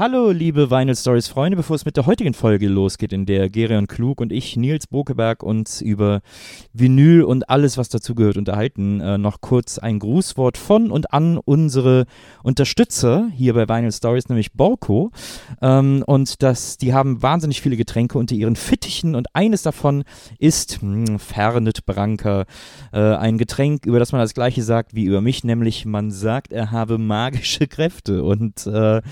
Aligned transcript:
Hallo, 0.00 0.30
liebe 0.30 0.70
Vinyl 0.70 0.96
Stories 0.96 1.28
Freunde, 1.28 1.58
bevor 1.58 1.76
es 1.76 1.84
mit 1.84 1.94
der 1.94 2.06
heutigen 2.06 2.32
Folge 2.32 2.68
losgeht, 2.68 3.12
in 3.12 3.26
der 3.26 3.50
Gerion 3.50 3.86
Klug 3.86 4.22
und 4.22 4.32
ich, 4.32 4.56
Nils 4.56 4.86
Bokeberg, 4.86 5.42
uns 5.42 5.82
über 5.82 6.22
Vinyl 6.72 7.22
und 7.22 7.50
alles, 7.50 7.76
was 7.76 7.90
dazugehört, 7.90 8.38
unterhalten, 8.38 9.02
äh, 9.02 9.18
noch 9.18 9.42
kurz 9.42 9.78
ein 9.78 9.98
Grußwort 9.98 10.56
von 10.56 10.90
und 10.90 11.12
an 11.12 11.36
unsere 11.36 12.06
Unterstützer 12.42 13.28
hier 13.36 13.52
bei 13.52 13.68
Vinyl 13.68 13.92
Stories, 13.92 14.30
nämlich 14.30 14.54
Borco. 14.54 15.10
Ähm, 15.60 16.02
und 16.06 16.42
das, 16.42 16.78
die 16.78 16.94
haben 16.94 17.22
wahnsinnig 17.22 17.60
viele 17.60 17.76
Getränke. 17.76 18.16
Unter 18.16 18.34
ihren 18.34 18.56
Fittichen 18.56 19.14
und 19.14 19.26
eines 19.34 19.60
davon 19.60 20.04
ist 20.38 20.82
mh, 20.82 21.08
hm, 21.08 21.18
Fernet 21.18 21.84
Branca, 21.84 22.46
äh, 22.94 22.98
ein 22.98 23.36
Getränk, 23.36 23.84
über 23.84 23.98
das 23.98 24.12
man 24.12 24.22
das 24.22 24.32
gleiche 24.32 24.62
sagt 24.62 24.94
wie 24.94 25.04
über 25.04 25.20
mich, 25.20 25.44
nämlich 25.44 25.84
man 25.84 26.10
sagt, 26.10 26.54
er 26.54 26.70
habe 26.70 26.96
magische 26.96 27.66
Kräfte. 27.66 28.24
Und 28.24 28.66
äh, 28.66 29.02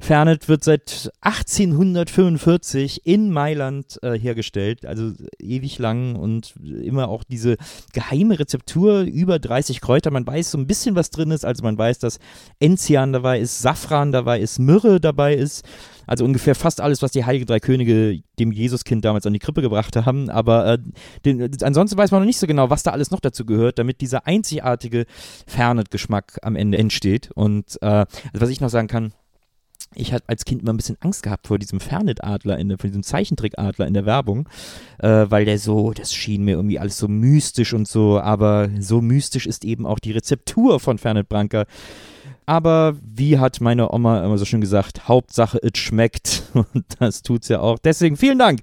Fernet 0.00 0.29
wird 0.48 0.64
seit 0.64 1.10
1845 1.20 3.06
in 3.06 3.30
Mailand 3.30 3.98
äh, 4.02 4.18
hergestellt, 4.18 4.86
also 4.86 5.12
ewig 5.38 5.78
lang 5.78 6.16
und 6.16 6.54
immer 6.62 7.08
auch 7.08 7.24
diese 7.24 7.56
geheime 7.92 8.38
Rezeptur, 8.38 9.00
über 9.00 9.38
30 9.38 9.80
Kräuter. 9.80 10.10
Man 10.10 10.26
weiß 10.26 10.50
so 10.50 10.58
ein 10.58 10.66
bisschen, 10.66 10.94
was 10.94 11.10
drin 11.10 11.30
ist, 11.30 11.44
also 11.44 11.62
man 11.62 11.78
weiß, 11.78 11.98
dass 11.98 12.18
Enzian 12.58 13.12
dabei 13.12 13.40
ist, 13.40 13.60
Safran 13.60 14.12
dabei 14.12 14.40
ist, 14.40 14.58
Myrrhe 14.58 15.00
dabei 15.00 15.34
ist. 15.34 15.64
Also 16.06 16.24
ungefähr 16.24 16.56
fast 16.56 16.80
alles, 16.80 17.02
was 17.02 17.12
die 17.12 17.24
Heilige 17.24 17.46
Drei 17.46 17.60
Könige 17.60 18.20
dem 18.40 18.50
Jesuskind 18.50 19.04
damals 19.04 19.26
an 19.26 19.32
die 19.32 19.38
Krippe 19.38 19.62
gebracht 19.62 19.94
haben. 19.94 20.28
Aber 20.28 20.66
äh, 20.66 20.78
den, 21.24 21.50
ansonsten 21.62 21.96
weiß 21.96 22.10
man 22.10 22.22
noch 22.22 22.26
nicht 22.26 22.40
so 22.40 22.48
genau, 22.48 22.68
was 22.68 22.82
da 22.82 22.90
alles 22.90 23.12
noch 23.12 23.20
dazu 23.20 23.46
gehört, 23.46 23.78
damit 23.78 24.00
dieser 24.00 24.26
einzigartige 24.26 25.06
Fernet-Geschmack 25.46 26.38
am 26.42 26.56
Ende 26.56 26.78
entsteht. 26.78 27.30
Und 27.32 27.78
äh, 27.80 27.86
also 27.86 28.08
was 28.32 28.48
ich 28.48 28.60
noch 28.60 28.70
sagen 28.70 28.88
kann, 28.88 29.12
ich 29.94 30.12
hatte 30.12 30.24
als 30.28 30.44
Kind 30.44 30.62
immer 30.62 30.72
ein 30.72 30.76
bisschen 30.76 30.96
Angst 31.00 31.22
gehabt 31.22 31.48
vor 31.48 31.58
diesem 31.58 31.80
Fernet-Adler, 31.80 32.58
vor 32.78 32.88
diesem 32.88 33.02
Zeichentrick-Adler 33.02 33.86
in 33.86 33.94
der 33.94 34.06
Werbung, 34.06 34.48
äh, 34.98 35.26
weil 35.28 35.44
der 35.44 35.58
so, 35.58 35.92
das 35.92 36.14
schien 36.14 36.44
mir 36.44 36.52
irgendwie 36.52 36.78
alles 36.78 36.98
so 36.98 37.08
mystisch 37.08 37.74
und 37.74 37.88
so, 37.88 38.20
aber 38.20 38.70
so 38.78 39.00
mystisch 39.00 39.46
ist 39.46 39.64
eben 39.64 39.86
auch 39.86 39.98
die 39.98 40.12
Rezeptur 40.12 40.78
von 40.78 40.98
Fernet 40.98 41.28
Branca. 41.28 41.64
Aber 42.46 42.96
wie 43.02 43.38
hat 43.38 43.60
meine 43.60 43.92
Oma 43.92 44.24
immer 44.24 44.38
so 44.38 44.44
schön 44.44 44.60
gesagt, 44.60 45.08
Hauptsache 45.08 45.58
es 45.62 45.78
schmeckt 45.78 46.42
und 46.54 46.84
das 46.98 47.22
tut's 47.22 47.48
ja 47.48 47.60
auch. 47.60 47.78
Deswegen 47.78 48.16
vielen 48.16 48.38
Dank 48.38 48.60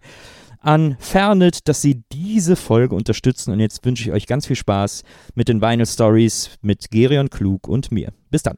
an 0.59 0.97
Fernet, 0.99 1.67
dass 1.67 1.81
Sie 1.81 2.03
diese 2.11 2.55
Folge 2.55 2.95
unterstützen 2.95 3.51
und 3.51 3.59
jetzt 3.59 3.85
wünsche 3.85 4.03
ich 4.03 4.11
euch 4.11 4.27
ganz 4.27 4.47
viel 4.47 4.55
Spaß 4.55 5.03
mit 5.35 5.47
den 5.47 5.61
Vinyl 5.61 5.85
Stories 5.85 6.51
mit 6.61 6.89
Gerion 6.91 7.29
Klug 7.29 7.67
und 7.67 7.91
mir. 7.91 8.11
Bis 8.29 8.43
dann. 8.43 8.57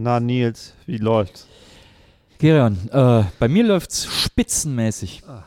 Na, 0.00 0.20
Nils, 0.20 0.74
wie 0.86 0.98
läuft's? 0.98 1.48
Gerion, 2.38 2.78
äh, 2.92 3.24
bei 3.40 3.48
mir 3.48 3.64
läuft's 3.64 4.06
spitzenmäßig. 4.06 5.24
Ah. 5.26 5.42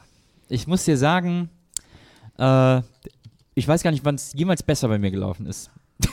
Ich 0.50 0.68
muss 0.68 0.84
dir 0.84 0.98
sagen, 0.98 1.50
äh, 2.38 2.82
ich 3.56 3.66
weiß 3.66 3.82
gar 3.82 3.92
nicht, 3.92 4.04
wann 4.04 4.16
es 4.16 4.34
jemals 4.34 4.62
besser 4.62 4.90
bei 4.90 5.00
mir 5.00 5.10
gelaufen 5.10 5.46
ist. 5.46 5.72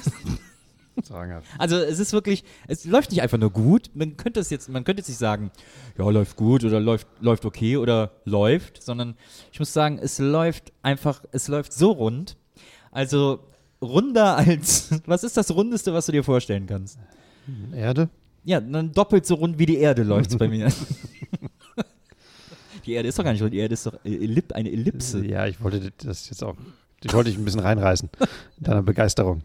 also 1.59 1.79
es 1.79 1.99
ist 1.99 2.13
wirklich, 2.13 2.45
es 2.69 2.85
läuft 2.85 3.11
nicht 3.11 3.23
einfach 3.23 3.39
nur 3.39 3.51
gut. 3.51 3.91
Man 3.95 4.17
könnte 4.17 4.39
es 4.39 4.51
jetzt, 4.51 4.69
man 4.69 4.85
könnte 4.85 5.01
jetzt 5.01 5.09
nicht 5.09 5.19
sagen, 5.19 5.51
ja, 5.99 6.09
läuft 6.09 6.37
gut 6.37 6.63
oder 6.63 6.79
läuft, 6.79 7.09
läuft 7.21 7.45
okay 7.45 7.77
oder 7.77 8.13
läuft, 8.25 8.81
sondern 8.81 9.17
ich 9.51 9.59
muss 9.59 9.73
sagen, 9.73 9.99
es 10.01 10.21
läuft 10.21 10.73
einfach, 10.83 11.25
es 11.33 11.49
läuft 11.49 11.73
so 11.73 11.91
rund. 11.91 12.37
Also 12.93 13.41
runder 13.83 14.37
als, 14.37 14.91
was 15.07 15.25
ist 15.25 15.37
das 15.37 15.53
Rundeste, 15.53 15.93
was 15.93 16.07
du 16.07 16.13
dir 16.13 16.23
vorstellen 16.23 16.69
kannst? 16.69 17.01
Erde? 17.75 18.09
Ja, 18.49 18.63
dann 18.63 18.93
doppelt 18.93 19.27
so 19.27 19.35
rund 19.35 19.59
wie 19.59 19.67
die 19.67 19.77
Erde 19.77 20.05
läuft 20.05 20.31
es 20.31 20.39
bei 20.39 20.49
mir. 20.49 20.73
die 22.87 22.93
Erde 22.95 23.11
ist 23.11 23.19
doch 23.19 23.25
gar 23.25 23.33
nicht 23.33 23.43
rund, 23.43 23.53
die 23.53 23.59
Erde 23.59 23.75
ist 23.75 23.85
doch 23.85 23.93
Ellip 24.05 24.55
eine 24.55 24.73
Ellipse. 24.73 25.23
Ja, 25.27 25.47
ich 25.47 25.63
wollte 25.63 25.93
das 26.03 26.31
jetzt 26.31 26.43
auch, 26.43 26.57
die 27.03 27.13
wollte 27.13 27.29
ich 27.29 27.37
ein 27.37 27.45
bisschen 27.45 27.61
reinreißen 27.61 28.09
in 28.57 28.65
deiner 28.65 28.81
Begeisterung. 28.81 29.43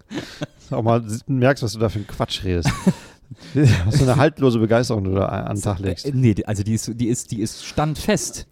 Auch 0.72 0.84
mal 0.84 1.04
merkst, 1.28 1.64
was 1.64 1.74
du 1.74 1.80
da 1.80 1.90
für 1.90 1.98
einen 1.98 2.08
Quatsch 2.08 2.46
redest. 2.46 2.70
Was 3.54 3.98
für 3.98 4.04
eine 4.04 4.16
haltlose 4.16 4.60
Begeisterung 4.60 5.04
du 5.04 5.16
da 5.16 5.26
an 5.26 5.56
den 5.56 5.62
Tag 5.64 5.80
legst. 5.80 6.06
Äh, 6.06 6.12
nee, 6.14 6.36
also 6.46 6.64
die 6.64 6.76
ist, 6.76 6.92
die 6.94 7.08
ist, 7.08 7.32
die 7.32 7.42
ist 7.42 7.66
standfest. 7.66 8.48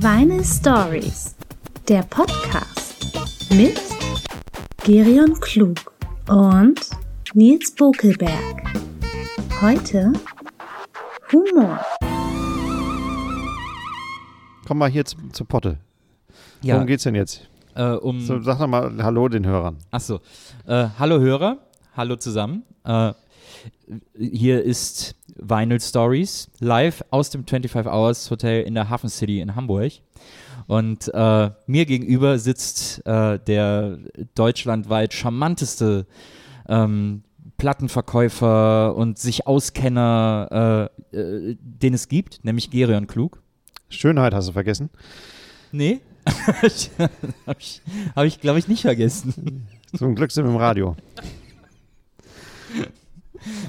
Weine 0.00 0.42
Stories, 0.42 1.36
der 1.86 2.02
Podcast 2.04 2.96
mit 3.50 3.78
Gerion 4.82 5.38
Klug 5.40 5.92
und 6.26 6.80
Nils 7.32 7.70
Bokelberg. 7.70 8.32
Heute 9.60 10.12
Humor. 11.32 11.78
Komm 14.66 14.78
mal 14.78 14.90
hier 14.90 15.04
zu, 15.04 15.16
zur 15.30 15.46
Potte. 15.46 15.78
Ja. 16.60 16.74
Worum 16.74 16.88
geht's 16.88 17.04
denn 17.04 17.14
jetzt? 17.14 17.48
Äh, 17.76 17.92
um 17.92 18.20
so, 18.20 18.40
sag 18.42 18.58
doch 18.58 18.66
mal 18.66 18.92
Hallo 19.00 19.28
den 19.28 19.46
Hörern. 19.46 19.76
Achso. 19.92 20.18
Äh, 20.66 20.88
hallo 20.98 21.20
Hörer, 21.20 21.58
hallo 21.96 22.16
zusammen. 22.16 22.64
Äh, 22.84 23.12
hier 24.18 24.64
ist 24.64 25.14
Vinyl 25.36 25.80
Stories 25.80 26.50
live 26.58 27.04
aus 27.10 27.30
dem 27.30 27.46
25 27.46 27.86
Hours 27.92 28.28
Hotel 28.32 28.64
in 28.64 28.74
der 28.74 28.90
Hafen 28.90 29.08
City 29.08 29.40
in 29.40 29.54
Hamburg. 29.54 29.92
Und 30.66 31.08
äh, 31.14 31.50
mir 31.66 31.86
gegenüber 31.86 32.40
sitzt 32.40 33.06
äh, 33.06 33.38
der 33.38 33.98
deutschlandweit 34.34 35.14
charmanteste 35.14 36.06
ähm, 36.70 37.22
Plattenverkäufer 37.58 38.96
und 38.96 39.18
sich 39.18 39.46
Auskenner, 39.46 40.88
äh, 41.12 41.16
äh, 41.16 41.56
den 41.60 41.92
es 41.92 42.08
gibt, 42.08 42.42
nämlich 42.44 42.70
Gerion 42.70 43.06
Klug. 43.06 43.42
Schönheit 43.90 44.32
hast 44.32 44.48
du 44.48 44.52
vergessen? 44.52 44.88
Nee, 45.72 46.00
habe 46.26 46.66
ich, 47.58 47.82
hab 48.16 48.24
ich 48.24 48.40
glaube 48.40 48.58
ich, 48.58 48.68
nicht 48.68 48.82
vergessen. 48.82 49.66
Zum 49.94 50.14
Glück 50.14 50.30
sind 50.30 50.44
wir 50.44 50.50
im 50.50 50.56
Radio. 50.56 50.96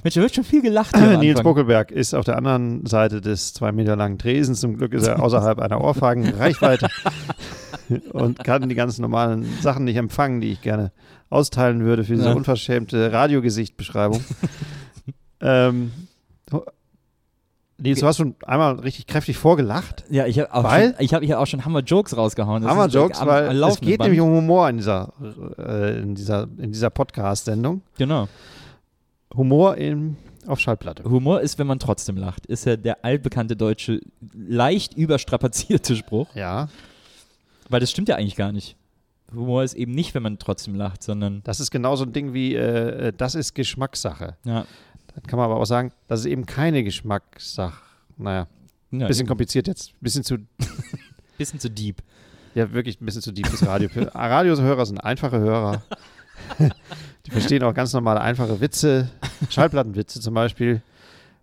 Mensch, 0.04 0.16
da 0.16 0.22
wird 0.22 0.36
schon 0.36 0.44
viel 0.44 0.62
gelacht. 0.62 0.96
Nils 0.96 1.42
Buckelberg 1.42 1.92
ist 1.92 2.14
auf 2.14 2.26
der 2.26 2.38
anderen 2.38 2.86
Seite 2.86 3.22
des 3.22 3.54
zwei 3.54 3.72
Meter 3.72 3.96
langen 3.96 4.18
Tresens. 4.18 4.60
Zum 4.60 4.78
Glück 4.78 4.94
ist 4.94 5.08
er 5.08 5.22
außerhalb 5.22 5.60
einer 5.60 5.82
Ohrfeigenreichweite 5.82 6.88
und 8.12 8.44
kann 8.44 8.68
die 8.68 8.76
ganzen 8.76 9.02
normalen 9.02 9.46
Sachen 9.62 9.86
nicht 9.86 9.96
empfangen, 9.96 10.42
die 10.42 10.52
ich 10.52 10.62
gerne 10.62 10.92
austeilen 11.32 11.84
würde 11.84 12.04
für 12.04 12.14
diese 12.14 12.30
ja. 12.30 12.34
unverschämte 12.34 13.12
Radiogesicht-Beschreibung. 13.12 14.24
ähm, 15.42 15.92
Nils, 17.82 18.00
du 18.00 18.06
hast 18.06 18.18
schon 18.18 18.36
einmal 18.46 18.80
richtig 18.80 19.08
kräftig 19.08 19.38
vorgelacht. 19.38 20.04
Ja, 20.10 20.28
ich 20.28 20.38
habe 20.40 20.54
auch, 20.54 20.72
schon, 20.72 20.94
ich 21.00 21.14
hab, 21.16 21.24
ich 21.24 21.32
hab 21.32 21.40
auch 21.40 21.48
schon 21.48 21.66
Hammer-Jokes 21.66 22.16
rausgehauen. 22.16 22.64
Hammer-Jokes, 22.64 23.26
weil 23.26 23.64
am 23.64 23.70
es 23.70 23.80
geht 23.80 23.98
Band. 23.98 24.12
nämlich 24.12 24.22
um 24.22 24.36
Humor 24.36 24.70
in 24.70 24.78
dieser, 24.78 25.14
äh, 25.58 26.00
in 26.00 26.14
dieser, 26.14 26.48
in 26.60 26.72
dieser 26.72 26.92
Podcast-Sendung. 26.92 27.82
Genau. 27.98 28.28
Humor 29.34 29.78
in, 29.78 30.18
auf 30.46 30.60
Schallplatte. 30.60 31.06
Humor 31.06 31.42
ist, 31.42 31.58
wenn 31.58 31.66
man 31.66 31.80
trotzdem 31.80 32.18
lacht. 32.18 32.46
Ist 32.46 32.66
ja 32.66 32.76
der 32.76 33.04
altbekannte 33.04 33.56
deutsche, 33.56 34.02
leicht 34.34 34.94
überstrapazierte 34.94 35.96
Spruch. 35.96 36.36
Ja. 36.36 36.70
Weil 37.70 37.80
das 37.80 37.90
stimmt 37.90 38.10
ja 38.10 38.16
eigentlich 38.16 38.36
gar 38.36 38.52
nicht. 38.52 38.76
Humor 39.34 39.64
ist 39.64 39.74
eben 39.74 39.94
nicht, 39.94 40.14
wenn 40.14 40.24
man 40.24 40.38
trotzdem 40.38 40.76
lacht, 40.76 41.04
sondern. 41.04 41.42
Das 41.44 41.60
ist 41.60 41.72
genau 41.72 41.96
so 41.96 42.04
ein 42.04 42.14
Ding 42.14 42.34
wie, 42.34 42.56
äh, 42.56 43.08
äh 43.08 43.14
das 43.16 43.36
ist 43.36 43.54
Geschmackssache. 43.54 44.36
Ja. 44.44 44.66
Dann 45.14 45.24
kann 45.24 45.38
man 45.38 45.46
aber 45.46 45.58
auch 45.58 45.66
sagen, 45.66 45.92
das 46.08 46.22
ist 46.22 46.26
eben 46.28 46.46
keine 46.46 46.84
Geschmackssache. 46.84 47.82
Naja, 48.18 48.48
ja, 48.92 49.08
bisschen 49.08 49.22
eben. 49.22 49.28
kompliziert 49.28 49.68
jetzt. 49.68 49.94
Bisschen 50.02 50.24
zu. 50.24 50.38
bisschen 51.38 51.60
zu 51.60 51.70
deep. 51.70 52.02
Ja, 52.54 52.72
wirklich 52.72 53.00
ein 53.00 53.06
bisschen 53.06 53.22
zu 53.22 53.32
deep 53.32 53.50
das 53.50 53.66
Radio. 53.66 53.90
Radiohörer 54.14 54.86
sind 54.86 55.00
einfache 55.00 55.40
Hörer. 55.40 55.84
Die 57.26 57.32
verstehen 57.32 57.64
auch 57.64 57.74
ganz 57.74 57.94
normale, 57.94 58.20
einfache 58.20 58.60
Witze. 58.60 59.10
Schallplattenwitze 59.50 60.20
zum 60.20 60.34
Beispiel. 60.34 60.82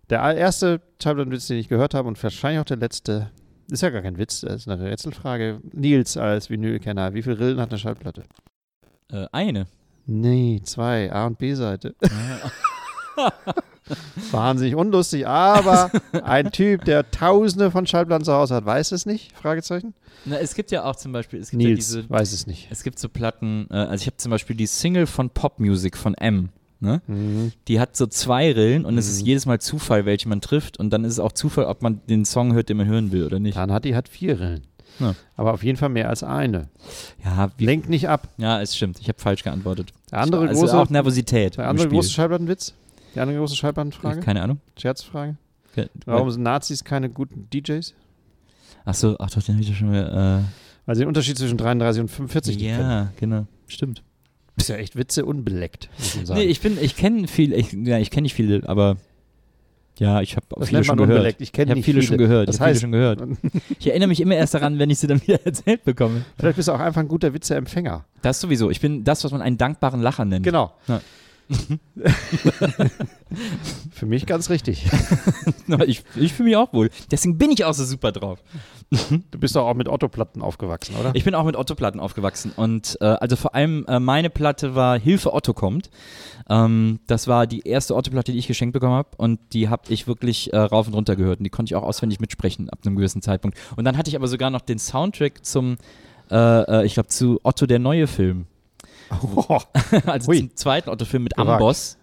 Der 0.09 0.21
erste 0.35 0.81
Schallplattenwitz, 1.01 1.47
den 1.47 1.57
ich 1.57 1.69
gehört 1.69 1.93
habe 1.93 2.07
und 2.07 2.21
wahrscheinlich 2.21 2.59
auch 2.59 2.65
der 2.65 2.77
letzte, 2.77 3.31
ist 3.71 3.81
ja 3.81 3.89
gar 3.89 4.01
kein 4.01 4.17
Witz, 4.17 4.41
das 4.41 4.61
ist 4.61 4.67
eine 4.67 4.83
Rätselfrage. 4.83 5.61
Nils 5.73 6.17
als 6.17 6.49
Vinylkenner, 6.49 7.13
wie 7.13 7.21
viele 7.21 7.39
Rillen 7.39 7.59
hat 7.59 7.69
eine 7.69 7.79
Schallplatte? 7.79 8.23
Äh, 9.11 9.25
eine. 9.31 9.67
Nee, 10.05 10.61
zwei. 10.63 11.11
A- 11.11 11.27
und 11.27 11.37
B-Seite. 11.37 11.95
Wahnsinnig 14.31 14.75
unlustig, 14.75 15.27
aber 15.27 15.91
ein 16.23 16.51
Typ, 16.51 16.85
der 16.85 17.09
tausende 17.09 17.71
von 17.71 17.87
Schallplatten 17.87 18.23
zu 18.23 18.33
Hause 18.33 18.55
hat, 18.55 18.65
weiß 18.65 18.91
es 18.91 19.05
nicht? 19.05 19.35
Fragezeichen. 19.35 19.93
Na, 20.25 20.37
es 20.37 20.53
gibt 20.53 20.71
ja 20.71 20.83
auch 20.83 20.95
zum 20.95 21.11
Beispiel, 21.11 21.39
es 21.39 21.49
gibt 21.49 21.63
Nils 21.63 21.93
ja 21.93 22.01
diese, 22.01 22.09
weiß 22.09 22.33
es 22.33 22.45
nicht. 22.47 22.67
Es 22.69 22.83
gibt 22.83 22.99
so 22.99 23.09
Platten, 23.09 23.67
äh, 23.71 23.75
also 23.75 24.01
ich 24.01 24.07
habe 24.07 24.17
zum 24.17 24.29
Beispiel 24.29 24.55
die 24.55 24.67
Single 24.67 25.07
von 25.07 25.29
Pop 25.29 25.59
Music 25.59 25.97
von 25.97 26.13
M. 26.15 26.49
Ne? 26.81 27.01
Mhm. 27.07 27.51
Die 27.67 27.79
hat 27.79 27.97
so 27.97 28.07
zwei 28.07 28.51
Rillen 28.51 28.85
und 28.85 28.93
mhm. 28.93 28.99
es 28.99 29.09
ist 29.09 29.21
mhm. 29.21 29.27
jedes 29.27 29.45
Mal 29.45 29.59
Zufall, 29.59 30.05
welche 30.05 30.29
man 30.29 30.39
trifft 30.39 30.79
und 30.79 30.91
dann 30.91 31.03
ist 31.03 31.13
es 31.13 31.19
auch 31.19 31.33
Zufall, 31.33 31.65
ob 31.65 31.81
man 31.81 32.01
den 32.07 32.23
Song 32.23 32.53
hört, 32.53 32.69
den 32.69 32.77
man 32.77 32.87
hören 32.87 33.11
will 33.11 33.25
oder 33.25 33.39
nicht. 33.39 33.57
Dann 33.57 33.71
hat 33.71 33.83
die 33.83 33.95
hat 33.95 34.07
vier 34.07 34.39
Rillen. 34.39 34.61
Ja. 34.99 35.15
Aber 35.35 35.53
auf 35.53 35.63
jeden 35.63 35.77
Fall 35.77 35.89
mehr 35.89 36.09
als 36.09 36.23
eine. 36.23 36.69
Ja, 37.23 37.51
Lenkt 37.57 37.89
nicht 37.89 38.09
ab. 38.09 38.27
Ja, 38.37 38.61
es 38.61 38.75
stimmt. 38.75 38.99
Ich 38.99 39.07
habe 39.07 39.19
falsch 39.19 39.43
geantwortet. 39.43 39.93
Der 40.11 40.19
andere 40.19 40.47
also 40.47 40.61
große, 40.61 40.77
auch 40.77 40.89
Nervosität. 40.89 41.57
Der 41.57 41.67
andere 41.67 41.87
große 41.87 42.09
Schallplattenwitz? 42.11 42.73
Die 43.15 43.19
andere 43.19 43.37
große 43.37 43.55
Schallplattenfrage? 43.55 44.21
Keine 44.21 44.41
Ahnung. 44.41 44.59
Scherzfrage? 44.77 45.37
Ke- 45.73 45.89
Warum 46.05 46.29
sind 46.31 46.43
Nazis 46.43 46.83
keine 46.83 47.09
guten 47.09 47.49
DJs? 47.49 47.93
Ach 48.85 48.93
so, 48.93 49.15
ach 49.19 49.29
doch, 49.29 49.43
den 49.43 49.55
habe 49.55 49.63
ich 49.63 49.69
ja 49.69 49.75
schon 49.75 49.91
mal. 49.91 50.43
Weil 50.85 50.95
sie 50.95 51.01
den 51.01 51.07
Unterschied 51.07 51.37
zwischen 51.37 51.57
33 51.57 52.01
und 52.01 52.09
Äh, 52.09 52.13
45 52.13 52.57
nicht 52.57 52.65
kennen. 52.65 52.89
ja, 52.89 53.11
genau. 53.17 53.45
Stimmt. 53.67 54.03
Ist 54.59 54.69
ja 54.69 54.75
echt 54.75 54.95
Witze 54.95 55.25
unbeleckt, 55.25 55.89
muss 55.97 56.15
man 56.15 56.25
sagen. 56.25 56.39
Nee, 56.41 56.45
ich 56.47 56.61
bin, 56.61 56.77
ich 56.81 56.95
kenne 56.95 57.27
viel, 57.27 57.53
ich, 57.53 57.71
ja, 57.73 57.97
ich 57.97 58.11
kenne 58.11 58.23
nicht 58.23 58.33
viele, 58.35 58.67
aber 58.67 58.97
ja, 59.97 60.21
ich 60.21 60.35
habe 60.37 60.45
viele 60.65 60.77
nennt 60.77 60.85
schon 60.85 60.95
man 60.97 61.07
gehört. 61.07 61.17
unbeleckt. 61.19 61.41
Ich 61.41 61.47
Ich 61.49 61.53
kenne 61.53 61.71
habe 61.71 61.79
nicht 61.79 61.85
viele, 61.85 62.01
schon 62.03 62.17
gehört. 62.17 62.47
Das 62.47 62.55
ich 62.55 62.61
habe 62.61 62.69
viele 62.69 62.73
heißt, 62.75 62.81
schon 62.81 62.91
gehört. 62.91 63.21
Ich 63.79 63.87
erinnere 63.87 64.07
mich 64.07 64.21
immer 64.21 64.35
erst 64.35 64.53
daran, 64.53 64.79
wenn 64.79 64.89
ich 64.89 64.99
sie 64.99 65.07
dann 65.07 65.21
wieder 65.21 65.39
erzählt 65.45 65.83
bekomme. 65.83 66.23
vielleicht 66.37 66.55
bist 66.55 66.67
du 66.67 66.71
auch 66.73 66.79
einfach 66.79 67.01
ein 67.01 67.07
guter 67.07 67.33
Witzeempfänger. 67.33 68.05
Das 68.21 68.39
sowieso. 68.39 68.69
Ich 68.69 68.79
bin 68.79 69.03
das, 69.03 69.23
was 69.23 69.31
man 69.31 69.41
einen 69.41 69.57
dankbaren 69.57 70.01
Lacher 70.01 70.23
nennt. 70.25 70.45
Genau. 70.45 70.71
Ja. 70.87 71.01
Für 73.91 74.05
mich 74.05 74.25
ganz 74.25 74.49
richtig. 74.49 74.87
Ich, 75.85 76.03
ich 76.15 76.33
fühle 76.33 76.49
mich 76.49 76.57
auch 76.57 76.73
wohl. 76.73 76.89
Deswegen 77.11 77.37
bin 77.37 77.51
ich 77.51 77.63
auch 77.63 77.73
so 77.73 77.85
super 77.85 78.11
drauf. 78.11 78.39
Du 78.89 79.39
bist 79.39 79.55
doch 79.55 79.67
auch 79.67 79.75
mit 79.75 79.87
Otto-Platten 79.87 80.41
aufgewachsen, 80.41 80.95
oder? 80.95 81.11
Ich 81.13 81.23
bin 81.23 81.35
auch 81.35 81.43
mit 81.43 81.55
Otto-Platten 81.55 81.99
aufgewachsen 81.99 82.51
und 82.55 82.97
äh, 83.01 83.05
also 83.05 83.35
vor 83.35 83.53
allem 83.53 83.85
äh, 83.87 83.99
meine 83.99 84.31
Platte 84.31 84.73
war 84.73 84.97
Hilfe 84.97 85.31
Otto 85.31 85.53
kommt. 85.53 85.91
Ähm, 86.49 86.99
das 87.05 87.27
war 87.27 87.45
die 87.45 87.67
erste 87.67 87.95
Otto-Platte, 87.95 88.31
die 88.31 88.39
ich 88.39 88.47
geschenkt 88.47 88.73
bekommen 88.73 88.95
habe 88.95 89.09
und 89.17 89.39
die 89.53 89.69
habe 89.69 89.83
ich 89.89 90.07
wirklich 90.07 90.51
äh, 90.53 90.57
rauf 90.57 90.87
und 90.87 90.95
runter 90.95 91.15
gehört 91.15 91.37
und 91.39 91.43
die 91.43 91.51
konnte 91.51 91.71
ich 91.71 91.75
auch 91.75 91.83
auswendig 91.83 92.19
mitsprechen 92.19 92.67
ab 92.69 92.79
einem 92.83 92.95
gewissen 92.95 93.21
Zeitpunkt. 93.21 93.59
Und 93.75 93.85
dann 93.85 93.95
hatte 93.95 94.09
ich 94.09 94.15
aber 94.15 94.27
sogar 94.27 94.49
noch 94.49 94.61
den 94.61 94.79
Soundtrack 94.79 95.45
zum, 95.45 95.77
äh, 96.31 96.35
äh, 96.81 96.85
ich 96.85 96.95
glaube 96.95 97.09
zu 97.09 97.39
Otto 97.43 97.67
der 97.67 97.79
neue 97.79 98.07
Film, 98.07 98.47
Oh, 99.11 99.59
also 100.05 100.27
Hui. 100.27 100.39
zum 100.39 100.55
zweiten 100.55 100.89
Otto-Film 100.89 101.23
mit 101.23 101.35
Gewagt. 101.35 101.61
Amboss. 101.61 101.97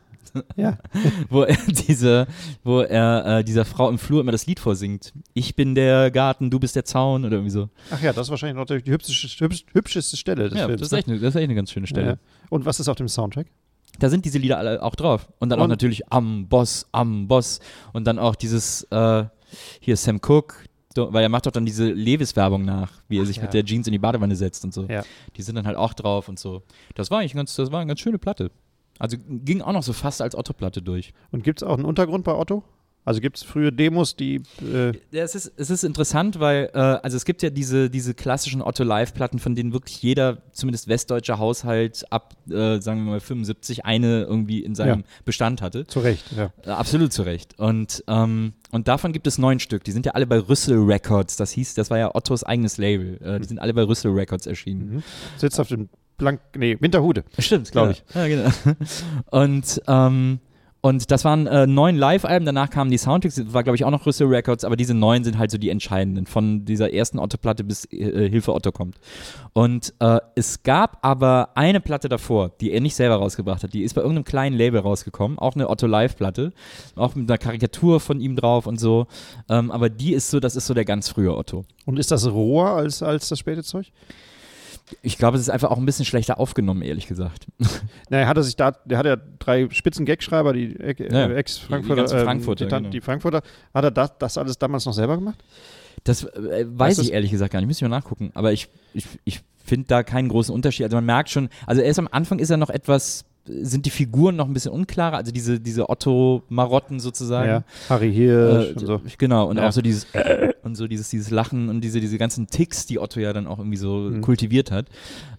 ja. 0.56 0.78
wo 1.30 1.42
er 1.42 1.56
diese, 1.88 2.26
wo 2.64 2.80
er 2.80 3.38
äh, 3.38 3.44
dieser 3.44 3.64
Frau 3.64 3.88
im 3.88 3.98
Flur 3.98 4.20
immer 4.20 4.32
das 4.32 4.46
Lied 4.46 4.60
vorsingt. 4.60 5.12
Ich 5.34 5.56
bin 5.56 5.74
der 5.74 6.10
Garten, 6.10 6.50
du 6.50 6.58
bist 6.58 6.76
der 6.76 6.84
Zaun 6.84 7.24
oder 7.24 7.34
irgendwie 7.36 7.50
so. 7.50 7.68
Ach 7.90 8.02
ja, 8.02 8.12
das 8.12 8.26
ist 8.26 8.30
wahrscheinlich 8.30 8.56
noch 8.56 8.66
die 8.66 8.90
hübscheste, 8.90 9.44
hübsch, 9.44 9.64
hübscheste 9.72 10.16
Stelle 10.16 10.48
des 10.48 10.58
ja, 10.58 10.66
Films. 10.66 10.80
das 10.80 10.88
ist, 10.88 10.92
ne? 10.92 10.98
echt 10.98 11.08
eine, 11.08 11.18
das 11.18 11.28
ist 11.30 11.36
echt 11.36 11.44
eine 11.44 11.54
ganz 11.54 11.70
schöne 11.70 11.86
Stelle. 11.86 12.08
Ja. 12.08 12.16
Und 12.50 12.64
was 12.66 12.80
ist 12.80 12.88
auf 12.88 12.96
dem 12.96 13.08
Soundtrack? 13.08 13.46
Da 13.98 14.10
sind 14.10 14.24
diese 14.24 14.38
Lieder 14.38 14.58
alle 14.58 14.82
auch 14.82 14.94
drauf. 14.94 15.28
Und 15.38 15.48
dann 15.48 15.58
auch 15.58 15.64
Und? 15.64 15.70
natürlich 15.70 16.12
am 16.12 16.48
Boss, 16.48 16.86
am 16.92 17.28
Boss. 17.28 17.60
Und 17.92 18.06
dann 18.06 18.18
auch 18.18 18.34
dieses, 18.34 18.82
äh, 18.90 19.24
hier 19.80 19.96
Sam 19.96 20.20
Cooke, 20.20 20.56
weil 20.96 21.22
er 21.22 21.28
macht 21.28 21.46
doch 21.46 21.52
dann 21.52 21.66
diese 21.66 21.90
Levis-Werbung 21.90 22.64
nach, 22.64 22.92
wie 23.08 23.18
er 23.18 23.26
sich 23.26 23.36
ja. 23.36 23.42
mit 23.42 23.54
der 23.54 23.64
Jeans 23.64 23.86
in 23.86 23.92
die 23.92 23.98
Badewanne 23.98 24.36
setzt 24.36 24.64
und 24.64 24.72
so. 24.72 24.84
Ja. 24.84 25.02
Die 25.36 25.42
sind 25.42 25.54
dann 25.54 25.66
halt 25.66 25.76
auch 25.76 25.94
drauf 25.94 26.28
und 26.28 26.38
so. 26.38 26.62
Das 26.94 27.10
war 27.10 27.20
eigentlich 27.20 27.34
ganz, 27.34 27.54
das 27.54 27.72
war 27.72 27.80
eine 27.80 27.88
ganz 27.88 28.00
schöne 28.00 28.18
Platte. 28.18 28.50
Also 28.98 29.16
ging 29.28 29.60
auch 29.60 29.72
noch 29.72 29.82
so 29.82 29.92
fast 29.92 30.22
als 30.22 30.34
Otto-Platte 30.34 30.82
durch. 30.82 31.12
Und 31.30 31.44
gibt 31.44 31.60
es 31.60 31.68
auch 31.68 31.74
einen 31.74 31.84
Untergrund 31.84 32.24
bei 32.24 32.34
Otto? 32.34 32.64
Also 33.06 33.20
gibt 33.20 33.38
es 33.38 33.44
frühe 33.44 33.72
Demos, 33.72 34.16
die. 34.16 34.42
Äh, 34.60 34.92
Ja, 35.12 35.22
es 35.22 35.34
ist, 35.34 35.52
es 35.56 35.70
ist 35.70 35.84
interessant, 35.84 36.40
weil, 36.40 36.68
äh, 36.74 36.78
also 36.78 37.16
es 37.16 37.24
gibt 37.24 37.40
ja 37.42 37.50
diese, 37.50 37.88
diese 37.88 38.12
klassischen 38.14 38.60
Otto-Live-Platten, 38.60 39.38
von 39.38 39.54
denen 39.54 39.72
wirklich 39.72 40.02
jeder, 40.02 40.42
zumindest 40.52 40.88
westdeutscher 40.88 41.38
Haushalt 41.38 42.04
ab, 42.10 42.34
äh, 42.50 42.80
sagen 42.80 43.04
wir 43.04 43.12
mal, 43.12 43.20
75 43.20 43.84
eine 43.86 44.22
irgendwie 44.24 44.58
in 44.62 44.74
seinem 44.74 45.00
Ja. 45.00 45.06
Bestand 45.24 45.62
hatte. 45.62 45.86
zu 45.86 46.00
Recht, 46.00 46.24
ja. 46.36 46.52
Äh, 46.64 46.70
Absolut 46.70 47.12
zu 47.12 47.22
Recht. 47.22 47.58
Und, 47.58 48.04
ähm, 48.08 48.52
und 48.72 48.88
davon 48.88 49.12
gibt 49.12 49.26
es 49.28 49.38
neun 49.38 49.60
Stück. 49.60 49.84
Die 49.84 49.92
sind 49.92 50.04
ja 50.04 50.12
alle 50.12 50.26
bei 50.26 50.38
Rüssel 50.40 50.76
Records. 50.76 51.36
Das 51.36 51.52
hieß, 51.52 51.74
das 51.74 51.88
war 51.90 51.98
ja 51.98 52.14
Ottos 52.14 52.42
eigenes 52.44 52.76
Label. 52.76 53.18
Äh, 53.22 53.38
die 53.38 53.46
sind 53.46 53.60
alle 53.60 53.72
bei 53.72 53.84
Rüssel 53.84 54.10
Records 54.12 54.46
erschienen. 54.46 54.96
Mhm. 54.96 55.02
Sitzt 55.36 55.60
auf 55.60 55.68
dem 55.68 55.88
Blank. 56.18 56.40
Nee, 56.56 56.76
Winterhude. 56.80 57.24
Stimmt, 57.38 57.70
glaub 57.70 57.90
ich. 57.90 58.02
Ja, 58.14 58.26
genau. 58.26 58.50
Und, 59.30 59.80
ähm, 59.86 60.40
und 60.86 61.10
das 61.10 61.24
waren 61.24 61.48
äh, 61.48 61.66
neun 61.66 61.96
Live-Alben, 61.96 62.46
danach 62.46 62.70
kamen 62.70 62.92
die 62.92 62.96
Soundtracks, 62.96 63.52
war 63.52 63.64
glaube 63.64 63.74
ich 63.74 63.84
auch 63.84 63.90
noch 63.90 64.06
Rüssel 64.06 64.28
Records, 64.28 64.62
aber 64.62 64.76
diese 64.76 64.94
neun 64.94 65.24
sind 65.24 65.36
halt 65.36 65.50
so 65.50 65.58
die 65.58 65.68
entscheidenden, 65.68 66.26
von 66.26 66.64
dieser 66.64 66.92
ersten 66.92 67.18
Otto-Platte 67.18 67.64
bis 67.64 67.86
äh, 67.86 68.30
Hilfe 68.30 68.54
Otto 68.54 68.70
kommt. 68.70 68.98
Und 69.52 69.94
äh, 69.98 70.20
es 70.36 70.62
gab 70.62 70.98
aber 71.04 71.48
eine 71.56 71.80
Platte 71.80 72.08
davor, 72.08 72.52
die 72.60 72.70
er 72.70 72.80
nicht 72.80 72.94
selber 72.94 73.16
rausgebracht 73.16 73.64
hat, 73.64 73.74
die 73.74 73.82
ist 73.82 73.94
bei 73.94 74.00
irgendeinem 74.00 74.26
kleinen 74.26 74.56
Label 74.56 74.78
rausgekommen, 74.78 75.40
auch 75.40 75.56
eine 75.56 75.68
Otto-Live-Platte, 75.68 76.52
auch 76.94 77.16
mit 77.16 77.28
einer 77.28 77.38
Karikatur 77.38 77.98
von 77.98 78.20
ihm 78.20 78.36
drauf 78.36 78.68
und 78.68 78.78
so, 78.78 79.08
ähm, 79.48 79.72
aber 79.72 79.88
die 79.88 80.12
ist 80.12 80.30
so, 80.30 80.38
das 80.38 80.54
ist 80.54 80.68
so 80.68 80.74
der 80.74 80.84
ganz 80.84 81.08
frühe 81.08 81.36
Otto. 81.36 81.64
Und 81.84 81.98
ist 81.98 82.12
das 82.12 82.30
roher 82.30 82.76
als, 82.76 83.02
als 83.02 83.28
das 83.28 83.40
späte 83.40 83.64
Zeug? 83.64 83.86
Ich 85.02 85.18
glaube, 85.18 85.36
es 85.36 85.42
ist 85.42 85.50
einfach 85.50 85.70
auch 85.70 85.78
ein 85.78 85.86
bisschen 85.86 86.04
schlechter 86.04 86.38
aufgenommen, 86.38 86.82
ehrlich 86.82 87.06
gesagt. 87.06 87.46
Naja, 88.08 88.28
hat 88.28 88.36
er 88.36 88.44
sich 88.44 88.54
da, 88.54 88.70
der 88.84 88.98
hat 88.98 89.06
ja 89.06 89.16
drei 89.40 89.68
spitzen 89.70 90.06
Gagschreiber, 90.06 90.52
die 90.52 90.76
äh, 90.78 90.94
Ja, 91.12 91.28
Ex-Frankfurter, 91.28 92.04
die 92.04 92.14
ähm, 92.14 92.24
Frankfurter, 92.24 92.64
die, 92.66 92.70
Tan- 92.70 92.82
genau. 92.84 92.92
die 92.92 93.00
Frankfurter, 93.00 93.42
hat 93.74 93.84
er 93.84 93.90
das, 93.90 94.12
das 94.18 94.38
alles 94.38 94.58
damals 94.58 94.86
noch 94.86 94.92
selber 94.92 95.16
gemacht? 95.16 95.42
Das 96.04 96.22
äh, 96.22 96.66
weiß 96.68 96.98
Weißt 96.98 97.00
ich 97.00 97.12
ehrlich 97.12 97.32
gesagt 97.32 97.52
gar 97.52 97.58
nicht. 97.60 97.66
Müssen 97.66 97.80
wir 97.80 97.88
mal 97.88 97.96
nachgucken. 97.98 98.30
Aber 98.34 98.52
ich, 98.52 98.68
ich, 98.94 99.06
ich 99.24 99.40
finde 99.64 99.88
da 99.88 100.04
keinen 100.04 100.28
großen 100.28 100.54
Unterschied. 100.54 100.84
Also 100.84 100.96
man 100.96 101.04
merkt 101.04 101.30
schon, 101.30 101.48
also 101.66 101.82
erst 101.82 101.98
am 101.98 102.08
Anfang 102.12 102.38
ist 102.38 102.50
er 102.50 102.56
noch 102.58 102.70
etwas, 102.70 103.24
sind 103.44 103.86
die 103.86 103.90
Figuren 103.90 104.36
noch 104.36 104.46
ein 104.46 104.52
bisschen 104.52 104.70
unklarer, 104.72 105.16
also 105.16 105.32
diese, 105.32 105.58
diese 105.58 105.88
Otto-Marotten 105.88 107.00
sozusagen. 107.00 107.48
Ja, 107.48 107.62
Harry 107.88 108.12
Hirsch 108.12 108.68
Äh, 108.68 108.72
und 108.74 108.86
so. 108.86 109.00
Genau, 109.18 109.48
und 109.48 109.56
Ja. 109.56 109.66
auch 109.68 109.72
so 109.72 109.82
dieses 109.82 110.06
äh, 110.14 110.52
und 110.66 110.74
so 110.74 110.86
dieses, 110.86 111.08
dieses 111.08 111.30
Lachen 111.30 111.68
und 111.70 111.80
diese, 111.80 112.00
diese 112.00 112.18
ganzen 112.18 112.48
Ticks, 112.48 112.84
die 112.86 112.98
Otto 112.98 113.20
ja 113.20 113.32
dann 113.32 113.46
auch 113.46 113.58
irgendwie 113.58 113.76
so 113.78 113.96
Mhm. 114.10 114.20
kultiviert 114.20 114.70
hat. 114.70 114.86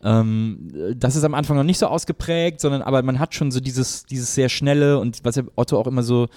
Ähm, 0.03 0.71
das 0.95 1.15
ist 1.15 1.23
am 1.23 1.33
Anfang 1.33 1.57
noch 1.57 1.63
nicht 1.63 1.77
so 1.77 1.87
ausgeprägt, 1.87 2.61
sondern 2.61 2.81
aber 2.81 3.03
man 3.03 3.19
hat 3.19 3.35
schon 3.35 3.51
so 3.51 3.59
dieses, 3.59 4.05
dieses 4.05 4.33
sehr 4.33 4.49
schnelle 4.49 4.99
und 4.99 5.19
was 5.23 5.35
ja 5.35 5.43
Otto 5.55 5.77
auch 5.77 5.87
immer 5.87 6.03
so 6.03 6.27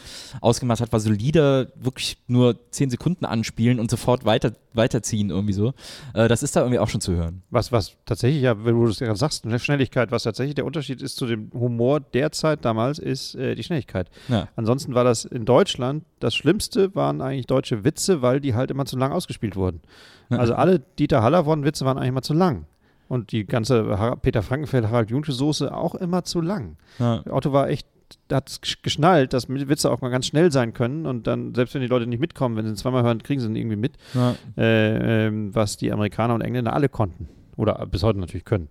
ausgemacht 0.41 0.81
hat, 0.81 0.93
war 0.93 1.01
so 1.01 1.11
Lieder 1.11 1.69
wirklich 1.77 2.19
nur 2.27 2.57
zehn 2.71 2.91
Sekunden 2.91 3.25
anspielen 3.25 3.81
und 3.81 3.91
sofort 3.91 4.25
weiter, 4.25 4.53
weiterziehen 4.75 5.31
irgendwie 5.31 5.53
so. 5.53 5.73
Äh, 6.15 6.29
das 6.29 6.43
ist 6.43 6.57
da 6.57 6.61
irgendwie 6.61 6.79
auch 6.79 6.89
schon 6.89 7.01
zu 7.01 7.13
hören. 7.15 7.43
Was, 7.51 7.73
was 7.73 7.97
tatsächlich, 8.07 8.43
ja, 8.43 8.65
wenn 8.65 8.75
du 8.75 8.87
das 8.87 8.99
gerade 8.99 9.17
sagst, 9.19 9.45
eine 9.45 9.59
Schnelligkeit, 9.59 10.11
was 10.11 10.25
tatsächlich 10.25 10.55
der 10.55 10.65
Unterschied 10.67 11.01
ist 11.03 11.17
zu 11.17 11.27
dem 11.27 11.51
Humor 11.55 12.01
der 12.01 12.33
Zeit 12.33 12.65
damals, 12.65 12.99
ist 12.99 13.35
äh, 13.35 13.55
die 13.55 13.63
Schnelligkeit. 13.63 14.11
Ja. 14.29 14.49
Ansonsten 14.57 14.95
war 14.95 15.05
das 15.05 15.25
in 15.25 15.45
Deutschland, 15.45 16.05
das 16.21 16.35
Schlimmste 16.35 16.95
waren 16.95 17.21
eigentlich 17.21 17.47
deutsche 17.47 17.83
Witze, 17.85 18.23
weil 18.23 18.41
die 18.41 18.55
halt 18.55 18.71
immer 18.71 18.85
zu 18.87 18.97
lang 18.97 19.13
ausgespielt 19.13 19.57
wurden. 19.57 19.81
Also 20.29 20.55
alle 20.55 20.79
Dieter 20.99 21.23
Hallervorden-Witze 21.23 21.85
waren 21.85 21.97
eigentlich 21.99 22.11
immer 22.11 22.23
zu 22.23 22.35
lang. 22.35 22.67
Und 23.09 23.33
die 23.33 23.45
ganze 23.45 24.17
Peter 24.23 24.43
Frankenfeld, 24.43 24.87
Harald 24.87 25.11
Junke 25.11 25.33
Soße 25.33 25.75
auch 25.75 25.97
immer 25.97 26.23
zu 26.23 26.41
lang. 26.41 26.77
Ja. 27.01 27.25
Otto 27.29 27.53
war 27.53 27.69
echt, 27.69 27.89
da 28.29 28.37
hat 28.37 28.49
es 28.49 28.61
geschnallt, 28.83 29.33
dass 29.33 29.49
Witze 29.49 29.91
auch 29.91 30.01
mal 30.01 30.11
ganz 30.11 30.27
schnell 30.27 30.53
sein 30.53 30.73
können 30.75 31.07
und 31.07 31.27
dann, 31.27 31.53
selbst 31.57 31.75
wenn 31.75 31.81
die 31.81 31.89
Leute 31.89 32.07
nicht 32.07 32.21
mitkommen, 32.21 32.55
wenn 32.57 32.65
sie 32.67 32.71
ihn 32.73 32.77
zweimal 32.77 33.03
hören, 33.03 33.21
kriegen 33.23 33.41
sie 33.41 33.49
ihn 33.49 33.57
irgendwie 33.57 33.75
mit, 33.77 33.95
Ja. 34.15 34.37
äh, 34.57 35.27
ähm, 35.27 35.53
was 35.55 35.77
die 35.77 35.91
Amerikaner 35.91 36.35
und 36.35 36.43
Engländer 36.43 36.73
alle 36.73 36.89
konnten. 36.89 37.29
Oder 37.57 37.85
bis 37.87 38.05
heute 38.05 38.21
natürlich 38.21 38.45
können. 38.45 38.69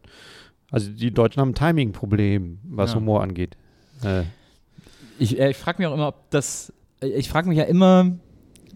Also 0.71 0.89
die 0.91 1.11
Deutschen 1.11 1.41
haben 1.41 1.49
ein 1.49 1.55
Timing-Problem, 1.55 2.59
was 2.63 2.91
Ja. 2.91 2.97
Humor 2.97 3.21
angeht. 3.21 3.57
Äh, 4.03 4.21
Ich, 5.17 5.37
äh, 5.37 5.49
ich 5.49 5.57
frage 5.57 5.79
mich 5.79 5.87
auch 5.87 5.93
immer, 5.93 6.07
ob 6.07 6.29
das. 6.29 6.71
Äh, 7.01 7.07
Ich 7.07 7.29
frage 7.29 7.49
mich 7.49 7.57
ja 7.57 7.65
immer, 7.65 8.11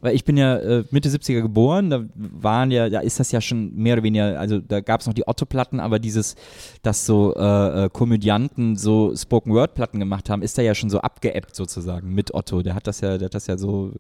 weil 0.02 0.16
ich 0.16 0.26
bin 0.26 0.36
ja 0.36 0.58
äh, 0.58 0.84
Mitte 0.92 1.08
70er 1.08 1.42
geboren, 1.42 1.90
da 1.90 2.04
waren 2.14 2.72
ja, 2.72 2.90
da 2.90 3.00
ist 3.00 3.22
das 3.22 3.32
ja 3.32 3.40
schon 3.40 3.74
mehr 3.74 3.94
oder 3.94 4.04
weniger, 4.04 4.38
also 4.38 4.60
da 4.60 4.82
gab 4.82 5.00
es 5.00 5.08
noch 5.08 5.14
die 5.14 5.26
Otto-Platten, 5.26 5.80
aber 5.80 5.98
dieses, 5.98 6.36
dass 6.82 7.06
so 7.06 7.34
äh, 7.38 7.86
äh, 7.86 7.90
Komödianten 7.90 8.76
so 8.76 9.16
Spoken-Word-Platten 9.16 10.02
gemacht 10.02 10.30
haben, 10.30 10.42
ist 10.42 10.58
da 10.58 10.62
ja 10.62 10.76
schon 10.76 10.90
so 10.90 11.00
abgeebbt 11.00 11.56
sozusagen 11.56 12.14
mit 12.14 12.34
Otto. 12.34 12.62
Der 12.64 12.76
hat 12.76 12.86
das 12.86 13.00
ja, 13.00 13.18
der 13.18 13.28
hat 13.28 13.34
das 13.34 13.48
ja 13.48 13.58
so, 13.58 13.94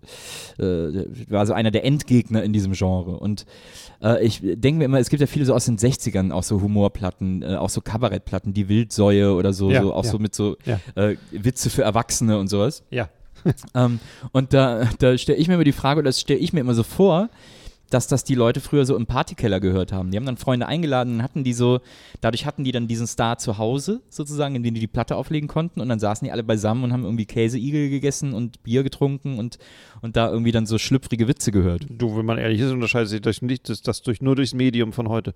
äh, 0.60 1.06
war 1.30 1.46
so 1.46 1.54
einer 1.54 1.72
der 1.72 1.86
Endgegner 1.86 2.44
in 2.44 2.52
diesem 2.52 2.74
Genre. 2.74 3.18
Und 3.18 3.46
äh, 4.04 4.22
ich 4.26 4.42
denke 4.42 4.80
mir 4.80 4.84
immer, 4.86 5.00
es 5.00 5.10
gibt 5.10 5.22
ja 5.22 5.28
viele 5.28 5.46
so 5.46 5.54
aus 5.54 5.64
den 5.64 5.78
60ern 5.78 6.32
auch 6.34 6.44
so 6.44 6.60
Humorplatten, 6.62 7.46
auch 7.56 7.70
so 7.70 7.80
Kabarettplatten, 7.80 8.54
die 8.54 8.68
Wildsäue 8.68 9.34
oder 9.34 9.54
so, 9.54 9.72
Ja, 9.72 9.82
so 9.82 9.94
auch 9.94 10.04
ja. 10.04 10.12
so 10.12 10.20
mit 10.20 10.36
so 10.36 10.58
Ja. 10.66 10.82
Witze 11.32 11.70
für 11.70 11.84
Erwachsene 11.84 12.38
und 12.38 12.50
sowas. 12.50 12.84
ja. 12.90 13.08
Ähm, 13.76 14.00
und 14.32 14.54
da, 14.54 14.90
da 15.00 15.18
stelle 15.18 15.38
ich 15.38 15.48
mir 15.48 15.56
immer 15.56 15.64
die 15.64 15.72
Frage, 15.72 16.00
oder 16.00 16.10
das 16.10 16.20
stelle 16.20 16.40
ich 16.40 16.54
mir 16.54 16.60
immer 16.60 16.76
so 16.76 16.84
vor, 16.84 17.30
dass 17.94 18.08
das 18.08 18.24
die 18.24 18.36
Leute 18.36 18.60
früher 18.60 18.86
so 18.86 18.96
im 18.96 19.06
Partykeller 19.06 19.60
gehört 19.60 19.92
haben. 19.92 20.10
Die 20.10 20.18
haben 20.18 20.26
dann 20.26 20.38
Freunde 20.38 20.68
eingeladen 20.68 21.16
und 21.16 21.24
hatten 21.24 21.44
die 21.44 21.54
so, 21.54 21.80
dadurch 22.22 22.46
hatten 22.46 22.64
die 22.64 22.72
dann 22.72 22.88
diesen 22.88 23.06
Star 23.06 23.38
zu 23.38 23.58
Hause 23.60 24.02
sozusagen, 24.10 24.56
in 24.56 24.64
den 24.64 24.74
die 24.74 24.80
die 24.80 24.88
Platte 24.88 25.16
auflegen 25.16 25.48
konnten 25.48 25.80
und 25.80 25.90
dann 25.90 26.00
saßen 26.00 26.26
die 26.26 26.32
alle 26.32 26.44
beisammen 26.44 26.84
und 26.84 26.94
haben 26.94 27.04
irgendwie 27.04 27.26
Käseigel 27.26 27.90
gegessen 27.90 28.34
und 28.34 28.64
Bier 28.64 28.84
getrunken 28.84 29.38
und, 29.38 29.60
und 30.02 30.16
da 30.16 30.30
irgendwie 30.30 30.52
dann 30.52 30.66
so 30.66 30.78
schlüpfrige 30.80 31.28
Witze 31.28 31.52
gehört. 31.52 31.86
Du, 31.90 32.18
wenn 32.18 32.26
man 32.26 32.40
ehrlich 32.40 32.62
ist, 32.62 32.72
unterscheidet 32.72 33.10
sich 33.10 33.22
durch 33.22 33.42
nicht, 33.44 33.70
das, 33.70 33.82
das 33.84 34.02
durch, 34.02 34.22
nur 34.22 34.36
durchs 34.36 34.54
Medium 34.56 34.92
von 34.92 35.10
heute. 35.10 35.34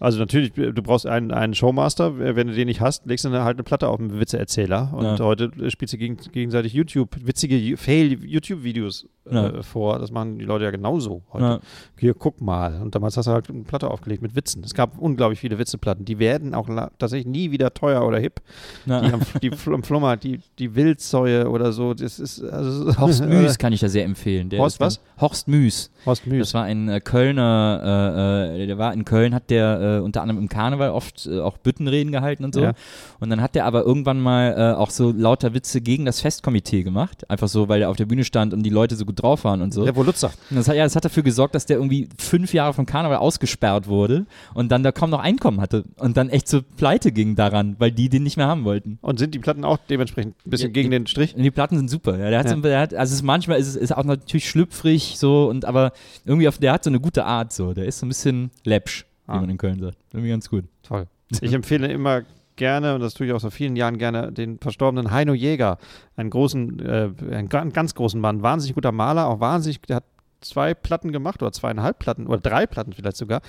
Also 0.00 0.18
natürlich, 0.20 0.52
du 0.52 0.72
brauchst 0.82 1.06
einen, 1.06 1.32
einen 1.32 1.54
Showmaster, 1.54 2.18
wenn 2.18 2.46
du 2.46 2.54
den 2.54 2.66
nicht 2.68 2.80
hast, 2.80 3.04
legst 3.06 3.24
du 3.24 3.30
dann 3.30 3.42
halt 3.42 3.56
eine 3.56 3.64
Platte 3.64 3.88
auf 3.88 3.98
einen 3.98 4.20
Witzeerzähler 4.20 4.92
und 4.94 5.04
Ja. 5.04 5.18
heute 5.18 5.50
spielst 5.70 5.94
du 5.94 5.98
gegen, 5.98 6.16
gegenseitig 6.32 6.72
YouTube, 6.72 7.16
witzige 7.24 7.76
Fail-YouTube-Videos 7.76 9.06
Ja. 9.30 9.48
äh, 9.48 9.62
vor. 9.62 9.98
Das 9.98 10.10
machen 10.10 10.38
die 10.38 10.44
Leute 10.44 10.64
ja 10.64 10.70
genauso 10.70 11.22
heute. 11.32 11.44
Ja. 11.44 11.60
Hier, 11.98 12.14
guck 12.14 12.40
mal. 12.40 12.80
Und 12.80 12.94
damals 12.94 13.16
hast 13.16 13.26
du 13.26 13.32
halt 13.32 13.50
eine 13.50 13.62
Platte 13.64 13.90
aufgelegt 13.90 14.22
mit 14.22 14.34
Witzen. 14.36 14.62
Es 14.64 14.72
gab 14.72 14.96
unglaublich 14.98 15.40
viele 15.40 15.58
Witzeplatten. 15.58 16.04
Die 16.04 16.18
werden 16.18 16.54
auch 16.54 16.68
tatsächlich 16.98 17.26
nie 17.26 17.50
wieder 17.50 17.74
teuer 17.74 18.06
oder 18.06 18.18
hip. 18.18 18.40
Ja. 18.86 19.00
Die, 19.02 19.12
am, 19.12 19.20
die 19.42 19.50
am 19.66 19.82
Flummer, 19.82 20.16
die, 20.16 20.40
die 20.58 20.74
Wildsäue 20.74 21.48
oder 21.50 21.72
so. 21.72 21.92
Das 21.94 22.18
ist 22.18 22.42
also 22.42 22.96
Horst 23.00 23.24
Müß 23.26 23.58
kann 23.58 23.72
ich 23.72 23.80
da 23.80 23.88
sehr 23.88 24.04
empfehlen. 24.04 24.48
Der 24.48 24.60
Horst 24.60 24.80
was? 24.80 25.00
Horst 25.20 25.48
Müß. 25.48 25.90
Horst 26.06 26.22
Das 26.22 26.32
Müß. 26.32 26.54
war 26.54 26.62
ein 26.64 26.88
äh, 26.88 27.00
Kölner, 27.00 28.52
äh, 28.56 28.62
äh, 28.62 28.66
der 28.66 28.78
war 28.78 28.92
in 28.94 29.04
Köln, 29.04 29.34
hat 29.34 29.50
der 29.50 29.80
äh, 29.96 30.00
unter 30.00 30.22
anderem 30.22 30.40
im 30.40 30.48
Karneval 30.48 30.90
oft 30.90 31.26
äh, 31.26 31.40
auch 31.40 31.58
Büttenreden 31.58 32.12
gehalten 32.12 32.44
und 32.44 32.54
so. 32.54 32.62
Ja. 32.62 32.72
Und 33.20 33.30
dann 33.30 33.40
hat 33.40 33.54
der 33.54 33.64
aber 33.64 33.82
irgendwann 33.84 34.20
mal 34.20 34.54
äh, 34.56 34.76
auch 34.76 34.90
so 34.90 35.12
lauter 35.12 35.54
Witze 35.54 35.80
gegen 35.80 36.04
das 36.04 36.20
Festkomitee 36.20 36.82
gemacht. 36.82 37.28
Einfach 37.30 37.48
so, 37.48 37.68
weil 37.68 37.82
er 37.82 37.90
auf 37.90 37.96
der 37.96 38.06
Bühne 38.06 38.24
stand 38.24 38.52
und 38.54 38.62
die 38.62 38.70
Leute 38.70 38.96
so 38.96 39.04
gut 39.04 39.22
drauf 39.22 39.44
waren 39.44 39.62
und 39.62 39.72
so. 39.74 39.82
Revoluzzer. 39.84 40.30
Und 40.50 40.56
das 40.56 40.68
hat, 40.68 40.76
ja, 40.76 40.84
das 40.84 40.96
hat 40.96 41.04
dafür 41.04 41.22
gesorgt, 41.22 41.54
dass 41.54 41.66
der 41.66 41.76
irgendwie 41.78 42.08
fünf 42.18 42.52
Jahre 42.54 42.72
vom 42.74 42.86
Karneval 42.86 43.18
ausgesperrt 43.18 43.86
wurde 43.88 44.26
und 44.54 44.70
dann 44.70 44.82
da 44.82 44.92
kaum 44.92 45.10
noch 45.10 45.20
Einkommen 45.20 45.60
hatte 45.60 45.84
und 45.98 46.16
dann 46.16 46.28
echt 46.28 46.48
so 46.48 46.60
pleite 46.76 47.12
ging 47.12 47.34
daran, 47.36 47.76
weil 47.78 47.90
die 47.92 48.08
den 48.08 48.22
nicht 48.22 48.36
mehr 48.36 48.46
haben 48.46 48.64
wollten. 48.64 48.98
Und 49.02 49.18
sind 49.18 49.34
die 49.34 49.38
Platten 49.38 49.64
auch 49.64 49.78
dementsprechend 49.88 50.34
ein 50.46 50.50
bisschen 50.50 50.68
Ja, 50.68 50.72
gegen 50.72 50.90
die- 50.90 50.96
den 50.98 51.06
Strich? 51.06 51.34
Die 51.36 51.50
Platten 51.50 51.76
sind 51.76 51.88
super. 51.90 52.18
Ja, 52.18 52.30
der 52.30 52.38
hat 52.40 52.48
so, 52.48 52.56
der 52.56 52.80
hat, 52.80 52.94
also 52.94 53.10
es 53.12 53.18
ist, 53.20 53.22
manchmal 53.22 53.58
ist 53.58 53.68
es 53.68 53.76
ist 53.76 53.96
auch 53.96 54.04
natürlich 54.04 54.48
schlüpfrig 54.48 55.16
so 55.18 55.48
und 55.48 55.64
aber 55.64 55.92
irgendwie 56.24 56.48
auf, 56.48 56.58
der 56.58 56.72
hat 56.72 56.84
so 56.84 56.90
eine 56.90 57.00
gute 57.00 57.24
Art 57.24 57.52
so. 57.52 57.72
Der 57.74 57.86
ist 57.86 57.98
so 58.00 58.06
ein 58.06 58.08
bisschen 58.08 58.50
läppsch, 58.64 59.04
wie 59.28 59.32
Ah. 59.32 59.40
man 59.40 59.50
in 59.50 59.58
Köln 59.58 59.78
sagt. 59.80 59.96
Irgendwie 60.12 60.30
ganz 60.30 60.48
gut. 60.50 60.64
Toll. 60.82 61.06
Ich 61.40 61.52
empfehle 61.52 61.86
immer 61.88 62.22
gerne, 62.56 62.94
und 62.94 63.00
das 63.02 63.14
tue 63.14 63.26
ich 63.26 63.32
auch 63.32 63.40
seit 63.40 63.52
vielen 63.52 63.76
Jahren 63.76 63.98
gerne, 63.98 64.32
den 64.32 64.58
verstorbenen 64.58 65.10
Heino 65.12 65.32
Jäger. 65.34 65.78
Einen 66.16 66.30
großen, 66.30 66.78
äh, 66.80 67.10
einen 67.30 67.48
ga- 67.48 67.64
ganz 67.66 67.94
großen 67.94 68.20
Mann. 68.20 68.42
Wahnsinnig 68.42 68.74
guter 68.74 68.90
Maler, 68.92 69.28
auch 69.28 69.38
wahnsinnig, 69.38 69.80
der 69.82 69.96
hat 69.96 70.04
zwei 70.40 70.72
Platten 70.72 71.10
gemacht 71.12 71.42
oder 71.42 71.52
zweieinhalb 71.52 71.98
Platten 71.98 72.26
oder 72.28 72.38
drei 72.38 72.64
Platten 72.66 72.92
vielleicht 72.92 73.16
sogar. 73.16 73.40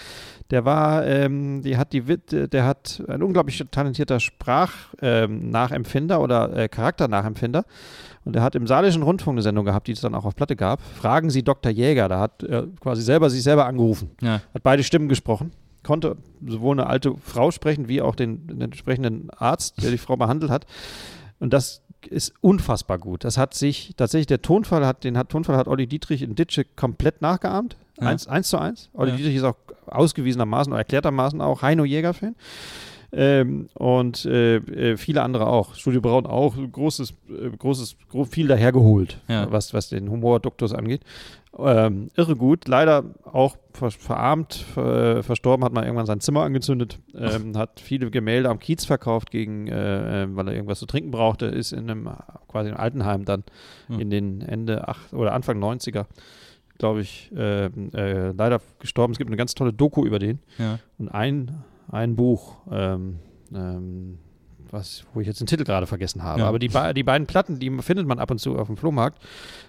Der 0.51 0.65
war, 0.65 1.05
ähm, 1.05 1.61
die 1.61 1.77
hat 1.77 1.93
die, 1.93 2.01
der 2.01 2.65
hat 2.65 3.01
ein 3.07 3.21
unglaublich 3.23 3.63
talentierter 3.71 4.19
Sprachnachempfinder 4.19 6.15
ähm, 6.15 6.21
oder 6.21 6.55
äh, 6.57 6.67
Charakternachempfinder. 6.67 7.63
Und 8.25 8.35
er 8.35 8.41
hat 8.41 8.55
im 8.55 8.67
Saarländischen 8.67 9.03
Rundfunk 9.03 9.35
eine 9.35 9.41
Sendung 9.43 9.65
gehabt, 9.65 9.87
die 9.87 9.91
es 9.93 10.01
dann 10.01 10.15
auch 10.15 10.25
auf 10.25 10.35
Platte 10.35 10.55
gab. 10.55 10.81
Fragen 10.81 11.29
Sie 11.29 11.43
Dr. 11.43 11.71
Jäger. 11.71 12.09
Da 12.09 12.19
hat 12.19 12.43
er 12.43 12.67
quasi 12.79 13.01
selber 13.01 13.29
sich 13.29 13.43
selber 13.43 13.65
angerufen 13.65 14.11
Ja. 14.21 14.41
hat 14.53 14.63
beide 14.63 14.83
Stimmen 14.83 15.09
gesprochen, 15.09 15.51
konnte 15.89 16.17
sowohl 16.45 16.75
eine 16.75 16.85
alte 16.85 17.15
Frau 17.17 17.49
sprechen, 17.49 17.87
wie 17.87 17.99
auch 18.03 18.13
den, 18.13 18.45
den 18.45 18.61
entsprechenden 18.61 19.31
Arzt, 19.31 19.81
der 19.81 19.89
die 19.89 19.97
Frau 19.97 20.15
behandelt 20.17 20.51
hat. 20.51 20.67
Und 21.39 21.51
das 21.51 21.81
ist 22.07 22.31
unfassbar 22.41 22.99
gut. 22.99 23.23
Das 23.23 23.39
hat 23.39 23.55
sich 23.55 23.95
tatsächlich, 23.97 24.27
der 24.27 24.43
Tonfall 24.43 24.85
hat, 24.85 25.03
den 25.03 25.17
hat, 25.17 25.29
Tonfall 25.29 25.57
hat 25.57 25.67
Olli 25.67 25.87
Dietrich 25.87 26.21
in 26.21 26.35
Ditsche 26.35 26.63
komplett 26.63 27.23
nachgeahmt. 27.23 27.75
Ja. 27.99 28.07
Eins, 28.07 28.27
eins 28.27 28.49
zu 28.49 28.59
eins. 28.59 28.89
Olli 28.93 29.09
Ja. 29.11 29.17
Dietrich 29.17 29.35
ist 29.37 29.43
auch 29.43 29.55
ausgewiesenermaßen, 29.87 30.71
erklärtermaßen 30.73 31.41
auch 31.41 31.63
Heino 31.63 31.85
Jäger-Fan. 31.85 32.35
Ähm, 33.11 33.69
und 33.73 34.25
äh, 34.25 34.57
äh, 34.57 34.95
viele 34.97 35.23
andere 35.23 35.47
auch. 35.47 35.73
Studio 35.73 35.99
Braun 35.99 36.27
auch. 36.27 36.55
Großes, 36.71 37.09
äh, 37.29 37.49
großes, 37.57 37.95
gro 38.07 38.23
viel 38.25 38.47
dahergeholt, 38.47 39.19
Ja. 39.27 39.51
was, 39.51 39.73
was 39.73 39.89
den 39.89 40.11
Humor-Duktus 40.11 40.73
angeht. 40.73 41.01
Ähm, 41.65 42.09
irre 42.15 42.35
gut. 42.35 42.67
Leider 42.67 43.03
auch 43.23 43.57
ver 43.73 43.91
verarmt, 43.91 44.53
ver 44.53 45.23
verstorben, 45.23 45.63
hat 45.63 45.73
man 45.73 45.83
irgendwann 45.83 46.05
sein 46.05 46.19
Zimmer 46.19 46.43
angezündet, 46.43 46.99
ähm, 47.15 47.57
hat 47.57 47.79
viele 47.79 48.09
Gemälde 48.11 48.49
am 48.49 48.59
Kiez 48.59 48.85
verkauft, 48.85 49.31
gegen, 49.31 49.67
äh, 49.67 50.23
äh, 50.23 50.27
weil 50.35 50.47
er 50.47 50.53
irgendwas 50.53 50.79
zu 50.79 50.85
trinken 50.85 51.11
brauchte, 51.11 51.45
ist 51.45 51.71
in 51.71 51.89
einem 51.89 52.09
quasi 52.47 52.69
im 52.69 52.77
Altenheim 52.77 53.25
dann 53.25 53.43
Hm. 53.87 53.99
in 53.99 54.09
den 54.09 54.41
Ende 54.41 54.87
acht 54.87 55.13
oder 55.13 55.33
Anfang 55.33 55.59
90er, 55.59 56.05
glaube 56.77 57.01
ich, 57.01 57.31
äh, 57.35 57.65
äh, 57.65 58.31
leider 58.31 58.61
gestorben. 58.79 59.11
Es 59.11 59.17
gibt 59.17 59.29
eine 59.29 59.37
ganz 59.37 59.55
tolle 59.55 59.73
Doku 59.73 60.05
über 60.05 60.19
den. 60.19 60.39
Ja. 60.57 60.79
Und 60.97 61.09
ein, 61.09 61.63
ein 61.91 62.15
Buch, 62.15 62.57
ähm, 62.71 63.19
ähm, 63.53 64.19
was, 64.71 65.03
wo 65.13 65.21
ich 65.21 65.27
jetzt 65.27 65.39
den 65.39 65.47
Titel 65.47 65.63
gerade 65.63 65.87
vergessen 65.87 66.23
habe. 66.23 66.41
Ja. 66.41 66.47
Aber 66.47 66.59
die, 66.59 66.69
die 66.95 67.03
beiden 67.03 67.27
Platten, 67.27 67.59
die 67.59 67.69
findet 67.81 68.07
man 68.07 68.19
ab 68.19 68.31
und 68.31 68.39
zu 68.39 68.57
auf 68.57 68.67
dem 68.67 68.77
Flohmarkt, 68.77 69.19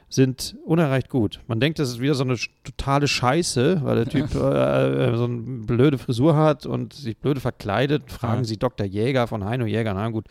sind 0.09 0.57
unerreicht 0.65 1.09
gut. 1.09 1.41
Man 1.47 1.61
denkt, 1.61 1.79
das 1.79 1.89
ist 1.89 2.01
wieder 2.01 2.15
so 2.15 2.25
eine 2.25 2.37
totale 2.65 3.07
Scheiße, 3.07 3.81
weil 3.85 3.97
der 3.97 4.07
Typ 4.07 4.35
äh, 4.35 5.11
äh, 5.13 5.17
so 5.17 5.25
eine 5.25 5.37
blöde 5.37 5.99
Frisur 5.99 6.37
hat 6.37 6.67
und 6.67 6.93
sich 6.93 7.17
blöde 7.17 7.41
verkleidet. 7.41 8.11
Fragen 8.11 8.41
Ja. 8.41 8.45
Sie 8.45 8.57
Dr. 8.57 8.87
Jäger 8.87 9.27
von 9.27 9.45
Heino 9.45 9.67
Jäger. 9.67 9.95
Na 9.95 10.09
gut, 10.09 10.27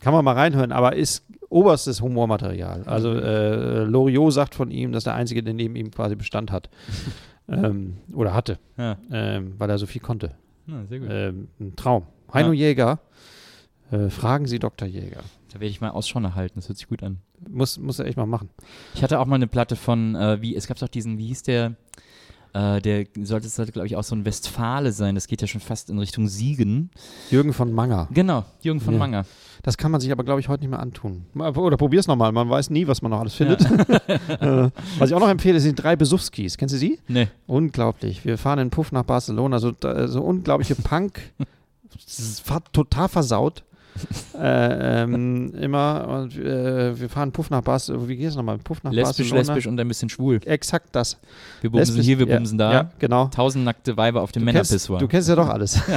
kann 0.00 0.12
man 0.12 0.24
mal 0.24 0.34
reinhören, 0.34 0.72
aber 0.72 0.94
ist 0.94 1.24
oberstes 1.48 2.00
Humormaterial. 2.00 2.84
Also 2.86 3.12
äh, 3.12 3.84
Loriot 3.84 4.32
sagt 4.32 4.54
von 4.54 4.70
ihm, 4.70 4.92
dass 4.92 5.04
der 5.04 5.14
Einzige, 5.14 5.42
der 5.42 5.54
neben 5.54 5.76
ihm 5.76 5.90
quasi 5.90 6.14
Bestand 6.14 6.52
hat. 6.52 6.68
ähm, 7.48 7.98
oder 8.14 8.34
hatte, 8.34 8.58
Ja. 8.76 8.96
ähm, 9.10 9.54
weil 9.58 9.70
er 9.70 9.78
so 9.78 9.86
viel 9.86 10.00
konnte. 10.00 10.32
Gut. 10.66 11.08
Ähm, 11.08 11.48
ein 11.60 11.76
Traum. 11.76 12.06
Heino. 12.32 12.52
Jäger, 12.52 12.98
äh, 13.90 14.10
fragen 14.10 14.46
Sie 14.46 14.58
Dr. 14.58 14.88
Jäger. 14.88 15.22
Da 15.52 15.54
werde 15.54 15.66
ich 15.66 15.80
mal 15.80 15.90
Ausschau 15.90 16.20
nach 16.20 16.34
halten. 16.34 16.54
Das 16.56 16.68
hört 16.68 16.78
sich 16.78 16.88
gut 16.88 17.02
an. 17.02 17.18
Muss, 17.48 17.78
muss 17.78 17.98
er 17.98 18.06
echt 18.06 18.16
mal 18.16 18.26
machen. 18.26 18.50
Ich 18.94 19.02
hatte 19.02 19.18
auch 19.20 19.26
mal 19.26 19.36
eine 19.36 19.46
Platte 19.46 19.76
von, 19.76 20.14
äh, 20.14 20.40
wie, 20.42 20.56
es 20.56 20.66
gab 20.66 20.78
doch 20.78 20.88
diesen, 20.88 21.18
wie 21.18 21.26
hieß 21.28 21.42
der? 21.44 21.76
Äh, 22.52 22.80
der 22.80 23.06
sollte, 23.22 23.48
sollte 23.48 23.72
glaube 23.72 23.86
ich, 23.86 23.96
auch 23.96 24.02
so 24.02 24.14
ein 24.14 24.24
Westfale 24.24 24.92
sein. 24.92 25.14
Das 25.14 25.26
geht 25.26 25.42
ja 25.42 25.46
schon 25.46 25.60
fast 25.60 25.90
in 25.90 25.98
Richtung 25.98 26.26
Siegen. 26.26 26.90
Jürgen 27.30 27.52
von 27.52 27.72
Manger. 27.72 28.08
Genau, 28.12 28.44
Jürgen 28.62 28.80
von 28.80 28.94
Ja. 28.94 28.98
Manger. 28.98 29.26
Das 29.62 29.76
kann 29.76 29.90
man 29.90 30.00
sich 30.00 30.10
aber, 30.10 30.24
glaube 30.24 30.40
ich, 30.40 30.48
heute 30.48 30.62
nicht 30.62 30.70
mehr 30.70 30.80
antun. 30.80 31.26
Oder 31.34 31.76
probier's 31.76 32.06
nochmal. 32.06 32.32
Man 32.32 32.48
weiß 32.48 32.70
nie, 32.70 32.86
was 32.86 33.02
man 33.02 33.10
noch 33.10 33.20
alles 33.20 33.34
findet. 33.34 33.60
äh, 34.40 34.70
was 34.98 35.10
ich 35.10 35.14
auch 35.14 35.20
noch 35.20 35.28
empfehle, 35.28 35.60
sind 35.60 35.78
die 35.78 35.82
drei 35.82 35.96
Besuchskis. 35.96 36.56
Kennst 36.56 36.74
du 36.74 36.78
sie? 36.78 36.98
Nee. 37.08 37.28
Unglaublich. 37.46 38.24
Wir 38.24 38.38
fahren 38.38 38.58
in 38.58 38.70
Puff 38.70 38.90
nach 38.92 39.04
Barcelona. 39.04 39.58
So, 39.58 39.72
so 40.06 40.22
unglaubliche 40.22 40.76
Punk. 40.76 41.20
Total 42.72 43.08
versaut. 43.08 43.64
äh, 44.40 45.02
ähm, 45.02 45.52
immer. 45.60 46.06
Und, 46.22 46.36
äh, 46.38 46.98
wir 46.98 47.08
fahren 47.08 47.32
Puff 47.32 47.50
nach 47.50 47.62
Barcelona. 47.62 48.08
Wie 48.08 48.16
geht 48.16 48.28
es 48.28 48.36
nochmal? 48.36 48.58
Puff 48.58 48.82
nach 48.82 48.92
Lesbisch, 48.92 49.30
Barcelona. 49.30 49.40
lesbisch 49.54 49.66
und 49.66 49.80
ein 49.80 49.88
bisschen 49.88 50.08
schwul. 50.08 50.40
Exakt 50.44 50.88
das. 50.92 51.18
Wir 51.60 51.70
bumsen 51.70 51.96
Lesbisch- 51.96 52.04
hier, 52.06 52.18
wir 52.18 52.26
ja, 52.28 52.36
bumsen 52.36 52.58
da. 52.58 52.72
Ja, 52.72 52.90
genau. 52.98 53.26
Tausend 53.28 53.64
nackte 53.64 53.96
Weiber 53.96 54.22
auf 54.22 54.32
dem 54.32 54.44
Männerpissoir. 54.44 54.98
du 54.98 55.08
kennst 55.08 55.28
ja 55.28 55.36
doch 55.36 55.48
alles. 55.48 55.80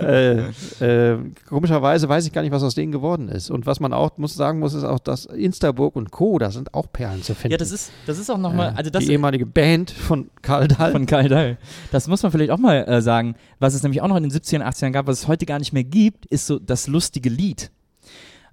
äh, 0.00 0.38
äh, 0.80 1.18
komischerweise 1.48 2.08
weiß 2.08 2.26
ich 2.26 2.32
gar 2.32 2.42
nicht, 2.42 2.52
was 2.52 2.62
aus 2.62 2.74
denen 2.74 2.92
geworden 2.92 3.28
ist. 3.28 3.50
Und 3.50 3.66
was 3.66 3.80
man 3.80 3.92
auch 3.92 4.16
muss 4.18 4.34
sagen 4.34 4.58
muss, 4.58 4.74
ist 4.74 4.84
auch, 4.84 4.98
dass 4.98 5.26
Instaburg 5.26 5.96
und 5.96 6.10
Co., 6.10 6.38
da 6.38 6.50
sind 6.50 6.74
auch 6.74 6.90
Perlen 6.92 7.22
zu 7.22 7.34
finden. 7.34 7.52
Ja, 7.52 7.58
das 7.58 7.70
ist, 7.70 7.90
das 8.06 8.18
ist 8.18 8.30
auch 8.30 8.38
nochmal, 8.38 8.72
Äh, 8.72 8.76
also 8.76 8.90
das 8.90 9.04
die 9.04 9.12
ehemalige 9.12 9.46
Band 9.46 9.90
von 9.90 10.30
Karl 10.42 10.68
Dahl. 10.68 10.92
von 10.92 11.06
Karl 11.06 11.28
Dahl. 11.28 11.58
Das 11.92 12.08
muss 12.08 12.22
man 12.22 12.32
vielleicht 12.32 12.50
auch 12.50 12.58
mal 12.58 12.84
äh, 12.88 13.00
sagen. 13.02 13.34
Was 13.58 13.74
es 13.74 13.82
nämlich 13.82 14.00
auch 14.02 14.08
noch 14.08 14.16
in 14.16 14.22
den 14.22 14.32
70ern, 14.32 14.62
80ern 14.62 14.90
gab, 14.92 14.97
was 15.06 15.20
es 15.20 15.28
heute 15.28 15.46
gar 15.46 15.58
nicht 15.58 15.72
mehr 15.72 15.84
gibt, 15.84 16.26
ist 16.26 16.46
so 16.46 16.58
das 16.58 16.86
lustige 16.86 17.28
Lied. 17.28 17.70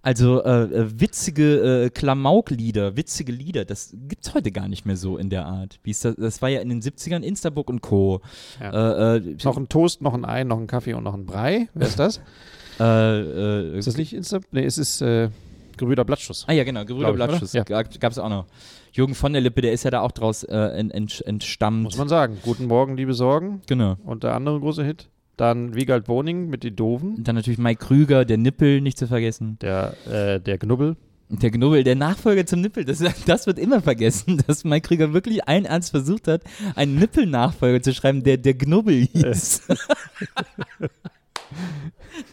Also 0.05 0.43
äh, 0.43 0.65
äh, 0.65 0.99
witzige 0.99 1.85
äh, 1.85 1.89
Klamauk-Lieder, 1.89 2.95
witzige 2.95 3.31
Lieder, 3.31 3.65
das 3.65 3.89
gibt 4.07 4.27
es 4.27 4.35
heute 4.35 4.51
gar 4.51 4.67
nicht 4.67 4.85
mehr 4.85 4.97
so 4.97 5.17
in 5.17 5.31
der 5.31 5.47
Art. 5.47 5.79
Wie 5.81 5.89
es 5.89 6.01
das, 6.01 6.15
das 6.15 6.43
war 6.43 6.49
ja 6.49 6.61
in 6.61 6.69
den 6.69 6.79
70ern 6.79 7.23
Instabook 7.23 7.71
und 7.71 7.81
Co. 7.81 8.21
Ja. 8.61 9.15
Äh, 9.15 9.17
äh, 9.17 9.35
noch 9.43 9.57
ein 9.57 9.67
Toast, 9.67 10.03
noch 10.03 10.13
ein 10.13 10.23
Ei, 10.23 10.43
noch 10.43 10.59
ein 10.59 10.67
Kaffee 10.67 10.93
und 10.93 11.03
noch 11.03 11.15
ein 11.15 11.25
Brei. 11.25 11.69
Wer 11.73 11.87
ist 11.87 11.97
das? 11.97 12.21
äh, 12.79 12.83
äh, 12.83 13.77
Ist 13.79 13.87
das 13.87 13.97
nicht 13.97 14.13
Insta? 14.13 14.41
Nee, 14.51 14.65
es 14.65 14.77
ist 14.77 15.01
äh, 15.01 15.29
Gebrüder 15.75 16.05
Blattschuss. 16.05 16.45
Ah 16.47 16.53
ja, 16.53 16.63
genau, 16.63 16.85
Gebrüder 16.85 17.09
ich? 17.09 17.15
Blattschuss. 17.15 17.53
Ja. 17.53 17.63
Gab 17.63 18.11
es 18.11 18.19
auch 18.19 18.29
noch. 18.29 18.45
Jürgen 18.91 19.15
von 19.15 19.33
der 19.33 19.41
Lippe, 19.41 19.61
der 19.61 19.73
ist 19.73 19.83
ja 19.83 19.91
da 19.91 20.01
auch 20.01 20.11
draus 20.11 20.43
äh, 20.43 20.55
ent, 20.55 20.93
ent, 20.93 21.23
entstammt. 21.25 21.81
Muss 21.81 21.97
man 21.97 22.09
sagen. 22.09 22.37
Guten 22.43 22.67
Morgen, 22.67 22.95
liebe 22.95 23.15
Sorgen. 23.15 23.63
Genau. 23.65 23.97
Und 24.05 24.23
der 24.23 24.35
andere 24.35 24.59
große 24.59 24.83
Hit. 24.83 25.09
Dann 25.37 25.75
Wiegald 25.75 26.05
Boning 26.05 26.49
mit 26.49 26.63
die 26.63 26.75
Doofen. 26.75 27.15
Und 27.15 27.27
dann 27.27 27.35
natürlich 27.35 27.59
Mike 27.59 27.85
Krüger, 27.85 28.25
der 28.25 28.37
Nippel, 28.37 28.81
nicht 28.81 28.97
zu 28.97 29.07
vergessen. 29.07 29.57
Der, 29.61 29.95
äh, 30.07 30.39
der 30.39 30.57
Knubbel. 30.57 30.95
Der 31.29 31.49
Knubbel, 31.49 31.83
der 31.83 31.95
Nachfolger 31.95 32.45
zum 32.45 32.61
Nippel, 32.61 32.85
das, 32.85 33.03
das 33.25 33.47
wird 33.47 33.57
immer 33.57 33.81
vergessen, 33.81 34.41
dass 34.47 34.63
Mike 34.63 34.87
Krüger 34.87 35.13
wirklich 35.13 35.47
allen 35.47 35.65
Ernst 35.65 35.91
versucht 35.91 36.27
hat, 36.27 36.43
einen 36.75 36.95
Nippel-Nachfolger 36.95 37.81
zu 37.81 37.93
schreiben, 37.93 38.23
der 38.23 38.37
der 38.37 38.53
Knubbel 38.53 39.07
hieß. 39.07 39.63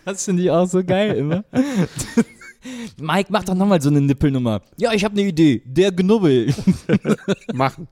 das 0.05 0.25
finde 0.25 0.43
ich 0.43 0.51
auch 0.51 0.67
so 0.67 0.85
geil 0.85 1.17
immer. 1.17 1.45
Mike, 3.01 3.31
mach 3.33 3.45
doch 3.45 3.55
nochmal 3.55 3.81
so 3.81 3.89
eine 3.89 4.01
Nippelnummer. 4.01 4.61
Ja, 4.77 4.93
ich 4.93 5.05
habe 5.05 5.19
eine 5.19 5.29
Idee. 5.29 5.63
Der 5.65 5.91
Knubbel. 5.91 6.55
Machen. 7.53 7.89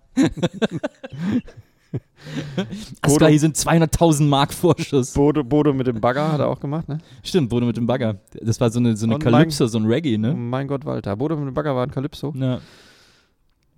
Aska, 3.03 3.27
hier 3.27 3.41
sind 3.41 3.57
200.000 3.57 4.25
Mark 4.25 4.53
Vorschuss. 4.53 5.13
Bodo, 5.13 5.43
Bodo 5.43 5.73
mit 5.73 5.87
dem 5.87 6.01
Bagger 6.01 6.31
hat 6.33 6.41
er 6.41 6.49
auch 6.49 6.61
gemacht, 6.61 6.89
ne? 6.89 6.99
Stimmt, 7.23 7.49
Bodo 7.49 7.67
mit 7.67 7.77
dem 7.77 7.87
Bagger. 7.87 8.19
Das 8.41 8.61
war 8.61 8.71
so 8.71 8.79
eine, 8.79 8.97
so 8.97 9.07
eine 9.07 9.19
Kalypso, 9.19 9.67
so 9.67 9.79
ein 9.79 9.87
Reggae, 9.87 10.17
Oh 10.17 10.21
ne? 10.21 10.35
mein 10.35 10.69
Gott, 10.69 10.85
Walter. 10.85 11.17
Bodo 11.17 11.37
mit 11.37 11.47
dem 11.49 11.55
Bagger 11.55 11.75
war 11.75 11.85
ein 11.85 11.91
Calypso. 11.91 12.33
Ja. 12.37 12.61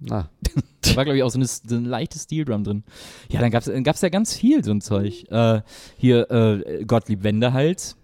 Na, 0.00 0.28
Da 0.82 0.96
war, 0.96 1.04
glaube 1.04 1.16
ich, 1.16 1.22
auch 1.22 1.30
so 1.30 1.38
eine, 1.38 1.46
so 1.46 1.76
eine 1.76 1.88
leichte 1.88 2.18
Steel-Drum 2.18 2.64
drin. 2.64 2.82
Ja, 3.30 3.40
dann 3.40 3.50
gab 3.52 3.62
es 3.94 4.00
ja 4.02 4.08
ganz 4.08 4.34
viel 4.34 4.64
so 4.64 4.72
ein 4.72 4.80
Zeug. 4.80 5.24
Äh, 5.30 5.60
hier 5.96 6.28
äh, 6.30 6.84
Gottlieb 6.84 7.22
Wendehals, 7.22 7.96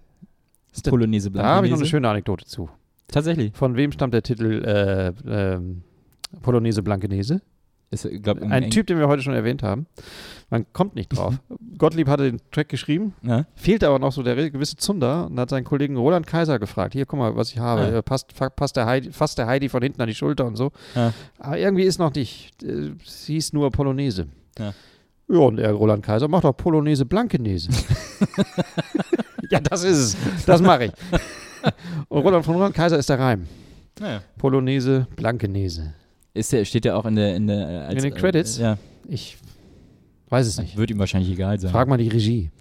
Ist 0.73 0.87
der- 0.87 0.91
Polonaise 0.93 1.31
da 1.33 1.43
habe 1.43 1.67
ich 1.67 1.73
noch 1.73 1.79
eine 1.79 1.87
schöne 1.89 2.09
Anekdote 2.09 2.45
zu. 2.47 2.71
Tatsächlich. 3.09 3.53
Von 3.55 3.75
wem 3.75 3.91
stammt 3.91 4.15
der 4.15 4.23
Titel 4.23 4.63
äh, 4.65 5.13
ähm, 5.55 5.83
Polonaise 6.43 6.83
Blankenese? 6.83 7.41
Ist, 7.91 8.05
äh, 8.05 8.19
glaub, 8.19 8.41
Ein 8.43 8.65
Eng- 8.65 8.71
Typ, 8.71 8.87
den 8.87 8.99
wir 8.99 9.09
heute 9.09 9.23
schon 9.23 9.33
erwähnt 9.35 9.63
haben. 9.63 9.87
Man 10.51 10.67
kommt 10.73 10.95
nicht 10.95 11.09
drauf. 11.09 11.35
Gottlieb 11.79 12.09
hatte 12.09 12.25
den 12.25 12.39
Track 12.51 12.69
geschrieben, 12.69 13.15
Ja? 13.23 13.47
fehlte 13.55 13.89
aber 13.89 13.99
noch 13.99 14.13
so 14.13 14.23
der 14.23 14.51
gewisse 14.51 14.77
Zunder 14.77 15.27
und 15.31 15.39
hat 15.41 15.49
seinen 15.51 15.65
Kollegen 15.65 15.97
Roland 15.97 16.27
Kaiser 16.27 16.59
gefragt: 16.59 16.93
Hier, 16.93 17.07
guck 17.07 17.19
mal, 17.19 17.35
was 17.37 17.51
ich 17.53 17.59
habe. 17.59 17.83
Ja. 17.83 17.99
Äh, 17.99 18.03
Passt, 18.03 18.35
passt, 18.57 18.77
der 18.77 18.87
Heidi, 18.87 19.11
fasst 19.13 19.39
der 19.39 19.47
Heidi 19.47 19.69
von 19.69 19.83
hinten 19.83 20.01
an 20.03 20.09
die 20.09 20.15
Schulter 20.15 20.45
und 20.47 20.57
so. 20.57 20.71
Ja. 20.95 21.13
Aber 21.39 21.59
irgendwie 21.59 21.85
ist 21.85 21.99
noch 21.99 22.13
nicht. 22.15 22.63
Äh, 22.63 22.93
Es 23.05 23.25
hieß 23.27 23.53
nur 23.55 23.71
Polonaise. 23.71 24.27
Ja. 24.59 24.75
Ja, 25.31 25.39
und 25.41 25.57
der 25.57 25.73
Roland 25.73 26.03
Kaiser 26.05 26.27
macht 26.29 26.45
doch 26.45 26.55
Polonaise 26.57 27.05
Blankenese. 27.05 27.71
ja, 29.51 29.61
das 29.61 29.85
ist 29.85 29.99
es. 29.99 30.45
Das 30.47 30.61
mache 30.63 30.87
ich. 30.87 30.93
und 32.09 32.23
Roland 32.23 32.45
von 32.45 32.55
Roland 32.55 32.75
Kaiser 32.75 32.99
ist 32.99 33.09
der 33.09 33.19
Reim. 33.19 33.47
Naja. 34.01 34.23
Polonaise 34.39 35.07
Blankenese. 35.17 35.93
Ist 36.35 36.53
der, 36.53 36.65
steht 36.65 36.85
ja 36.85 36.97
auch 36.97 37.05
in 37.07 37.17
der. 37.17 37.35
In, 37.37 37.47
der, 37.47 37.69
äh, 37.69 37.77
als, 37.87 37.95
In 38.05 38.11
den 38.11 38.15
Credits? 38.21 38.59
Äh, 38.59 38.63
ja, 38.63 38.79
Ich 39.09 39.39
weiß 40.29 40.47
es 40.47 40.59
nicht. 40.59 40.77
wird 40.77 40.91
ihm 40.91 40.99
wahrscheinlich 40.99 41.31
egal 41.33 41.59
sein. 41.59 41.71
Frag 41.71 41.89
mal 41.89 41.97
die 41.99 42.09
Regie. 42.09 42.51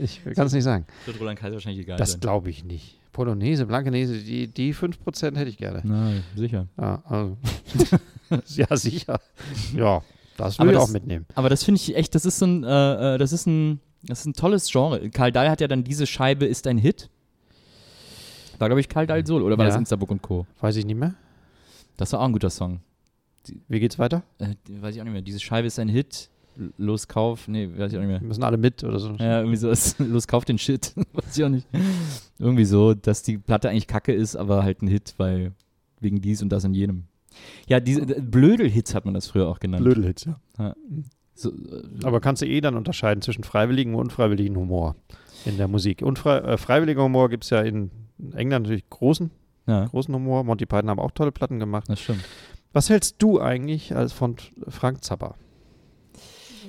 Ich 0.00 0.22
kann 0.36 0.46
es 0.46 0.52
nicht 0.52 0.62
sagen. 0.62 0.86
Wird 1.04 1.18
Roland 1.20 1.38
Kaiser 1.38 1.54
wahrscheinlich 1.54 1.82
egal 1.82 1.98
Das 1.98 2.12
sein. 2.12 2.20
glaube 2.20 2.48
ich 2.48 2.64
nicht. 2.64 2.96
Polonaise, 3.12 3.66
Blankenese, 3.66 4.18
die, 4.18 4.46
die 4.46 4.72
5% 4.72 5.36
hätte 5.36 5.50
ich 5.50 5.56
gerne. 5.58 5.80
Na, 5.82 6.12
sicher. 6.36 6.68
Ja, 6.80 7.02
also. 7.04 7.36
ja 8.46 8.76
sicher. 8.76 9.20
Ja, 9.74 10.00
das 10.36 10.60
Aber 10.60 10.68
will 10.68 10.74
ich 10.74 10.80
das- 10.80 10.88
auch 10.88 10.92
mitnehmen. 10.92 11.26
Aber 11.34 11.48
das 11.48 11.64
finde 11.64 11.80
ich 11.80 11.96
echt, 11.96 12.14
das 12.14 12.24
ist 12.24 12.38
so 12.38 12.46
ein, 12.46 12.62
äh, 12.62 13.16
äh, 13.16 13.18
das 13.18 13.32
ist 13.32 13.46
ein, 13.46 13.80
das 14.04 14.20
ist 14.20 14.26
ein 14.26 14.32
tolles 14.34 14.70
Genre. 14.70 15.10
Karl 15.10 15.32
Dahl 15.32 15.50
hat 15.50 15.60
ja 15.60 15.66
dann 15.66 15.82
diese 15.82 16.06
Scheibe 16.06 16.46
ist 16.46 16.68
ein 16.68 16.78
Hit. 16.78 17.10
War, 18.60 18.68
glaube 18.68 18.80
ich, 18.80 18.88
Karl 18.88 19.08
Dahl 19.08 19.26
Solo 19.26 19.44
oder 19.46 19.58
war 19.58 19.64
Ja. 19.64 19.70
das 19.70 19.78
Instabook 19.78 20.12
und 20.12 20.22
Co. 20.22 20.46
Weiß 20.60 20.76
ich 20.76 20.86
nicht 20.86 20.96
mehr. 20.98 21.14
Das 22.00 22.12
war 22.12 22.20
auch 22.20 22.24
ein 22.24 22.32
guter 22.32 22.50
Song. 22.50 22.80
Wie 23.68 23.80
geht's 23.80 23.98
weiter? 23.98 24.22
Äh, 24.38 24.54
weiß 24.80 24.94
ich 24.94 25.00
auch 25.00 25.04
nicht 25.04 25.12
mehr. 25.12 25.22
Diese 25.22 25.40
Scheibe 25.40 25.66
ist 25.66 25.78
ein 25.78 25.88
Hit. 25.88 26.30
L- 26.58 26.72
Los 26.78 27.08
Kauf. 27.08 27.46
Nee, 27.48 27.68
weiß 27.76 27.92
ich 27.92 27.98
auch 27.98 28.02
nicht 28.02 28.10
mehr. 28.10 28.20
Wir 28.20 28.26
müssen 28.28 28.42
alle 28.42 28.56
mit 28.56 28.82
oder 28.84 28.98
so. 28.98 29.12
Ja, 29.14 29.38
irgendwie 29.40 29.56
so. 29.56 29.70
ist- 29.70 29.98
Los 29.98 30.26
Kauf 30.26 30.44
den 30.44 30.58
Shit. 30.58 30.92
weiß 31.12 31.36
ich 31.36 31.44
auch 31.44 31.48
nicht. 31.48 31.66
Irgendwie 32.38 32.64
so, 32.64 32.94
dass 32.94 33.22
die 33.22 33.38
Platte 33.38 33.68
eigentlich 33.70 33.86
kacke 33.86 34.12
ist, 34.12 34.36
aber 34.36 34.62
halt 34.62 34.82
ein 34.82 34.88
Hit, 34.88 35.14
weil 35.18 35.52
wegen 36.00 36.20
dies 36.20 36.42
und 36.42 36.48
das 36.50 36.64
und 36.64 36.74
jenem. 36.74 37.04
Ja, 37.68 37.80
diese 37.80 38.04
Blödel-Hits 38.04 38.94
hat 38.94 39.04
man 39.04 39.14
das 39.14 39.28
früher 39.28 39.46
auch 39.48 39.60
genannt. 39.60 39.84
Blödelhits, 39.84 40.24
ja. 40.24 40.74
So, 41.34 41.50
äh, 41.50 41.82
Aber 42.04 42.20
kannst 42.20 42.42
du 42.42 42.46
eh 42.46 42.60
dann 42.60 42.76
unterscheiden 42.76 43.22
zwischen 43.22 43.44
freiwilligem 43.44 43.94
und 43.94 44.00
unfreiwilligen 44.06 44.56
Humor 44.56 44.96
in 45.46 45.56
der 45.56 45.68
Musik. 45.68 46.02
Unfrei 46.02 46.38
äh, 46.38 46.56
freiwilliger 46.58 47.02
Humor 47.04 47.28
gibt 47.30 47.44
es 47.44 47.50
ja 47.50 47.60
in 47.62 47.90
England 48.34 48.64
natürlich 48.64 48.88
großen, 48.90 49.30
ja, 49.66 49.86
großen 49.86 50.14
Humor. 50.14 50.44
Monty 50.44 50.66
Python 50.66 50.90
haben 50.90 50.98
auch 51.00 51.10
tolle 51.12 51.32
Platten 51.32 51.58
gemacht. 51.58 51.84
das 51.88 52.00
stimmt. 52.00 52.24
Was 52.72 52.88
hältst 52.88 53.16
du 53.18 53.40
eigentlich 53.40 53.96
als 53.96 54.12
von 54.12 54.36
Frank 54.68 55.02
Zappa? 55.04 55.34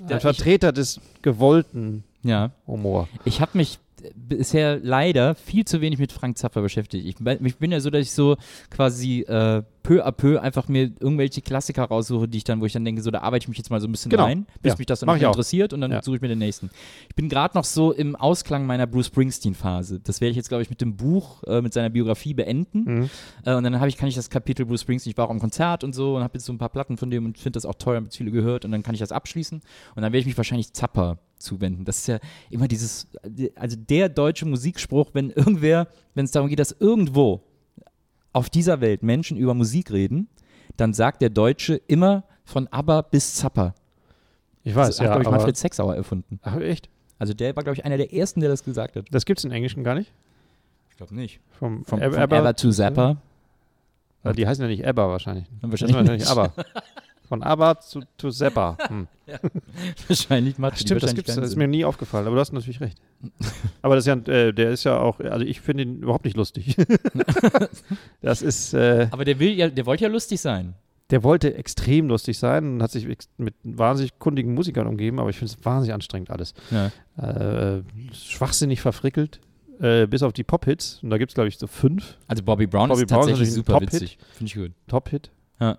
Ja, 0.10 0.17
ich- 0.17 0.21
Vertreter 0.21 0.71
des 0.71 1.00
gewollten 1.21 2.03
Ja. 2.24 2.51
Humor. 2.67 3.07
Ich 3.25 3.39
habe 3.41 3.57
mich 3.57 3.79
bisher 4.15 4.79
leider 4.81 5.36
viel 5.36 5.65
zu 5.65 5.81
wenig 5.81 6.00
mit 6.00 6.12
Frank 6.12 6.38
Zappa 6.38 6.62
beschäftigt. 6.62 7.05
Ich, 7.05 7.15
bin- 7.15 7.46
ich 7.46 7.58
bin 7.58 7.72
ja 7.72 7.79
so, 7.79 7.89
dass 7.89 8.01
ich 8.01 8.12
so 8.12 8.38
quasi 8.70 9.22
äh, 9.22 9.63
peu 9.84 10.05
à 10.05 10.12
peu 10.12 10.39
einfach 10.39 10.67
mir 10.67 10.91
irgendwelche 11.00 11.41
Klassiker 11.41 11.84
raussuche, 11.86 12.27
die 12.27 12.38
ich 12.39 12.43
dann, 12.43 12.62
wo 12.62 12.65
ich 12.65 12.74
dann 12.74 12.86
denke, 12.86 13.01
so 13.01 13.10
da 13.10 13.22
arbeite 13.22 13.43
ich 13.46 13.48
mich 13.50 13.58
jetzt 13.58 13.70
mal 13.72 13.81
so 13.81 13.88
ein 13.88 13.91
bisschen 13.91 14.12
Genau. 14.12 14.25
rein, 14.25 14.46
bis 14.62 14.74
Ja, 14.74 14.77
mich 14.77 14.86
das 14.86 15.00
dann 15.00 15.10
interessiert 15.20 15.74
und 15.74 15.81
dann 15.81 15.91
Ja. 15.91 16.03
suche 16.03 16.17
ich 16.17 16.22
mir 16.22 16.27
den 16.27 16.38
nächsten. 16.39 16.70
Ich 17.10 17.15
bin 17.15 17.29
gerade 17.29 17.58
noch 17.58 17.63
so 17.63 17.91
im 17.91 18.15
Ausklang 18.15 18.65
meiner 18.67 18.86
Bruce 18.86 19.08
Springsteen-Phase. 19.08 20.00
Das 20.03 20.22
werde 20.22 20.31
ich 20.31 20.38
jetzt, 20.38 20.50
glaube 20.50 20.62
ich, 20.62 20.70
mit 20.70 20.81
dem 20.81 20.96
Buch, 20.96 21.43
äh, 21.48 21.62
mit 21.62 21.74
seiner 21.74 21.89
Biografie 21.89 22.34
beenden. 22.36 22.84
Mhm. 22.84 23.10
Äh, 23.46 23.55
und 23.55 23.63
dann 23.63 23.79
habe 23.79 23.89
ich, 23.89 23.98
kann 23.98 24.08
ich 24.08 24.15
das 24.15 24.29
Kapitel 24.29 24.65
Bruce 24.65 24.81
Springsteen, 24.81 25.12
ich 25.12 25.17
war 25.17 25.25
auch 25.25 25.31
am 25.31 25.39
Konzert 25.39 25.84
und 25.84 25.93
so 25.96 26.15
und 26.15 26.24
habe 26.24 26.36
jetzt 26.36 26.46
so 26.46 26.53
ein 26.53 26.58
paar 26.60 26.70
Platten 26.70 26.98
von 26.98 27.10
dem 27.10 27.25
und 27.25 27.38
finde 27.39 27.58
das 27.58 27.65
auch 27.65 27.75
toll, 27.75 27.96
habe 27.96 28.08
viele 28.12 28.29
gehört 28.31 28.65
und 28.65 28.72
dann 28.72 28.84
kann 28.84 28.93
ich 28.93 29.00
das 29.00 29.12
abschließen 29.12 29.62
und 29.96 30.01
dann 30.01 30.03
werde 30.13 30.20
ich 30.20 30.25
mich 30.27 30.38
wahrscheinlich 30.38 30.74
Zappa 30.74 31.17
zuwenden. 31.41 31.83
Das 31.86 31.98
ist 32.00 32.07
ja 32.07 32.19
immer 32.50 32.67
dieses, 32.67 33.07
also 33.55 33.75
der 33.77 34.10
deutsche 34.10 34.45
Musikspruch, 34.45 35.10
wenn 35.13 35.29
irgendwer, 35.31 35.88
wenn 36.15 36.25
es 36.25 36.31
darum 36.31 36.48
geht, 36.50 36.60
dass 36.60 36.71
irgendwo 36.79 37.41
auf 38.33 38.50
dieser 38.50 38.79
Welt 38.81 39.03
Menschen 39.03 39.38
über 39.38 39.53
Musik 39.53 39.91
reden, 39.91 40.29
dann 40.77 40.93
sagt 40.93 41.21
der 41.21 41.29
Deutsche 41.29 41.75
immer 41.88 42.24
von 42.45 42.67
ABBA 42.67 43.01
bis 43.01 43.35
Zappa. 43.35 43.75
Ich 44.63 44.74
Das 44.74 44.87
weiß, 44.89 45.00
hat, 45.00 45.05
ja. 45.05 45.11
glaube 45.11 45.24
ich, 45.24 45.29
Manfred 45.29 45.57
Sechsauer 45.57 45.96
erfunden. 45.96 46.39
ach, 46.44 46.55
echt? 46.57 46.89
Also 47.20 47.33
der 47.33 47.55
war, 47.55 47.63
glaube 47.63 47.75
ich, 47.77 47.85
einer 47.85 47.98
der 47.98 48.13
ersten, 48.13 48.39
der 48.39 48.50
das 48.50 48.63
gesagt 48.63 48.96
hat. 48.96 49.05
Das 49.11 49.25
gibt 49.25 49.39
es 49.39 49.46
im 49.46 49.51
Englischen 49.51 49.83
gar 49.83 49.96
nicht? 49.96 50.11
Ich 50.89 50.98
glaube 50.98 51.13
nicht. 51.15 51.39
Vom, 51.59 51.83
Vom, 51.85 52.00
von 52.00 52.01
Abba- 52.01 52.37
ABBA 52.37 52.55
zu 52.55 52.72
Zappa. 52.72 53.18
Ja, 54.24 54.33
Die 54.33 54.46
heißen 54.48 54.61
ja 54.63 54.68
nicht 54.70 54.85
Abba 54.85 55.09
wahrscheinlich. 55.09 55.46
Wahrscheinlich 55.61 55.98
Das 55.98 56.09
nicht. 56.20 56.27
Aber. 56.29 56.53
Von 57.31 57.44
Abba 57.44 57.79
zu, 57.79 58.01
zu 58.17 58.29
Zappa. 58.29 58.77
Hm. 58.89 59.07
wahrscheinlich 60.09 60.57
macht 60.57 60.77
stimmt, 60.77 61.01
das 61.01 61.03
wahrscheinlich 61.03 61.25
keinen 61.25 61.39
das 61.39 61.51
ist 61.51 61.55
mir 61.55 61.70
nie 61.70 61.85
aufgefallen, 61.85 62.27
aber 62.27 62.35
du 62.35 62.41
hast 62.41 62.51
natürlich 62.51 62.81
recht. 62.81 62.98
aber 63.81 63.96
das 63.96 64.05
ist 64.05 64.07
ja, 64.07 64.33
äh, 64.33 64.51
der 64.51 64.72
ist 64.72 64.83
ja 64.83 65.00
auch, 65.00 65.22
also 65.22 65.46
ich 65.46 65.61
finde 65.61 65.83
ihn 65.83 66.01
überhaupt 66.01 66.25
nicht 66.25 66.35
lustig. 66.35 66.75
das 68.22 68.41
ist, 68.41 68.74
äh, 68.74 69.07
Aber 69.11 69.24
der 69.24 69.39
will 69.39 69.53
ja, 69.53 69.70
der 69.70 69.85
wollte 69.85 70.03
ja 70.03 70.09
lustig 70.09 70.41
sein. 70.41 70.74
der 71.11 71.24
wollte 71.24 71.55
extrem 71.55 72.09
lustig 72.09 72.37
sein 72.37 72.74
und 72.74 72.83
hat 72.83 72.91
sich 72.91 73.07
mit 73.37 73.53
wahnsinnig 73.63 74.20
kundigen 74.20 74.53
Musikern 74.53 74.85
umgeben, 74.87 75.17
aber 75.17 75.29
ich 75.29 75.37
finde 75.37 75.53
es 75.57 75.63
wahnsinnig 75.63 75.94
anstrengend 75.94 76.31
alles. 76.31 76.53
Ja. 76.70 76.91
Äh, 77.77 77.83
schwachsinnig 78.11 78.81
verfrickelt, 78.81 79.39
äh, 79.79 80.05
bis 80.05 80.22
auf 80.22 80.33
die 80.33 80.44
Pop-Hits. 80.44 81.00
Und 81.01 81.11
da 81.11 81.17
gibt 81.17 81.31
es, 81.31 81.35
glaube 81.35 81.48
ich, 81.48 81.57
so 81.57 81.67
fünf 81.67 82.17
Also 82.27 82.44
Bobby 82.44 82.67
Brown 82.67 82.89
Bobby 82.89 83.03
ist 83.03 83.07
Brown 83.07 83.22
ist 83.22 83.27
tatsächlich 83.27 83.50
ein 83.50 83.55
super 83.55 83.74
Top-Hit. 83.79 83.94
witzig. 83.94 84.17
Finde 84.33 84.50
ich 84.50 84.55
gut. 84.55 84.72
Top-Hit. 84.89 85.31
Ja. 85.61 85.77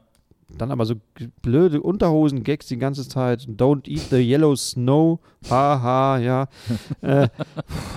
Dann 0.58 0.70
aber 0.70 0.84
so 0.86 0.94
blöde 1.40 1.80
Unterhosen-Gags 1.80 2.66
die 2.66 2.76
ganze 2.76 3.08
Zeit. 3.08 3.40
Don't 3.48 3.88
eat 3.88 4.10
the 4.10 4.16
yellow 4.16 4.54
snow. 4.54 5.18
Haha, 5.48 6.18
ja. 6.18 6.48
äh, 7.00 7.28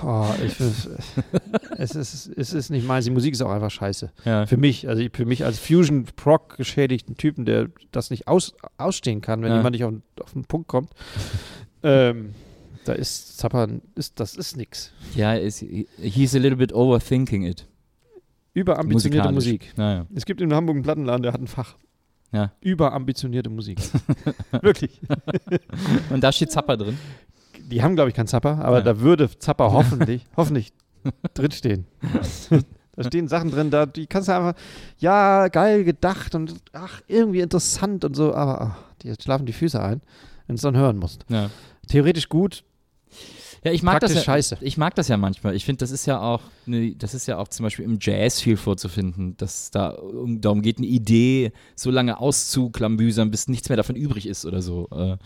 oh, 0.03 0.25
ich, 0.45 0.53
find- 0.53 0.89
es, 1.77 1.95
ist, 1.95 2.27
es 2.35 2.53
ist 2.53 2.69
nicht 2.69 2.87
meins. 2.87 3.05
Die 3.05 3.11
Musik 3.11 3.33
ist 3.33 3.41
auch 3.41 3.51
einfach 3.51 3.71
scheiße. 3.71 4.11
Ja. 4.23 4.45
Für 4.45 4.57
mich, 4.57 4.87
also 4.87 5.01
ich- 5.01 5.11
für 5.13 5.25
mich 5.25 5.43
als 5.45 5.59
Fusion-Proc 5.59 6.57
geschädigten 6.57 7.17
Typen, 7.17 7.45
der 7.45 7.69
das 7.91 8.09
nicht 8.09 8.27
aus, 8.27 8.53
ausstehen 8.77 9.21
kann, 9.21 9.41
wenn 9.41 9.49
Ja. 9.51 9.57
jemand 9.57 9.73
nicht 9.73 9.83
auf, 9.83 9.93
auf 10.23 10.33
den 10.33 10.45
Punkt 10.45 10.67
kommt. 10.67 10.91
ähm, 11.83 12.33
da 12.85 12.93
ist 12.93 13.37
Zappa, 13.37 13.67
ist, 13.95 14.19
das 14.19 14.35
ist 14.35 14.57
nix. 14.57 14.91
Ja, 15.15 15.33
ist, 15.33 15.63
he's 15.97 16.35
a 16.35 16.37
little 16.37 16.57
bit 16.57 16.71
overthinking 16.73 17.43
it. 17.43 17.67
Überambitionierte. 18.53 19.31
Musik. 19.33 19.73
Naja. 19.75 20.05
Es 20.15 20.25
gibt 20.25 20.39
in 20.39 20.53
Hamburg 20.53 20.75
einen 20.77 20.83
Plattenladen, 20.83 21.23
der 21.23 21.33
hat 21.33 21.41
ein 21.41 21.47
Fach. 21.47 21.75
Ja. 22.31 22.51
Überambitionierte 22.61 23.49
Musik. 23.49 23.79
Wirklich. 24.61 24.99
Und 26.09 26.21
da 26.23 26.31
steht 26.31 26.51
Zappa 26.51 26.75
drin. 26.75 26.97
Die 27.69 27.81
haben, 27.81 27.95
glaube 27.95 28.09
ich, 28.09 28.15
keinen 28.15 28.27
Zapper, 28.27 28.59
aber 28.63 28.77
Ja. 28.79 28.83
da 28.83 28.99
würde 28.99 29.29
Zapper 29.39 29.71
hoffentlich, 29.73 30.25
hoffentlich 30.35 30.73
drinstehen. 31.33 31.85
Da 32.95 33.03
stehen 33.03 33.27
Sachen 33.27 33.51
drin, 33.51 33.69
da, 33.71 33.85
die 33.85 34.07
kannst 34.07 34.29
du 34.29 34.33
einfach, 34.35 34.53
ja, 34.99 35.47
geil 35.49 35.83
gedacht 35.83 36.33
und 36.35 36.55
ach, 36.73 37.01
irgendwie 37.07 37.41
interessant 37.41 38.05
und 38.05 38.15
so, 38.15 38.33
aber 38.33 38.61
ach, 38.61 38.77
die 39.01 39.13
schlafen 39.21 39.45
die 39.45 39.53
Füße 39.53 39.81
ein, 39.81 40.01
wenn 40.47 40.55
du 40.55 40.55
es 40.55 40.61
dann 40.61 40.77
hören 40.77 40.97
musst. 40.97 41.25
Ja. 41.29 41.49
Theoretisch 41.87 42.29
gut, 42.29 42.63
Ja, 43.65 43.71
ich 43.71 43.83
mag 43.83 43.99
das 43.99 44.11
praktisch 44.11 44.27
ja, 44.27 44.33
scheiße. 44.33 44.57
Ich 44.61 44.77
mag 44.77 44.93
das 44.95 45.07
ja 45.07 45.17
manchmal. 45.17 45.55
Ich 45.55 45.65
finde, 45.65 45.79
das 45.79 45.91
ist 45.91 46.05
ja 46.05 46.21
auch, 46.21 46.41
ne, 46.65 46.95
das 46.95 47.13
ist 47.13 47.25
ja 47.27 47.37
auch 47.39 47.47
zum 47.47 47.63
Beispiel 47.63 47.83
im 47.83 47.97
Jazz 47.99 48.39
viel 48.39 48.57
vorzufinden, 48.57 49.35
dass 49.37 49.71
da 49.71 49.89
um, 49.89 50.39
darum 50.39 50.61
geht, 50.61 50.77
eine 50.77 50.87
Idee 50.87 51.51
so 51.75 51.89
lange 51.91 52.19
auszuklambüsern, 52.19 53.31
bis 53.31 53.47
nichts 53.47 53.67
mehr 53.69 53.75
davon 53.77 53.95
übrig 53.95 54.27
ist 54.27 54.45
oder 54.45 54.61
so. 54.61 54.87
Äh, 54.91 55.17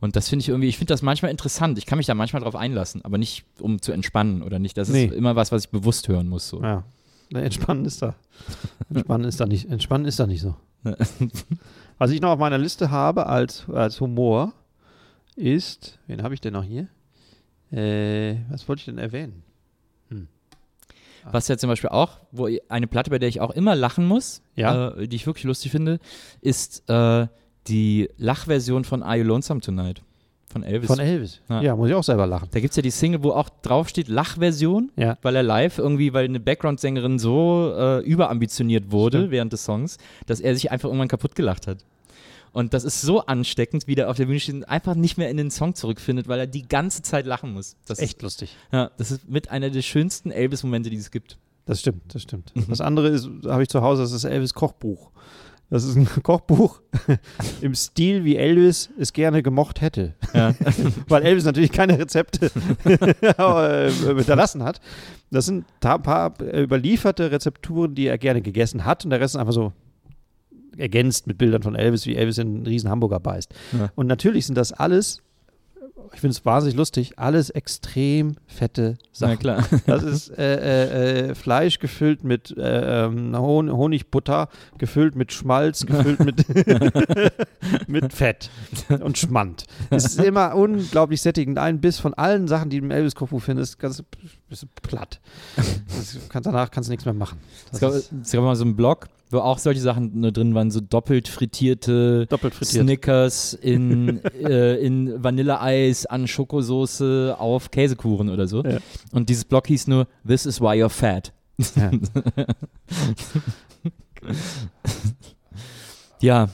Und 0.00 0.14
das 0.16 0.28
finde 0.28 0.42
ich 0.42 0.48
irgendwie, 0.50 0.68
ich 0.68 0.78
finde 0.78 0.92
das 0.92 1.02
manchmal 1.02 1.30
interessant. 1.30 1.76
Ich 1.78 1.86
kann 1.86 1.96
mich 1.98 2.06
da 2.06 2.14
manchmal 2.14 2.42
drauf 2.42 2.54
einlassen, 2.56 3.04
aber 3.04 3.18
nicht 3.18 3.44
um 3.60 3.80
zu 3.82 3.92
entspannen 3.92 4.42
oder 4.42 4.58
nicht. 4.58 4.76
Das 4.76 4.88
ist 4.88 4.94
Nee. 4.94 5.06
immer 5.06 5.34
was, 5.36 5.50
was 5.52 5.64
ich 5.64 5.70
bewusst 5.70 6.06
hören 6.08 6.28
muss. 6.28 6.48
So. 6.48 6.62
Ja. 6.62 6.84
Ne, 7.30 7.42
entspannen 7.42 7.84
ist 7.84 8.02
da. 8.02 8.14
Entspannen 8.92 9.26
ist 9.28 9.40
da 9.40 9.46
nicht, 9.46 9.68
entspannen 9.70 10.06
ist 10.06 10.18
da 10.20 10.26
nicht 10.26 10.40
so. 10.42 10.54
Was 11.98 12.10
ich 12.10 12.20
noch 12.22 12.30
auf 12.30 12.38
meiner 12.38 12.56
Liste 12.58 12.90
habe 12.90 13.26
als, 13.26 13.64
als 13.68 14.00
Humor 14.00 14.52
ist, 15.36 15.98
wen 16.06 16.22
habe 16.22 16.32
ich 16.34 16.40
denn 16.40 16.54
noch 16.54 16.64
hier? 16.64 16.88
Äh, 17.72 18.36
was 18.50 18.68
wollte 18.68 18.80
ich 18.80 18.84
denn 18.86 18.98
erwähnen? 18.98 19.42
Was 21.30 21.48
ja 21.48 21.58
zum 21.58 21.68
Beispiel 21.68 21.90
auch, 21.90 22.18
wo 22.32 22.48
eine 22.70 22.86
Platte, 22.86 23.10
bei 23.10 23.18
der 23.18 23.28
ich 23.28 23.40
auch 23.42 23.50
immer 23.50 23.76
lachen 23.76 24.06
muss, 24.06 24.40
Ja. 24.56 24.88
äh, 24.92 25.06
die 25.06 25.16
ich 25.16 25.26
wirklich 25.26 25.44
lustig 25.44 25.70
finde, 25.70 25.98
ist 26.40 26.88
äh, 26.88 27.26
die 27.66 28.08
Lachversion 28.16 28.84
von 28.84 29.02
Are 29.02 29.16
You 29.18 29.24
Lonesome 29.24 29.60
Tonight 29.60 30.00
von 30.50 30.62
Elvis. 30.62 30.86
Von 30.88 30.98
Elvis. 30.98 31.42
Ja. 31.50 31.60
Ja, 31.60 31.76
muss 31.76 31.90
ich 31.90 31.94
auch 31.94 32.02
selber 32.02 32.26
lachen. 32.26 32.48
da 32.50 32.58
gibt 32.58 32.70
es 32.70 32.76
ja 32.76 32.82
die 32.82 32.90
Single, 32.90 33.22
wo 33.22 33.32
auch 33.32 33.50
draufsteht 33.62 34.08
Lachversion, 34.08 34.90
Ja. 34.96 35.18
weil 35.20 35.36
er 35.36 35.42
live 35.42 35.76
irgendwie, 35.78 36.12
weil 36.14 36.24
eine 36.24 36.40
Background-Sängerin 36.40 37.18
so 37.18 37.72
äh, 37.76 37.98
überambitioniert 38.00 38.90
wurde 38.90 39.18
Stimmt. 39.18 39.30
während 39.30 39.52
des 39.52 39.62
Songs, 39.64 39.98
dass 40.26 40.40
er 40.40 40.54
sich 40.54 40.70
einfach 40.72 40.88
irgendwann 40.88 41.08
kaputt 41.08 41.34
gelacht 41.34 41.66
hat. 41.66 41.84
Und 42.52 42.74
das 42.74 42.84
ist 42.84 43.00
so 43.00 43.20
ansteckend, 43.26 43.86
wie 43.86 43.94
der 43.94 44.10
auf 44.10 44.16
der 44.16 44.26
Bühne 44.26 44.40
steht 44.40 44.56
und 44.56 44.64
einfach 44.64 44.94
nicht 44.94 45.18
mehr 45.18 45.30
in 45.30 45.36
den 45.36 45.50
Song 45.50 45.74
zurückfindet, 45.74 46.28
weil 46.28 46.40
er 46.40 46.46
die 46.46 46.66
ganze 46.66 47.02
Zeit 47.02 47.26
lachen 47.26 47.52
muss. 47.52 47.76
Das 47.86 47.98
Echt 47.98 48.22
lustig. 48.22 48.50
Ist, 48.50 48.72
ja, 48.72 48.90
das 48.96 49.10
ist 49.12 49.28
mit 49.28 49.50
einer 49.50 49.70
der 49.70 49.82
schönsten 49.82 50.30
Elvis-Momente, 50.30 50.90
die 50.90 50.96
es 50.96 51.10
gibt. 51.10 51.38
Das 51.66 51.80
stimmt, 51.80 52.14
das 52.14 52.22
stimmt. 52.22 52.52
Das 52.68 52.80
andere 52.80 53.08
ist, 53.08 53.28
habe 53.46 53.62
ich 53.62 53.68
zu 53.68 53.82
Hause, 53.82 54.02
das 54.02 54.12
ist 54.12 54.24
Elvis 54.24 54.54
Kochbuch. 54.54 55.10
Das 55.70 55.84
ist 55.84 55.94
ein 55.94 56.08
Kochbuch 56.24 56.80
im 57.60 57.74
Stil, 57.76 58.24
wie 58.24 58.36
Elvis 58.36 58.90
es 58.98 59.12
gerne 59.12 59.42
gemocht 59.42 59.80
hätte. 59.80 60.14
Ja. 60.34 60.52
Weil 61.08 61.22
Elvis 61.22 61.44
natürlich 61.44 61.70
keine 61.70 61.96
Rezepte 61.96 62.50
äh, 62.84 63.90
hinterlassen 63.90 64.64
hat. 64.64 64.80
Das 65.30 65.46
sind 65.46 65.64
ein 65.80 66.02
paar 66.02 66.34
überlieferte 66.42 67.30
Rezepturen, 67.30 67.94
die 67.94 68.08
er 68.08 68.18
gerne 68.18 68.42
gegessen 68.42 68.84
hat. 68.84 69.04
Und 69.04 69.10
der 69.10 69.20
Rest 69.20 69.36
ist 69.36 69.40
einfach 69.40 69.52
so 69.52 69.72
ergänzt 70.76 71.26
mit 71.26 71.38
Bildern 71.38 71.62
von 71.62 71.74
Elvis, 71.74 72.06
wie 72.06 72.16
Elvis 72.16 72.38
in 72.38 72.48
einen 72.48 72.66
riesen 72.66 72.90
Hamburger 72.90 73.20
beißt. 73.20 73.52
Ja. 73.78 73.90
Und 73.94 74.06
natürlich 74.06 74.46
sind 74.46 74.56
das 74.56 74.72
alles, 74.72 75.22
ich 76.12 76.20
finde 76.20 76.32
es 76.32 76.44
wahnsinnig 76.44 76.76
lustig, 76.76 77.18
alles 77.18 77.50
extrem 77.50 78.34
fette 78.46 78.96
Na 78.98 79.28
Sachen. 79.28 79.38
klar. 79.38 79.64
Das 79.86 80.02
ist 80.02 80.30
äh, 80.30 80.56
äh, 80.56 81.30
äh, 81.30 81.34
Fleisch 81.34 81.78
gefüllt 81.78 82.24
mit 82.24 82.56
äh, 82.56 83.04
ähm, 83.04 83.36
Hon 83.36 83.70
Honigbutter, 83.70 84.48
gefüllt 84.78 85.14
mit 85.14 85.32
Schmalz, 85.32 85.86
gefüllt 85.86 86.20
mit, 86.20 86.44
mit 87.88 88.12
Fett 88.12 88.50
und 88.88 89.18
Schmand. 89.18 89.66
Es 89.90 90.04
ist 90.06 90.20
immer 90.20 90.54
unglaublich 90.54 91.20
sättigend. 91.22 91.58
Ein 91.58 91.80
Biss 91.80 91.98
von 91.98 92.14
allen 92.14 92.48
Sachen, 92.48 92.70
die 92.70 92.80
du 92.80 92.86
im 92.86 92.90
Elvis 92.90 93.14
Kochbuch 93.14 93.42
findest, 93.42 93.78
ganz 93.78 93.98
du 93.98 94.04
platt. 94.82 95.20
Das 95.56 96.18
kannst, 96.28 96.46
danach 96.46 96.70
kannst 96.70 96.88
du 96.88 96.92
nichts 96.92 97.04
mehr 97.04 97.14
machen. 97.14 97.38
Es 97.66 97.70
Das 97.72 97.80
gab, 97.80 97.92
ist 97.92 98.12
es 98.22 98.32
gab 98.32 98.42
mal 98.42 98.56
so 98.56 98.64
einen 98.64 98.74
Blog, 98.76 99.06
wo 99.30 99.38
auch 99.38 99.58
solche 99.58 99.80
Sachen 99.80 100.20
nur 100.20 100.32
drin 100.32 100.54
waren, 100.54 100.70
so 100.70 100.80
doppelt 100.80 101.28
frittierte 101.28 102.26
doppelt 102.26 102.54
frittiert. 102.54 102.84
Snickers 102.84 103.54
in, 103.54 104.22
äh, 104.34 104.76
in 104.76 105.22
Vanilleeis 105.22 106.06
an 106.06 106.26
Schokosoße 106.26 107.36
auf 107.38 107.70
Käsekuchen 107.70 108.28
oder 108.28 108.46
so. 108.46 108.62
Ja. 108.62 108.78
Und 109.12 109.28
dieses 109.28 109.44
Blog 109.44 109.66
hieß 109.66 109.86
nur 109.86 110.06
This 110.26 110.46
is 110.46 110.60
why 110.60 110.82
you're 110.82 110.88
fat. 110.88 111.32
Ja. 111.76 111.90
Ja, 116.20 116.50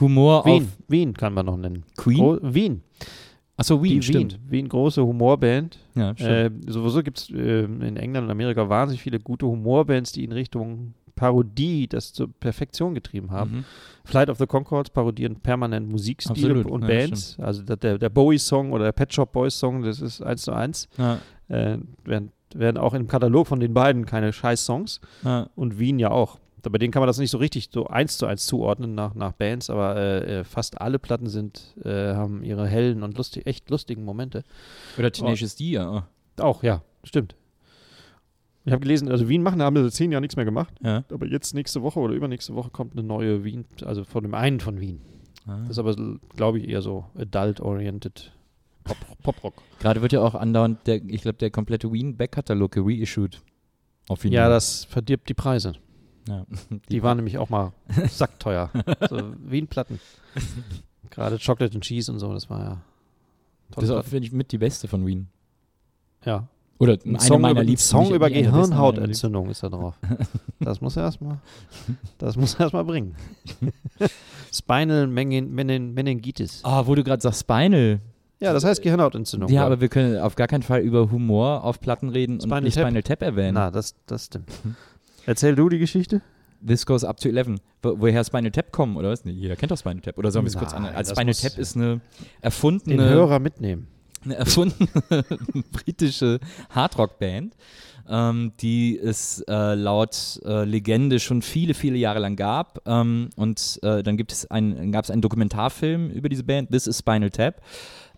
Humor 0.00 0.44
Wien, 0.44 0.62
auf 0.62 0.68
Wien 0.86 1.14
kann 1.14 1.34
man 1.34 1.46
noch 1.46 1.56
nennen. 1.56 1.84
Queen. 1.96 2.18
Gro 2.18 2.38
Wien. 2.42 2.82
Achso, 3.56 3.82
Wien, 3.82 4.00
Die 4.00 4.02
stimmt. 4.02 4.34
Wien. 4.34 4.50
Wien, 4.50 4.68
große 4.68 5.04
Humorband. 5.04 5.78
Ja, 5.96 6.14
stimmt. 6.14 6.68
Äh, 6.68 6.72
sowieso 6.72 7.02
gibt 7.02 7.18
es 7.18 7.30
äh, 7.30 7.64
in 7.64 7.96
England 7.96 8.26
und 8.26 8.30
Amerika 8.30 8.68
wahnsinnig 8.68 9.02
viele 9.02 9.18
gute 9.18 9.46
Humorbands, 9.46 10.12
die 10.12 10.22
in 10.22 10.30
Richtung 10.30 10.94
Parodie 11.18 11.88
das 11.88 12.12
zur 12.12 12.32
Perfektion 12.32 12.94
getrieben 12.94 13.32
haben. 13.32 13.50
Mhm. 13.50 13.64
Flight 14.04 14.30
of 14.30 14.38
the 14.38 14.46
Concords 14.46 14.88
parodieren 14.90 15.36
permanent 15.40 15.88
Musikstile 15.90 16.50
Absolut, 16.50 16.66
und 16.70 16.82
ja, 16.82 16.88
Bands. 16.88 17.36
also 17.40 17.62
der, 17.62 17.98
der, 17.98 18.08
Bowie-Song 18.08 18.72
oder 18.72 18.84
der 18.84 18.92
Pet 18.92 19.12
Shop 19.12 19.32
Boys-Song, 19.32 19.82
das 19.82 20.00
ist 20.00 20.22
eins 20.22 20.42
zu 20.42 20.52
eins. 20.52 20.88
Ja, 20.96 21.18
Äh, 21.48 21.78
werden, 22.04 22.30
werden 22.54 22.76
auch 22.76 22.92
im 22.92 23.08
Katalog 23.08 23.46
von 23.46 23.58
den 23.58 23.72
beiden 23.72 24.04
keine 24.04 24.32
Scheiß-Songs. 24.32 25.00
ja. 25.24 25.48
Und 25.56 25.78
Wien 25.78 25.98
ja 25.98 26.10
auch. 26.10 26.38
Bei 26.62 26.78
denen 26.78 26.92
kann 26.92 27.00
man 27.00 27.06
das 27.06 27.18
nicht 27.18 27.30
so 27.30 27.38
richtig 27.38 27.70
so 27.72 27.86
eins 27.86 28.18
zu 28.18 28.26
eins 28.26 28.46
zuordnen 28.46 28.94
nach, 28.94 29.14
nach 29.14 29.32
Bands, 29.32 29.70
aber 29.70 29.96
äh, 29.96 30.40
äh, 30.40 30.44
fast 30.44 30.80
alle 30.80 30.98
Platten 30.98 31.28
sind, 31.28 31.74
äh, 31.84 32.14
haben 32.14 32.42
ihre 32.44 32.66
hellen 32.66 33.02
und 33.02 33.16
lustig, 33.16 33.46
echt 33.46 33.70
lustigen 33.70 34.04
Momente. 34.04 34.44
Oder 34.98 35.10
Tenacious 35.10 35.56
D, 35.56 35.64
ja. 35.70 36.06
Auch, 36.38 36.62
ja, 36.62 36.82
stimmt. 37.04 37.34
Ich 38.68 38.72
habe 38.72 38.80
gelesen, 38.82 39.10
also 39.10 39.28
Wien 39.28 39.42
machen, 39.42 39.58
da 39.58 39.64
haben 39.66 39.76
sie 39.76 39.82
seit 39.84 39.92
zehn 39.94 40.12
Jahren 40.12 40.22
nichts 40.22 40.36
mehr 40.36 40.44
gemacht. 40.44 40.74
ja. 40.82 41.04
Aber 41.10 41.26
jetzt 41.26 41.54
nächste 41.54 41.82
Woche 41.82 41.98
oder 42.00 42.14
übernächste 42.14 42.54
Woche 42.54 42.70
kommt 42.70 42.92
eine 42.92 43.02
neue 43.02 43.44
Wien, 43.44 43.64
also 43.84 44.04
von 44.04 44.22
dem 44.22 44.34
einen 44.34 44.60
von 44.60 44.80
Wien. 44.80 45.00
Ah. 45.46 45.58
Das 45.62 45.70
ist 45.70 45.78
aber, 45.78 45.94
glaube 46.36 46.58
ich, 46.58 46.68
eher 46.68 46.82
so 46.82 47.06
adult-oriented 47.18 48.32
Pop- 48.84 48.96
Pop-Rock. 49.22 49.54
Gerade 49.80 50.02
wird 50.02 50.12
ja 50.12 50.20
auch 50.22 50.34
andauernd, 50.34 50.86
der, 50.86 50.96
ich 51.04 51.22
glaube, 51.22 51.38
der 51.38 51.50
komplette 51.50 51.90
Wien-Backkatalog 51.92 52.76
reissued. 52.76 53.40
Auf 54.08 54.24
ja, 54.24 54.48
das 54.48 54.84
verdirbt 54.84 55.28
die 55.28 55.34
Preise. 55.34 55.74
Ja. 56.28 56.44
Die 56.90 57.02
waren 57.02 57.16
nämlich 57.16 57.38
auch 57.38 57.48
mal 57.48 57.72
sackteuer. 58.08 58.70
so 59.08 59.32
Wien-Platten. 59.46 59.98
Gerade 61.10 61.38
Chocolate 61.38 61.74
and 61.74 61.84
Cheese 61.84 62.12
und 62.12 62.18
so, 62.18 62.32
das 62.34 62.50
war 62.50 62.60
ja. 62.62 62.80
Das 63.70 63.84
ist 63.84 63.90
auch, 63.90 64.04
finde 64.04 64.26
ich, 64.26 64.32
mit 64.32 64.52
die 64.52 64.58
beste 64.58 64.88
von 64.88 65.06
Wien. 65.06 65.28
Ja. 66.24 66.48
Oder 66.78 66.92
Ein 67.04 67.16
eine 67.16 67.20
Song, 67.20 67.40
meiner 67.40 67.60
über, 67.60 67.64
liebsten. 67.64 67.88
Song 67.90 68.14
über 68.14 68.26
einer 68.26 68.36
einer. 68.36 68.50
Gehirnhautentzündung 68.50 69.50
ist 69.50 69.62
da 69.62 69.68
drauf. 69.68 69.98
Das 70.60 70.80
muss 70.80 70.96
er 70.96 71.04
erstmal, 71.04 71.38
das 72.18 72.36
muss 72.36 72.54
er 72.54 72.60
erstmal 72.62 72.84
bringen. 72.84 73.14
Spinal 74.52 75.06
Menin, 75.06 75.52
Menin, 75.52 75.94
Meningitis. 75.94 76.60
Ah, 76.64 76.86
wo 76.86 76.94
du 76.94 77.02
gerade 77.02 77.22
sagst, 77.22 77.40
Spinal. 77.40 78.00
Ja, 78.40 78.52
das 78.52 78.64
heißt 78.64 78.82
Gehirnhautentzündung. 78.82 79.50
Ja, 79.50 79.66
aber 79.66 79.80
wir 79.80 79.88
können 79.88 80.18
auf 80.18 80.36
gar 80.36 80.46
keinen 80.46 80.62
Fall 80.62 80.80
über 80.80 81.10
Humor 81.10 81.64
auf 81.64 81.80
Platten 81.80 82.08
reden 82.08 82.40
Spinal 82.40 82.58
und 82.58 82.64
nicht 82.64 82.74
Tap. 82.74 82.86
Spinal 82.86 83.02
Tap 83.02 83.22
erwähnen. 83.22 83.54
Na, 83.54 83.70
das, 83.70 83.96
das 84.06 84.26
stimmt. 84.26 84.48
Erzähl 85.26 85.56
du 85.56 85.68
die 85.68 85.78
Geschichte? 85.78 86.22
This 86.64 86.86
goes 86.86 87.04
up 87.04 87.18
to 87.18 87.28
11. 87.28 87.56
Wo, 87.82 88.00
woher 88.00 88.24
Spinal 88.24 88.50
Tap 88.50 88.70
kommen, 88.72 88.96
oder 88.96 89.10
was? 89.10 89.24
Nee, 89.24 89.32
jeder 89.32 89.56
kennt 89.56 89.72
doch 89.72 89.78
Spinal 89.78 90.00
Tap. 90.00 90.18
Oder 90.18 90.30
sollen 90.30 90.44
wir 90.44 90.50
es 90.50 90.56
kurz 90.56 90.72
an? 90.72 90.86
Also 90.86 91.14
Spinal 91.14 91.34
Tap 91.34 91.58
ist 91.58 91.76
eine 91.76 91.94
Den 91.94 92.00
erfundene, 92.40 93.08
Hörer 93.08 93.38
mitnehmen. 93.40 93.88
eine 94.24 94.36
erfundene 94.36 94.88
britische 95.72 96.40
Hardrock-Band, 96.70 97.54
ähm, 98.08 98.52
die 98.60 98.98
es 98.98 99.44
äh, 99.48 99.74
laut 99.74 100.40
äh, 100.44 100.64
Legende 100.64 101.20
schon 101.20 101.42
viele, 101.42 101.74
viele 101.74 101.96
Jahre 101.98 102.18
lang 102.18 102.36
gab. 102.36 102.80
Ähm, 102.86 103.30
und 103.36 103.78
äh, 103.82 104.02
dann 104.02 104.16
gibt 104.16 104.32
es 104.32 104.50
ein, 104.50 104.92
gab 104.92 105.04
es 105.04 105.10
einen 105.10 105.22
Dokumentarfilm 105.22 106.10
über 106.10 106.28
diese 106.28 106.44
Band, 106.44 106.70
This 106.70 106.86
is 106.86 106.98
Spinal 106.98 107.30
Tap. 107.30 107.60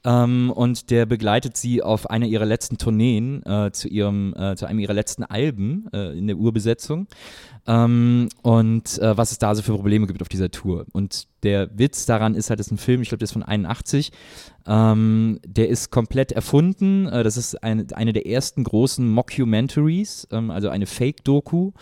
Ähm, 0.03 0.51
und 0.55 0.91
der 0.91 1.05
begleitet 1.05 1.57
sie 1.57 1.83
auf 1.83 2.09
einer 2.09 2.27
ihrer 2.27 2.47
letzten 2.47 2.79
Tourneen 2.79 3.43
äh, 3.45 3.71
zu 3.71 3.89
ihrem, 3.89 4.35
äh, 4.35 4.57
zu 4.57 4.67
einem 4.67 4.79
ihrer 4.79 4.95
letzten 4.95 5.25
Alben 5.25 5.89
äh, 5.93 6.17
in 6.17 6.27
der 6.27 6.39
Urbesetzung. 6.39 7.07
Ähm, 7.67 8.31
und 8.41 8.99
äh, 8.99 9.17
was 9.17 9.33
es 9.33 9.39
da 9.39 9.55
so 9.55 9.63
für 9.63 9.75
Probleme 9.75 10.07
gibt 10.07 10.23
auf 10.23 10.29
dieser 10.29 10.51
Tour. 10.51 10.87
Und 10.93 11.29
der 11.43 11.69
Witz 11.79 12.07
daran 12.07 12.35
ist 12.35 12.49
halt, 12.49 12.61
das 12.61 12.69
ist 12.69 12.73
ein 12.73 12.79
Film, 12.79 13.03
ich 13.03 13.09
glaube, 13.09 13.19
der 13.19 13.25
ist 13.27 13.33
von 13.33 13.43
81. 13.43 14.11
Ähm, 14.67 15.39
der 15.47 15.69
ist 15.69 15.91
komplett 15.91 16.33
erfunden. 16.33 17.07
Äh, 17.07 17.23
das 17.23 17.37
ist 17.37 17.63
eine, 17.63 17.87
eine 17.93 18.15
der 18.15 18.27
ersten 18.27 18.65
großen 18.65 19.07
Mockumentaries, 19.07 20.27
ähm, 20.31 20.51
also 20.51 20.71
eine 20.71 20.87
Fake-Doku. 20.87 21.73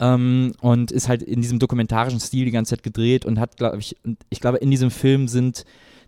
Ähm, 0.00 0.52
und 0.60 0.90
ist 0.90 1.08
halt 1.08 1.22
in 1.22 1.40
diesem 1.40 1.58
dokumentarischen 1.58 2.20
Stil 2.20 2.44
die 2.44 2.50
ganze 2.50 2.76
Zeit 2.76 2.82
gedreht 2.82 3.24
und 3.24 3.40
hat, 3.40 3.56
glaube 3.56 3.78
ich, 3.78 3.96
ich 4.28 4.40
glaube, 4.40 4.58
in 4.58 4.70
diesem 4.70 4.90
Film 4.90 5.28
sind 5.28 5.64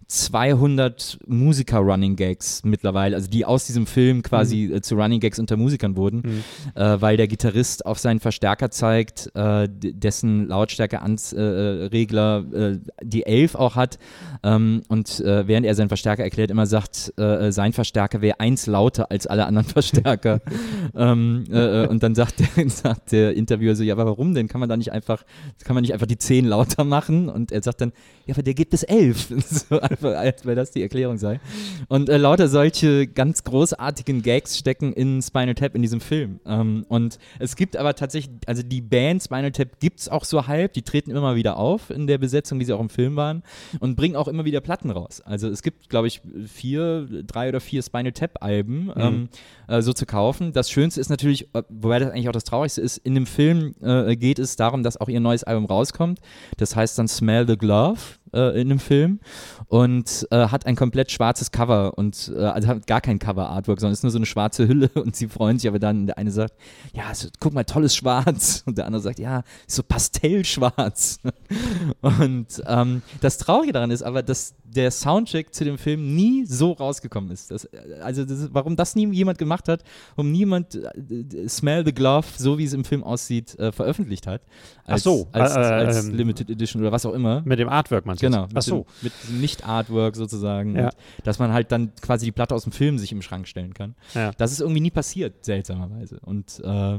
200 0.08 1.18
Musiker-Running-Gags 1.26 2.62
mittlerweile, 2.64 3.16
also 3.16 3.28
die 3.28 3.44
aus 3.44 3.66
diesem 3.66 3.86
Film 3.86 4.22
quasi 4.22 4.72
äh, 4.72 4.80
zu 4.80 4.94
Running-Gags 4.94 5.38
unter 5.38 5.56
Musikern 5.56 5.96
wurden, 5.96 6.22
Mhm. 6.24 6.42
äh, 6.80 7.00
weil 7.00 7.16
der 7.16 7.26
Gitarrist 7.26 7.84
auf 7.86 7.98
seinen 7.98 8.20
Verstärker 8.20 8.70
zeigt, 8.70 9.30
äh, 9.34 9.68
dessen 9.68 10.46
Lautstärke-Regler 10.48 12.44
äh, 12.52 12.78
die 13.02 13.26
11 13.26 13.54
auch 13.54 13.76
hat 13.76 13.98
ähm, 14.42 14.82
und 14.88 15.20
äh, 15.20 15.46
während 15.48 15.66
er 15.66 15.74
seinen 15.74 15.88
Verstärker 15.88 16.22
erklärt, 16.22 16.50
immer 16.50 16.66
sagt, 16.66 17.12
äh, 17.18 17.50
sein 17.52 17.72
Verstärker 17.72 18.20
wäre 18.20 18.40
eins 18.40 18.66
lauter 18.66 19.10
als 19.10 19.26
alle 19.26 19.46
anderen 19.46 19.66
Verstärker. 19.68 20.40
ähm, 20.94 21.44
äh, 21.50 21.84
äh, 21.84 21.88
und 21.88 22.02
dann 22.02 22.14
sagt 22.14 22.40
der, 22.40 22.68
sagt 22.70 23.12
der 23.12 23.34
Interviewer 23.34 23.74
so, 23.74 23.82
ja, 23.82 23.94
aber 23.94 24.06
warum 24.06 24.34
denn? 24.34 24.48
Kann 24.48 24.60
man 24.60 24.68
da 24.68 24.76
nicht 24.76 24.92
einfach, 24.92 25.24
kann 25.64 25.74
man 25.74 25.82
nicht 25.82 25.92
einfach 25.92 26.06
die 26.06 26.18
10 26.18 26.44
lauter 26.46 26.84
machen? 26.84 27.28
Und 27.28 27.52
er 27.52 27.62
sagt 27.62 27.80
dann, 27.80 27.92
ja, 28.26 28.34
aber 28.34 28.42
der 28.42 28.54
geht 28.54 28.70
bis 28.70 28.82
11. 28.82 29.28
so 29.68 29.80
einfach, 29.80 30.16
als 30.16 30.44
wäre 30.44 30.56
das 30.56 30.72
die 30.72 30.82
Erklärung 30.82 31.16
sei. 31.16 31.40
Und 31.88 32.08
äh, 32.08 32.16
lauter 32.16 32.48
solche 32.48 33.06
ganz 33.06 33.44
großartigen 33.44 34.22
Gags 34.22 34.58
stecken 34.58 34.92
in 34.92 35.22
Spinal 35.22 35.54
Tap 35.54 35.76
in 35.76 35.82
diesem 35.82 36.00
Film. 36.00 36.40
Ähm, 36.44 36.84
und 36.88 37.18
es 37.38 37.54
gibt 37.54 37.76
aber 37.76 37.94
tatsächlich, 37.94 38.34
also 38.46 38.64
die 38.64 38.80
Band 38.80 39.22
Spinal 39.22 39.52
Tap 39.52 39.78
gibt 39.78 40.00
es 40.00 40.08
auch 40.08 40.24
so 40.24 40.48
halb, 40.48 40.72
die 40.72 40.82
treten 40.82 41.12
immer 41.12 41.36
wieder 41.36 41.56
auf 41.56 41.90
in 41.90 42.08
der 42.08 42.18
Besetzung, 42.18 42.58
wie 42.58 42.64
sie 42.64 42.72
auch 42.72 42.80
im 42.80 42.88
Film 42.88 43.14
waren 43.14 43.44
und 43.78 43.94
bringen 43.94 44.16
auch 44.16 44.26
immer 44.26 44.44
wieder 44.44 44.60
Platten 44.60 44.90
raus. 44.90 45.20
Also 45.20 45.48
es 45.48 45.62
gibt, 45.62 45.88
glaube 45.88 46.08
ich, 46.08 46.20
vier, 46.48 47.06
drei 47.24 47.48
oder 47.48 47.60
vier 47.60 47.80
Spinal 47.82 48.10
Tap 48.10 48.42
Alben 48.42 48.90
ähm, 48.96 49.28
äh, 49.68 49.82
so 49.82 49.92
zu 49.92 50.04
kaufen. 50.04 50.52
Das 50.52 50.68
Schönste 50.68 51.00
ist 51.00 51.10
natürlich, 51.10 51.54
äh, 51.54 51.62
wobei 51.68 52.00
das 52.00 52.10
eigentlich 52.10 52.28
auch 52.28 52.32
das 52.32 52.44
Traurigste 52.44 52.80
ist, 52.80 52.98
in 52.98 53.14
dem 53.14 53.26
Film 53.26 53.76
äh, 53.82 54.16
geht 54.16 54.40
es 54.40 54.56
darum, 54.56 54.82
dass 54.82 55.00
auch 55.00 55.08
ihr 55.08 55.20
neues 55.20 55.44
Album 55.44 55.66
rauskommt. 55.66 56.18
Das 56.56 56.74
heißt 56.74 56.98
dann 56.98 57.06
Smell 57.06 57.46
the 57.46 57.56
Glove 57.56 58.15
äh, 58.36 58.60
in 58.60 58.68
dem 58.68 58.78
Film 58.78 59.20
und 59.68 60.26
äh, 60.30 60.48
hat 60.48 60.66
ein 60.66 60.76
komplett 60.76 61.10
schwarzes 61.10 61.50
Cover 61.50 61.96
und 61.96 62.32
äh, 62.36 62.40
also 62.40 62.68
hat 62.68 62.86
gar 62.86 63.00
kein 63.00 63.18
Cover-Artwork, 63.18 63.80
sondern 63.80 63.94
ist 63.94 64.02
nur 64.02 64.12
so 64.12 64.18
eine 64.18 64.26
schwarze 64.26 64.68
Hülle 64.68 64.88
und 64.94 65.16
sie 65.16 65.28
freuen 65.28 65.58
sich 65.58 65.68
aber 65.68 65.78
dann, 65.78 66.06
der 66.06 66.18
eine 66.18 66.30
sagt, 66.30 66.54
ja, 66.92 67.14
so, 67.14 67.28
guck 67.40 67.52
mal, 67.54 67.64
tolles 67.64 67.96
Schwarz 67.96 68.62
und 68.66 68.78
der 68.78 68.86
andere 68.86 69.02
sagt, 69.02 69.18
ja, 69.18 69.42
so 69.66 69.82
pastellschwarz 69.82 71.18
und 72.02 72.62
ähm, 72.66 73.02
das 73.20 73.38
Traurige 73.38 73.72
daran 73.72 73.90
ist 73.90 74.02
aber, 74.02 74.22
dass 74.22 74.54
der 74.64 74.90
Soundtrack 74.90 75.54
zu 75.54 75.64
dem 75.64 75.78
Film 75.78 76.14
nie 76.14 76.44
so 76.44 76.72
rausgekommen 76.72 77.30
ist. 77.30 77.50
Das, 77.50 77.68
also 78.02 78.24
das 78.24 78.48
warum 78.52 78.76
das 78.76 78.94
nie 78.94 79.06
jemand 79.12 79.38
gemacht 79.38 79.68
hat, 79.68 79.82
um 80.16 80.30
niemand 80.30 80.74
äh, 80.74 81.48
Smell 81.48 81.84
the 81.84 81.92
Glove, 81.92 82.26
so 82.36 82.58
wie 82.58 82.64
es 82.64 82.72
im 82.72 82.84
Film 82.84 83.02
aussieht, 83.02 83.58
äh, 83.58 83.72
veröffentlicht 83.72 84.26
hat. 84.26 84.42
Als, 84.84 85.02
so, 85.02 85.28
als, 85.32 85.56
äh, 85.56 85.58
als 85.58 86.04
ähm, 86.04 86.14
Limited 86.14 86.50
Edition 86.50 86.82
oder 86.82 86.92
was 86.92 87.06
auch 87.06 87.14
immer. 87.14 87.42
Mit 87.44 87.58
dem 87.58 87.68
Artwork, 87.68 88.04
du? 88.22 88.25
Genau, 88.30 88.48
Ach 88.54 88.62
so. 88.62 88.86
mit 89.02 89.12
diesem 89.22 89.40
Nicht-Artwork 89.40 90.16
sozusagen. 90.16 90.76
Ja. 90.76 90.90
Dass 91.24 91.38
man 91.38 91.52
halt 91.52 91.72
dann 91.72 91.94
quasi 92.00 92.26
die 92.26 92.32
Platte 92.32 92.54
aus 92.54 92.64
dem 92.64 92.72
Film 92.72 92.98
sich 92.98 93.12
im 93.12 93.22
Schrank 93.22 93.48
stellen 93.48 93.74
kann. 93.74 93.94
Ja. 94.14 94.32
Das 94.36 94.52
ist 94.52 94.60
irgendwie 94.60 94.80
nie 94.80 94.90
passiert, 94.90 95.44
seltsamerweise. 95.44 96.18
Und 96.20 96.60
äh, 96.64 96.98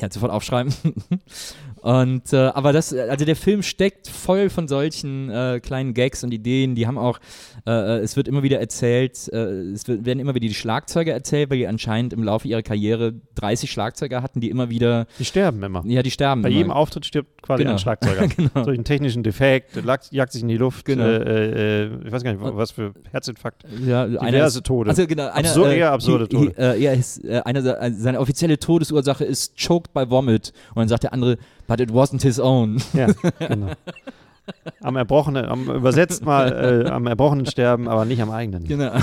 Ja, 0.00 0.10
sofort 0.10 0.30
aufschreiben. 0.32 0.72
und 1.80 2.32
äh, 2.32 2.36
aber 2.36 2.72
das, 2.72 2.92
also 2.94 3.24
der 3.24 3.36
Film 3.36 3.62
steckt 3.62 4.08
voll 4.08 4.50
von 4.50 4.68
solchen 4.68 5.30
äh, 5.30 5.60
kleinen 5.62 5.94
Gags 5.94 6.24
und 6.24 6.32
Ideen. 6.32 6.74
Die 6.74 6.86
haben 6.86 6.98
auch, 6.98 7.18
äh, 7.66 7.70
äh 7.70 7.98
es 8.00 8.16
wird 8.16 8.28
immer 8.28 8.42
wieder 8.42 8.60
erzählt, 8.60 9.28
äh, 9.32 9.38
es 9.72 9.86
wird, 9.88 10.04
werden 10.06 10.18
immer 10.20 10.34
wieder 10.34 10.48
die 10.48 10.54
Schlagzeuger 10.54 11.12
erzählt, 11.12 11.50
weil 11.50 11.58
die 11.58 11.66
anscheinend 11.66 12.12
im 12.12 12.22
Laufe 12.22 12.48
ihrer 12.48 12.62
Karriere 12.62 13.14
30 13.36 13.70
Schlagzeuger 13.70 14.22
hatten, 14.22 14.40
die 14.40 14.50
immer 14.50 14.70
wieder. 14.70 15.06
Die 15.18 15.24
sterben 15.24 15.62
immer. 15.62 15.82
Ja, 15.86 16.02
die 16.02 16.10
sterben. 16.10 16.42
Bei 16.42 16.48
immer. 16.48 16.56
jedem 16.58 16.70
Auftritt 16.70 17.06
stirbt 17.06 17.42
quasi 17.42 17.62
Genau. 17.62 17.72
ein 17.74 17.78
Schlagzeuger. 17.78 18.28
genau. 18.36 18.64
Durch 18.64 18.76
einen 18.76 18.84
technischen 18.84 19.22
Defekt, 19.22 19.74
lag- 19.84 20.10
jagt 20.10 20.32
sich 20.32 20.42
in 20.42 20.48
die 20.48 20.56
Luft. 20.56 20.84
Genau. 20.84 21.04
Äh, 21.04 21.84
äh, 21.84 21.90
ich 22.06 22.12
weiß 22.12 22.22
gar 22.22 22.32
nicht, 22.32 22.42
was 22.42 22.70
für 22.70 22.92
Herzinfarkt. 23.10 23.64
Ja, 23.86 24.06
Diverse 24.06 24.58
ist, 24.58 24.66
Tode. 24.66 24.90
Also 24.90 25.06
genau, 25.06 25.28
einer, 25.28 25.48
Absur- 25.48 25.68
äh, 25.68 25.78
eher 25.78 25.92
absurde 25.92 26.28
Tode. 26.28 26.54
hi- 26.56 26.76
Äh, 26.76 26.82
ja, 26.82 26.92
ist, 26.92 27.24
äh, 27.24 27.40
einer, 27.44 27.64
äh, 27.82 27.92
seine 27.92 28.20
offizielle 28.20 28.58
Todesursache 28.58 29.24
ist 29.24 29.54
choked 29.58 29.92
by 29.92 30.08
vomit. 30.08 30.52
Und 30.70 30.76
dann 30.80 30.88
sagt 30.88 31.02
der 31.04 31.12
andere, 31.12 31.36
but 31.68 31.78
it 31.78 31.92
wasn't 31.92 32.22
his 32.22 32.40
own. 32.40 32.82
Ja, 32.94 33.06
genau. 33.38 33.72
Am 34.80 34.96
Erbrochenen, 34.96 35.44
am, 35.44 35.68
übersetzt 35.70 36.24
mal, 36.24 36.86
äh, 36.86 36.88
am 36.88 37.06
Erbrochenen 37.06 37.44
sterben, 37.44 37.86
aber 37.86 38.06
nicht 38.06 38.22
am 38.22 38.30
eigenen. 38.30 38.64
genau. 38.64 38.92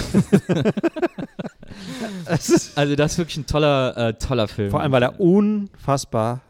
also 2.26 2.96
das 2.96 3.12
ist 3.12 3.18
wirklich 3.18 3.38
ein 3.38 3.46
toller, 3.46 3.96
äh, 3.96 4.14
toller 4.16 4.48
Film. 4.48 4.72
Vor 4.72 4.82
allem, 4.82 4.92
weil 4.92 5.04
er 5.04 5.20
unfassbar, 5.20 6.42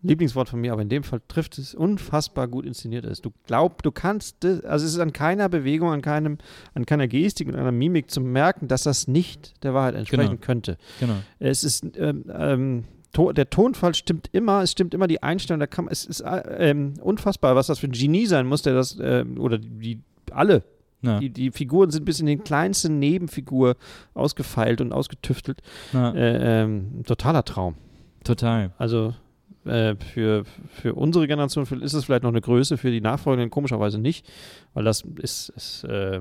Lieblingswort 0.00 0.48
von 0.48 0.60
mir, 0.60 0.72
aber 0.72 0.82
in 0.82 0.88
dem 0.88 1.04
Fall 1.04 1.20
trifft 1.28 1.58
es, 1.58 1.74
unfassbar 1.74 2.48
gut 2.48 2.66
inszeniert 2.66 3.04
ist. 3.04 3.24
Du 3.24 3.30
glaubst, 3.46 3.86
du 3.86 3.92
kannst, 3.92 4.44
also 4.44 4.84
es 4.86 4.94
ist 4.94 4.98
an 4.98 5.12
keiner 5.12 5.48
Bewegung, 5.48 5.92
an, 5.92 6.02
keinem, 6.02 6.38
an 6.74 6.86
keiner 6.86 7.06
Gestik 7.06 7.46
und 7.48 7.54
einer 7.54 7.70
Mimik 7.70 8.10
zu 8.10 8.20
merken, 8.20 8.66
dass 8.66 8.82
das 8.84 9.06
nicht 9.06 9.62
der 9.62 9.74
Wahrheit 9.74 9.94
entsprechen 9.94 10.30
Genau. 10.30 10.40
könnte. 10.40 10.78
Genau. 10.98 11.14
Es 11.38 11.62
ist, 11.64 11.84
ähm, 11.98 12.24
ähm, 12.34 12.84
to 13.12 13.32
der 13.32 13.50
Tonfall 13.50 13.94
stimmt 13.94 14.28
immer, 14.32 14.62
es 14.62 14.72
stimmt 14.72 14.94
immer 14.94 15.06
die 15.06 15.22
Einstellung 15.22 15.58
der 15.60 15.68
Kamera. 15.68 15.92
Es 15.92 16.04
ist 16.04 16.20
äh, 16.20 16.70
ähm, 16.70 16.94
unfassbar, 17.00 17.54
was 17.56 17.66
das 17.66 17.78
für 17.78 17.86
ein 17.88 17.92
Genie 17.92 18.26
sein 18.26 18.46
muss, 18.46 18.62
der 18.62 18.74
das, 18.74 18.98
ähm, 19.00 19.38
oder 19.38 19.58
die, 19.58 19.96
die 19.96 20.00
alle, 20.32 20.62
Ja, 21.02 21.18
die, 21.20 21.30
die 21.30 21.50
Figuren 21.50 21.90
sind 21.90 22.04
bis 22.04 22.20
in 22.20 22.26
den 22.26 22.42
kleinsten 22.44 22.98
Nebenfigur 22.98 23.76
ausgefeilt 24.14 24.80
und 24.80 24.92
ausgetüftelt. 24.92 25.60
ja, 25.92 26.12
Äh, 26.14 26.62
ähm, 26.62 27.02
totaler 27.04 27.44
Traum. 27.44 27.74
total. 28.24 28.72
Also 28.78 29.14
äh, 29.64 29.94
für, 29.96 30.44
für 30.70 30.94
unsere 30.94 31.26
Generation 31.26 31.64
ist 31.82 31.92
es 31.92 32.04
vielleicht 32.04 32.22
noch 32.22 32.30
eine 32.30 32.40
Größe, 32.40 32.76
für 32.78 32.90
die 32.90 33.00
Nachfolgenden 33.00 33.50
komischerweise 33.50 33.98
nicht, 33.98 34.26
weil 34.74 34.84
das 34.84 35.02
ist, 35.20 35.50
ist 35.50 35.84
äh, 35.84 36.20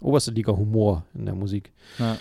oberste 0.00 0.30
Liga 0.32 0.52
Humor 0.52 1.04
in 1.14 1.24
der 1.26 1.34
Musik. 1.34 1.72
Ja. 1.98 2.16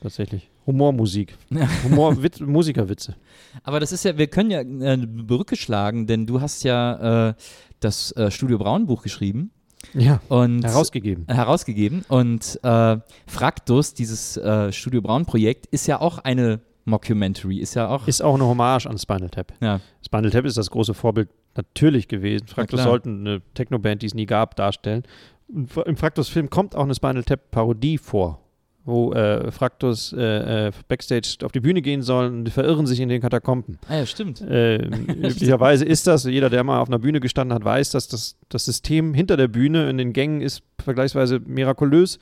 Tatsächlich. 0.00 0.50
Humormusik. 0.66 1.36
Humor, 1.84 2.22
Witz, 2.22 2.40
Musikerwitze. 2.40 3.16
Aber 3.62 3.80
das 3.80 3.92
ist 3.92 4.04
ja, 4.04 4.16
wir 4.16 4.28
können 4.28 4.50
ja 4.50 4.60
äh, 4.60 4.92
eine 4.92 5.06
Brücke 5.06 5.56
schlagen, 5.56 6.06
denn 6.06 6.26
du 6.26 6.40
hast 6.40 6.62
ja 6.64 7.28
äh, 7.30 7.34
das 7.80 8.12
äh, 8.12 8.30
Studio 8.30 8.58
Braun 8.58 8.86
Buch 8.86 9.02
geschrieben 9.02 9.50
Ja. 9.94 10.20
und 10.28 10.62
Herausgegeben. 10.64 11.26
herausgegeben 11.28 12.04
und 12.08 12.58
äh, 12.62 12.96
Fraktus, 13.26 13.94
dieses 13.94 14.36
äh, 14.36 14.72
Studio 14.72 15.02
Braun 15.02 15.26
Projekt, 15.26 15.66
ist 15.66 15.86
ja 15.86 16.00
auch 16.00 16.18
eine 16.18 16.60
Mockumentary, 16.86 17.58
ist 17.58 17.74
ja 17.74 17.88
auch 17.88 18.06
Ist 18.08 18.22
auch 18.22 18.34
eine 18.34 18.44
Hommage 18.44 18.86
an 18.86 18.96
Spinal 18.98 19.28
Tap. 19.30 19.52
ja, 19.60 19.80
Spinal 20.04 20.30
Tap 20.30 20.44
ist 20.44 20.56
das 20.56 20.70
große 20.70 20.94
Vorbild 20.94 21.28
natürlich 21.56 22.08
gewesen. 22.08 22.46
Fraktus 22.46 22.82
sollten 22.82 23.26
eine 23.26 23.42
Technoband, 23.54 24.02
die 24.02 24.06
es 24.06 24.14
nie 24.14 24.26
gab, 24.26 24.56
darstellen. 24.56 25.02
Und 25.48 25.76
Im 25.84 25.96
Fraktus-Film 25.96 26.48
kommt 26.48 26.74
auch 26.76 26.84
eine 26.84 26.94
Spinal 26.94 27.24
Tap-Parodie 27.24 27.98
vor, 27.98 28.40
wo 28.84 29.12
äh, 29.12 29.50
Fraktus 29.52 30.12
äh, 30.12 30.68
äh, 30.68 30.72
Backstage 30.88 31.38
auf 31.44 31.52
die 31.52 31.60
Bühne 31.60 31.82
gehen 31.82 32.02
soll 32.02 32.26
und 32.26 32.48
verirren 32.48 32.86
sich 32.86 32.98
in 33.00 33.08
den 33.08 33.20
Katakomben. 33.20 33.78
ah, 33.88 33.96
ja 33.96 34.06
stimmt. 34.06 34.40
Äh, 34.40 34.76
üblicherweise 34.84 35.84
ist 35.84 36.06
das, 36.06 36.24
jeder, 36.24 36.50
der 36.50 36.64
mal 36.64 36.80
auf 36.80 36.88
einer 36.88 36.98
Bühne 36.98 37.20
gestanden 37.20 37.54
hat, 37.54 37.64
weiß, 37.64 37.90
dass 37.90 38.08
das, 38.08 38.36
das 38.48 38.64
System 38.64 39.14
hinter 39.14 39.36
der 39.36 39.48
Bühne 39.48 39.88
in 39.90 39.98
den 39.98 40.12
Gängen 40.12 40.40
ist 40.40 40.62
vergleichsweise 40.82 41.40
mirakulös. 41.44 42.18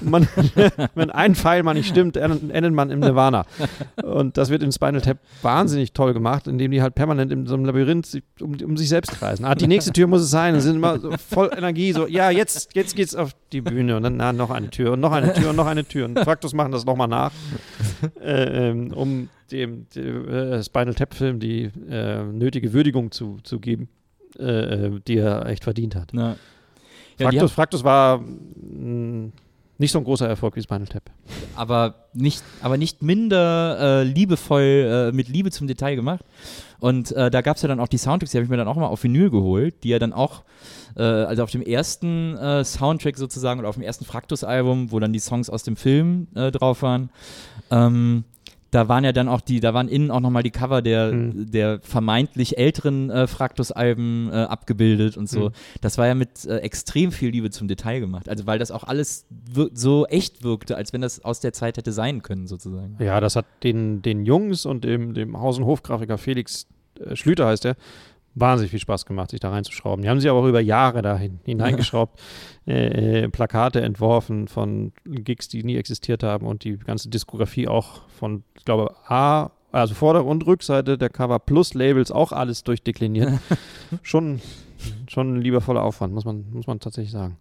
Man, 0.00 0.26
wenn 0.96 1.10
ein 1.10 1.34
Pfeil 1.36 1.62
mal 1.62 1.74
nicht 1.74 1.88
stimmt, 1.88 2.16
en- 2.16 2.50
endet 2.50 2.72
man 2.74 2.90
im 2.90 2.98
Nirvana. 3.00 3.46
Und 4.02 4.36
das 4.36 4.50
wird 4.50 4.62
in 4.64 4.72
Spinal 4.72 5.00
Tap 5.00 5.18
wahnsinnig 5.42 5.92
toll 5.92 6.12
gemacht, 6.12 6.48
indem 6.48 6.72
die 6.72 6.82
halt 6.82 6.96
permanent 6.96 7.30
in 7.30 7.46
so 7.46 7.54
einem 7.54 7.64
Labyrinth 7.66 8.20
um, 8.40 8.56
um 8.64 8.76
sich 8.76 8.88
selbst 8.88 9.12
kreisen. 9.12 9.44
Ah, 9.44 9.54
die 9.54 9.68
nächste 9.68 9.92
Tür 9.92 10.08
muss 10.08 10.22
es 10.22 10.30
sein 10.30 10.54
und 10.54 10.60
sind 10.60 10.76
immer 10.76 10.98
so 10.98 11.12
voll 11.28 11.50
Energie, 11.56 11.92
so, 11.92 12.06
ja, 12.08 12.30
jetzt, 12.30 12.70
jetzt 12.74 12.96
geht's 12.96 13.14
auf 13.14 13.30
die 13.52 13.60
Bühne 13.60 13.96
und 13.96 14.02
dann 14.02 14.16
na, 14.16 14.32
noch 14.32 14.50
eine 14.50 14.70
Tür 14.70 14.92
und 14.92 15.00
noch 15.00 15.12
eine 15.12 15.32
Tür 15.32 15.50
und 15.50 15.56
noch 15.56 15.66
eine 15.66 15.84
Tür. 15.84 15.99
Und 16.02 16.18
Fraktus 16.24 16.52
machen 16.54 16.72
das 16.72 16.84
nochmal 16.84 17.08
nach, 17.08 17.32
äh, 18.20 18.68
ähm, 18.70 18.92
um 18.92 19.28
dem, 19.50 19.86
dem 19.94 20.28
äh, 20.28 20.62
Spinal 20.62 20.94
Tap-Film 20.94 21.40
die 21.40 21.70
äh, 21.88 22.22
nötige 22.24 22.72
Würdigung 22.72 23.10
zu, 23.10 23.38
zu 23.42 23.58
geben, 23.60 23.88
äh, 24.38 24.44
äh, 24.86 25.00
die 25.06 25.18
er 25.18 25.46
echt 25.46 25.64
verdient 25.64 25.94
hat. 25.94 26.12
Ja. 26.12 26.36
Ja, 27.18 27.28
Fraktus, 27.28 27.52
Fraktus 27.52 27.84
war 27.84 28.18
mh, 28.18 29.30
nicht 29.80 29.92
so 29.92 29.98
ein 29.98 30.04
großer 30.04 30.28
Erfolg 30.28 30.56
wie 30.56 30.62
Spinal 30.62 30.86
Tap. 30.86 31.04
aber 31.56 31.94
nicht, 32.12 32.42
aber 32.62 32.76
nicht 32.76 33.02
minder 33.02 33.78
äh, 33.80 34.02
liebevoll, 34.04 35.10
äh, 35.10 35.12
mit 35.12 35.28
Liebe 35.28 35.50
zum 35.50 35.66
Detail 35.66 35.96
gemacht. 35.96 36.24
Und 36.80 37.12
äh, 37.12 37.30
da 37.30 37.40
gab 37.40 37.56
es 37.56 37.62
ja 37.62 37.68
dann 37.68 37.80
auch 37.80 37.88
die 37.88 37.98
Soundtracks, 37.98 38.30
die 38.32 38.38
habe 38.38 38.44
ich 38.44 38.50
mir 38.50 38.56
dann 38.58 38.68
auch 38.68 38.76
mal 38.76 38.86
auf 38.86 39.02
Vinyl 39.02 39.30
geholt, 39.30 39.82
die 39.82 39.88
ja 39.88 39.98
dann 39.98 40.12
auch, 40.12 40.42
äh, 40.96 41.02
also 41.02 41.42
auf 41.42 41.50
dem 41.50 41.62
ersten 41.62 42.36
äh, 42.36 42.64
Soundtrack 42.64 43.16
sozusagen 43.16 43.60
oder 43.60 43.68
auf 43.68 43.76
dem 43.76 43.82
ersten 43.82 44.04
Fraktus-Album, 44.04 44.92
wo 44.92 45.00
dann 45.00 45.12
die 45.12 45.18
Songs 45.18 45.48
aus 45.48 45.62
dem 45.62 45.76
Film 45.76 46.28
äh, 46.34 46.50
drauf 46.50 46.82
waren, 46.82 47.10
ähm, 47.70 48.24
da 48.70 48.88
waren 48.88 49.02
ja 49.04 49.12
dann 49.12 49.28
auch 49.28 49.40
die, 49.40 49.58
da 49.60 49.74
waren 49.74 49.88
innen 49.88 50.10
auch 50.10 50.20
nochmal 50.20 50.42
die 50.42 50.50
Cover 50.52 50.80
der, 50.82 51.12
Mhm. 51.12 51.50
der 51.50 51.80
vermeintlich 51.80 52.56
älteren 52.56 53.10
äh, 53.10 53.26
Fraktus-Alben 53.26 54.30
äh, 54.32 54.36
abgebildet 54.36 55.16
und 55.16 55.28
so. 55.28 55.48
Mhm. 55.48 55.52
Das 55.80 55.98
war 55.98 56.06
ja 56.06 56.14
mit 56.14 56.44
äh, 56.46 56.58
extrem 56.58 57.10
viel 57.12 57.30
Liebe 57.30 57.50
zum 57.50 57.68
Detail 57.68 58.00
gemacht. 58.00 58.28
Also 58.28 58.46
weil 58.46 58.58
das 58.58 58.70
auch 58.70 58.84
alles 58.84 59.26
so 59.74 60.06
echt 60.06 60.44
wirkte, 60.44 60.76
als 60.76 60.92
wenn 60.92 61.00
das 61.00 61.24
aus 61.24 61.40
der 61.40 61.52
Zeit 61.52 61.76
hätte 61.78 61.92
sein 61.92 62.22
können, 62.22 62.46
sozusagen. 62.46 62.96
Ja, 63.00 63.20
das 63.20 63.36
hat 63.36 63.46
den, 63.62 64.02
den 64.02 64.24
Jungs 64.24 64.66
und 64.66 64.84
dem, 64.84 65.14
dem 65.14 65.38
Haus- 65.40 65.58
und 65.58 65.64
Hofgrafiker 65.66 66.18
Felix 66.18 66.66
äh, 67.00 67.16
Schlüter 67.16 67.46
heißt 67.46 67.64
er, 67.66 67.76
wahnsinnig 68.34 68.70
viel 68.70 68.80
Spaß 68.80 69.06
gemacht, 69.06 69.30
sich 69.30 69.40
da 69.40 69.50
reinzuschrauben. 69.50 70.02
Die 70.02 70.08
haben 70.08 70.20
sich 70.20 70.30
aber 70.30 70.40
auch 70.40 70.46
über 70.46 70.60
Jahre 70.60 71.02
dahin 71.02 71.40
hineingeschraubt, 71.44 72.20
äh, 72.66 73.22
äh, 73.24 73.28
Plakate 73.28 73.80
entworfen 73.80 74.48
von 74.48 74.92
Gigs, 75.04 75.48
die 75.48 75.64
nie 75.64 75.76
existiert 75.76 76.22
haben 76.22 76.46
und 76.46 76.64
die 76.64 76.78
ganze 76.78 77.08
Diskografie 77.08 77.68
auch 77.68 78.02
von, 78.08 78.44
ich 78.56 78.64
glaube, 78.64 78.94
A, 79.06 79.50
also 79.72 79.94
Vorder- 79.94 80.24
und 80.24 80.46
Rückseite 80.46 80.98
der 80.98 81.10
Cover 81.10 81.38
plus 81.38 81.74
Labels 81.74 82.10
auch 82.10 82.32
alles 82.32 82.64
durchdekliniert. 82.64 83.32
schon, 84.02 84.40
schon 85.08 85.36
ein 85.36 85.40
liebevoller 85.40 85.82
Aufwand, 85.82 86.14
muss 86.14 86.24
man, 86.24 86.50
muss 86.50 86.66
man 86.66 86.80
tatsächlich 86.80 87.12
sagen. 87.12 87.36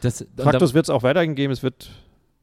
Das, 0.00 0.26
Fraktus 0.36 0.74
wird 0.74 0.86
es 0.86 0.90
auch 0.90 1.02
weiterhin 1.02 1.34
geben, 1.34 1.52
es 1.52 1.62
wird 1.62 1.90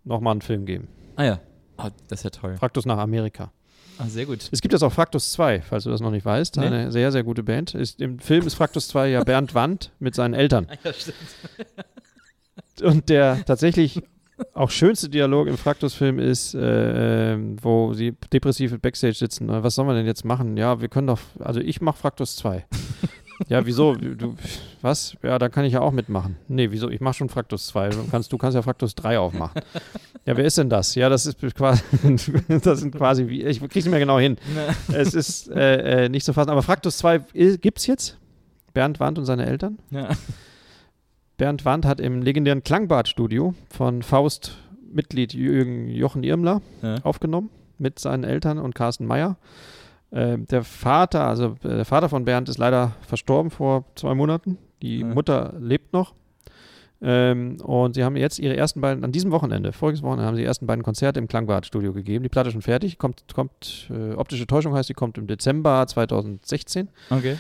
nochmal 0.04 0.32
einen 0.32 0.41
Film 0.41 0.65
geben. 0.65 0.88
Da, 1.15 1.21
ah 1.21 1.25
ja, 1.25 1.39
Ah, 1.82 1.89
das 2.08 2.19
ist 2.19 2.23
ja 2.23 2.30
toll. 2.30 2.58
Fraktus 2.58 2.86
nach 2.86 2.99
Amerika. 2.99 3.51
Ah, 4.02 4.08
sehr 4.08 4.26
gut. 4.26 4.50
Es 4.52 4.62
gibt 4.62 4.74
jetzt 4.74 4.82
auch 4.82 4.92
Fraktus 4.92 5.32
2, 5.34 5.62
falls 5.62 5.84
du 5.84 5.92
das 5.92 6.02
noch 6.02 6.10
nicht 6.10 6.26
weißt. 6.26 6.58
Nee. 6.58 6.66
Eine 6.66 6.92
sehr, 6.92 7.12
sehr 7.12 7.24
gute 7.24 7.44
Band. 7.44 7.76
Ist, 7.76 8.02
Im 8.02 8.18
Film 8.18 8.48
ist 8.48 8.56
Fraktus 8.56 8.88
2 8.88 9.10
ja 9.10 9.24
Bernd 9.24 9.54
Wandt 9.54 9.92
mit 10.00 10.16
seinen 10.16 10.34
Eltern. 10.34 10.68
Ja, 10.84 10.94
stimmt. 10.94 11.18
Und 12.82 13.10
der 13.10 13.46
tatsächlich 13.46 14.02
auch 14.54 14.72
schönste 14.72 15.08
Dialog 15.08 15.48
im 15.48 15.58
Fraktus-Film 15.58 16.18
ist, 16.18 16.56
äh, 16.56 17.34
ähm, 17.34 17.58
wo 17.62 17.94
sie 17.94 18.14
depressiv 18.34 18.76
Backstage 18.80 19.14
sitzen. 19.14 19.50
Äh, 19.50 19.62
Was 19.64 19.76
sollen 19.76 19.88
wir 19.88 19.94
denn 19.94 20.08
jetzt 20.08 20.26
machen? 20.26 20.58
Ja, 20.58 20.82
wir 20.82 20.88
können 20.88 21.06
doch, 21.08 21.20
also 21.40 21.60
ich 21.60 21.82
mache 21.82 21.98
Fraktus 21.98 22.38
2. 22.38 22.66
ja, 23.47 23.65
wieso? 23.65 23.95
Du, 23.95 24.36
was? 24.82 25.15
Ja, 25.23 25.38
da 25.39 25.49
kann 25.49 25.65
ich 25.65 25.73
ja 25.73 25.82
auch 25.82 25.91
mitmachen. 25.91 26.38
Nee, 26.47 26.71
wieso? 26.71 26.89
Ich 26.89 27.01
mache 27.01 27.15
schon 27.15 27.30
Fraktus 27.30 27.67
2. 27.67 27.89
Du 27.89 27.97
kannst, 28.10 28.32
du 28.32 28.38
kannst 28.38 28.56
ja 28.56 28.62
Fraktus 28.62 28.95
3 28.95 29.19
aufmachen. 29.19 29.62
ja, 30.25 30.38
wer 30.38 30.45
ist 30.45 30.58
denn 30.58 30.69
das? 30.69 30.95
Ja, 30.95 31.10
das 31.10 31.25
ist 31.25 31.38
quasi, 31.56 31.82
das 32.63 32.80
sind 32.80 32.95
quasi, 32.95 33.27
wie, 33.27 33.43
ich 33.43 33.60
krieg's 33.60 33.75
nicht 33.75 33.89
mehr 33.89 33.99
genau 33.99 34.19
hin. 34.19 34.38
es 34.93 35.13
ist 35.13 35.49
äh, 35.51 36.06
äh, 36.06 36.10
nicht 36.10 36.25
zu 36.25 36.34
fassen. 36.34 36.49
Aber 36.49 36.62
Fraktus 36.63 36.97
2 36.99 37.21
i- 37.36 37.58
gibt's 37.58 37.88
jetzt. 37.88 38.17
Bernd 38.73 38.99
Wandt 38.99 39.19
und 39.19 39.25
seine 39.25 39.45
Eltern. 39.45 39.80
Ja. 39.89 40.10
Bernd 41.38 41.65
Wandt 41.65 41.86
hat 41.86 41.99
im 41.99 42.21
legendären 42.21 42.63
Klangbad-Studio 42.63 43.54
von 43.69 44.01
Faust 44.04 44.58
Mitglied 44.93 45.34
Jürgen 45.34 45.88
Jochen 45.89 46.23
Irmler 46.23 46.62
Ja. 46.82 46.95
aufgenommen 47.04 47.49
mit 47.77 47.97
seinen 47.99 48.23
Eltern 48.23 48.60
und 48.60 48.75
Carsten 48.75 49.06
Meyer. 49.06 49.38
Ähm, 50.13 50.45
der 50.47 50.63
Vater, 50.63 51.26
also 51.28 51.56
äh, 51.63 51.76
der 51.78 51.86
Vater 51.86 52.10
von 52.10 52.26
Bernd 52.26 52.50
ist 52.50 52.58
leider 52.58 52.93
verstorben 53.02 53.50
vor 53.50 53.86
zwei 53.95 54.13
Monaten. 54.13 54.58
Die 54.82 55.00
Ja. 55.00 55.06
Mutter 55.08 55.54
lebt 55.60 55.93
noch. 55.93 56.13
Ähm, 57.04 57.58
und 57.62 57.95
sie 57.95 58.04
haben 58.04 58.15
jetzt 58.15 58.38
ihre 58.38 58.56
ersten 58.56 58.80
beiden, 58.82 59.04
an 59.04 59.12
diesem 59.12 59.32
Wochenende, 59.32 59.71
voriges 59.74 60.04
Wochenende, 60.04 60.26
haben 60.28 60.36
sie 60.36 60.41
die 60.41 60.47
ersten 60.47 60.67
beiden 60.67 60.84
Konzerte 60.84 61.19
im 61.19 61.28
Klangbad-Studio 61.28 61.93
gegeben. 61.93 62.21
Die 62.24 62.30
Platte 62.30 62.50
ist 62.50 62.54
schon 62.54 62.62
fertig, 62.62 63.00
kommt, 63.00 63.24
kommt 63.34 63.89
äh, 63.89 64.13
optische 64.13 64.45
Täuschung 64.45 64.76
heißt, 64.76 64.89
die 64.89 64.93
kommt 64.93 65.17
im 65.17 65.26
Dezember 65.26 65.86
2016 65.88 66.89
Okay. 67.10 67.38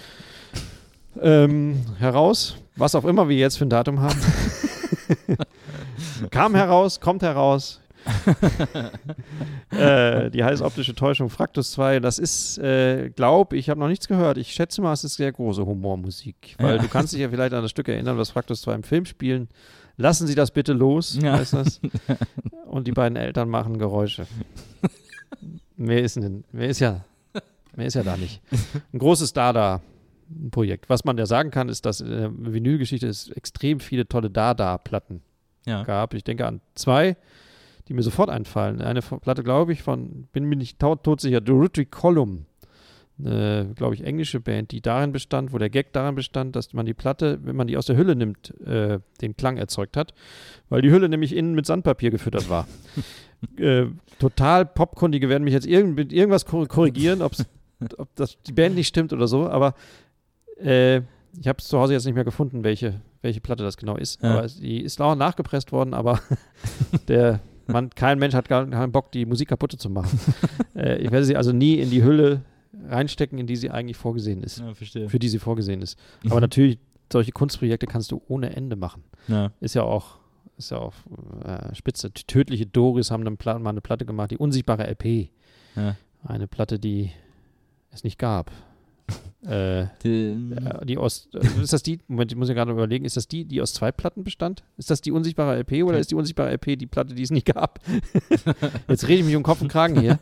ähm, 1.21 1.81
heraus, 1.99 2.55
was 2.75 2.95
auch 2.95 3.05
immer 3.05 3.29
wir 3.29 3.37
jetzt 3.37 3.57
für 3.57 3.65
ein 3.65 3.69
Datum 3.69 3.99
haben. 3.99 4.19
Kam 6.31 6.55
heraus, 6.55 6.99
kommt 6.99 7.21
heraus. 7.21 7.80
äh, 9.71 10.29
die 10.31 10.43
heißt 10.43 10.61
optische 10.61 10.95
Täuschung 10.95 11.29
Fraktus 11.29 11.71
2. 11.71 11.99
Das 11.99 12.19
ist, 12.19 12.57
äh, 12.57 13.09
glaub, 13.09 13.53
ich 13.53 13.69
habe 13.69 13.79
noch 13.79 13.87
nichts 13.87 14.07
gehört. 14.07 14.37
Ich 14.37 14.51
schätze 14.53 14.81
mal, 14.81 14.93
es 14.93 15.03
ist 15.03 15.15
sehr 15.15 15.31
große 15.31 15.65
Humormusik. 15.65 16.55
Weil 16.59 16.75
Ja. 16.77 16.81
du 16.81 16.87
kannst 16.87 17.13
dich 17.13 17.21
ja 17.21 17.29
vielleicht 17.29 17.53
an 17.53 17.61
das 17.61 17.71
Stück 17.71 17.87
erinnern, 17.87 18.17
was 18.17 18.31
Fraktus 18.31 18.61
2 18.61 18.75
im 18.75 18.83
Film 18.83 19.05
spielen. 19.05 19.49
Lassen 19.97 20.25
Sie 20.27 20.35
das 20.35 20.51
bitte 20.51 20.73
los, 20.73 21.17
Ja. 21.21 21.33
heißt 21.37 21.53
das. 21.53 21.79
Und 22.65 22.87
die 22.87 22.91
beiden 22.91 23.15
Eltern 23.17 23.49
machen 23.49 23.77
Geräusche. 23.77 24.25
mehr 25.75 26.01
ist, 26.01 26.15
denn, 26.15 26.43
mehr 26.51 26.69
ist 26.69 26.79
ja, 26.79 27.03
mehr 27.75 27.87
ist 27.87 27.95
ja 27.95 28.03
da 28.03 28.17
nicht. 28.17 28.41
Ein 28.93 28.99
großes 28.99 29.33
Dada-Projekt. 29.33 30.89
Was 30.89 31.03
man 31.05 31.17
ja 31.17 31.25
sagen 31.25 31.51
kann, 31.51 31.69
ist, 31.69 31.85
dass 31.85 32.01
in 32.01 32.09
der 32.09 32.31
Vinylgeschichte 32.53 33.07
es 33.07 33.29
extrem 33.29 33.79
viele 33.79 34.07
tolle 34.07 34.29
Dada-Platten 34.29 35.21
Ja. 35.65 35.83
gab. 35.83 36.13
Ich 36.13 36.23
denke 36.23 36.45
an 36.47 36.61
zwei, 36.75 37.17
die 37.91 37.95
mir 37.95 38.03
sofort 38.03 38.29
einfallen. 38.29 38.81
Eine 38.81 39.01
Platte, 39.01 39.43
glaube 39.43 39.73
ich, 39.73 39.83
von, 39.83 40.29
bin 40.31 40.45
mir 40.45 40.55
nicht 40.55 40.79
todsicher, 40.79 41.41
The 41.45 41.51
Rotary 41.51 41.85
Column. 41.85 42.45
Eine, 43.19 43.73
glaube 43.75 43.95
ich, 43.95 44.03
englische 44.05 44.39
Band, 44.39 44.71
die 44.71 44.79
darin 44.79 45.11
bestand, 45.11 45.51
wo 45.51 45.57
der 45.57 45.69
Gag 45.69 45.91
darin 45.91 46.15
bestand, 46.15 46.55
dass 46.55 46.71
man 46.71 46.85
die 46.85 46.93
Platte, 46.93 47.39
wenn 47.43 47.57
man 47.57 47.67
die 47.67 47.75
aus 47.75 47.87
der 47.87 47.97
Hülle 47.97 48.15
nimmt, 48.15 48.57
äh, 48.65 48.99
den 49.19 49.35
Klang 49.35 49.57
erzeugt 49.57 49.97
hat, 49.97 50.13
weil 50.69 50.81
die 50.81 50.89
Hülle 50.89 51.09
nämlich 51.09 51.35
innen 51.35 51.53
mit 51.53 51.65
Sandpapier 51.65 52.11
gefüttert 52.11 52.49
war. 52.49 52.65
äh, 53.57 53.87
total 54.19 54.65
Popkundige 54.65 55.27
werden 55.27 55.43
mich 55.43 55.53
jetzt 55.53 55.67
irgend, 55.67 55.97
mit 55.97 56.13
irgendwas 56.13 56.45
kor- 56.45 56.67
korrigieren, 56.67 57.21
ob 57.21 57.33
das 58.15 58.41
die 58.43 58.53
Band 58.53 58.75
nicht 58.75 58.87
stimmt 58.87 59.11
oder 59.11 59.27
so, 59.27 59.49
aber 59.49 59.75
äh, 60.63 61.01
ich 61.39 61.47
habe 61.47 61.57
es 61.59 61.67
zu 61.67 61.77
Hause 61.77 61.91
jetzt 61.93 62.05
nicht 62.05 62.15
mehr 62.15 62.23
gefunden, 62.23 62.63
welche, 62.63 63.01
welche 63.21 63.41
Platte 63.41 63.63
das 63.63 63.75
genau 63.75 63.97
ist. 63.97 64.21
Ja. 64.23 64.37
Aber 64.37 64.47
die 64.47 64.81
ist 64.81 64.97
lauer 64.99 65.15
nachgepresst 65.15 65.73
worden, 65.73 65.93
aber 65.93 66.21
der 67.09 67.41
man, 67.71 67.89
kein 67.89 68.19
Mensch 68.19 68.33
hat 68.33 68.47
gar 68.49 68.65
keinen 68.67 68.91
Bock, 68.91 69.11
die 69.11 69.25
Musik 69.25 69.49
kaputt 69.49 69.71
zu 69.73 69.89
machen. 69.89 70.19
äh, 70.75 70.97
ich 70.97 71.11
werde 71.11 71.25
sie 71.25 71.35
also 71.35 71.51
nie 71.51 71.75
in 71.75 71.89
die 71.89 72.03
Hülle 72.03 72.41
reinstecken, 72.87 73.37
in 73.37 73.47
die 73.47 73.55
sie 73.55 73.69
eigentlich 73.69 73.97
vorgesehen 73.97 74.43
ist. 74.43 74.59
ja, 74.59 74.73
verstehe. 74.73 75.09
Für 75.09 75.19
die 75.19 75.29
sie 75.29 75.39
vorgesehen 75.39 75.81
ist. 75.81 75.97
Aber 76.29 76.41
natürlich, 76.41 76.79
solche 77.11 77.31
Kunstprojekte 77.31 77.87
kannst 77.87 78.11
du 78.11 78.21
ohne 78.27 78.55
Ende 78.55 78.75
machen. 78.75 79.03
Ja. 79.27 79.51
Ist 79.59 79.75
ja 79.75 79.83
auch, 79.83 80.19
ist 80.57 80.71
ja 80.71 80.77
auch 80.77 80.93
äh, 81.43 81.75
spitze. 81.75 82.09
Die 82.09 82.23
tödliche 82.23 82.65
Doris 82.65 83.11
haben 83.11 83.37
Pla 83.37 83.59
mal 83.59 83.71
eine 83.71 83.81
Platte 83.81 84.05
gemacht, 84.05 84.31
die 84.31 84.37
unsichtbare 84.37 84.89
LP. 84.89 85.29
Ja. 85.75 85.95
Eine 86.23 86.47
Platte, 86.47 86.79
die 86.79 87.11
es 87.91 88.03
nicht 88.03 88.17
gab. 88.17 88.51
Äh, 89.45 89.87
Die, 90.03 90.55
ja, 90.63 90.85
die 90.85 90.97
aus, 90.97 91.29
äh, 91.33 91.61
ist 91.61 91.73
das 91.73 91.83
die, 91.83 91.99
Moment, 92.07 92.31
ich 92.31 92.37
muss 92.37 92.47
ja 92.47 92.53
gerade 92.53 92.71
überlegen, 92.71 93.05
ist 93.05 93.17
das 93.17 93.27
die, 93.27 93.45
die 93.45 93.61
aus 93.61 93.73
zwei 93.73 93.91
Platten 93.91 94.23
bestand? 94.23 94.63
Ist 94.77 94.89
das 94.89 95.01
die 95.01 95.11
unsichtbare 95.11 95.57
LP 95.57 95.83
oder 95.83 95.97
ist 95.99 96.11
die 96.11 96.15
unsichtbare 96.15 96.51
LP 96.51 96.77
die 96.77 96.87
Platte, 96.87 97.15
die 97.15 97.23
es 97.23 97.31
nicht 97.31 97.45
gab? 97.45 97.79
Jetzt 98.87 99.07
rede 99.07 99.21
ich 99.21 99.25
mich 99.25 99.35
um 99.35 99.43
Kopf 99.43 99.61
und 99.61 99.67
Kragen 99.67 99.99
hier. 99.99 100.19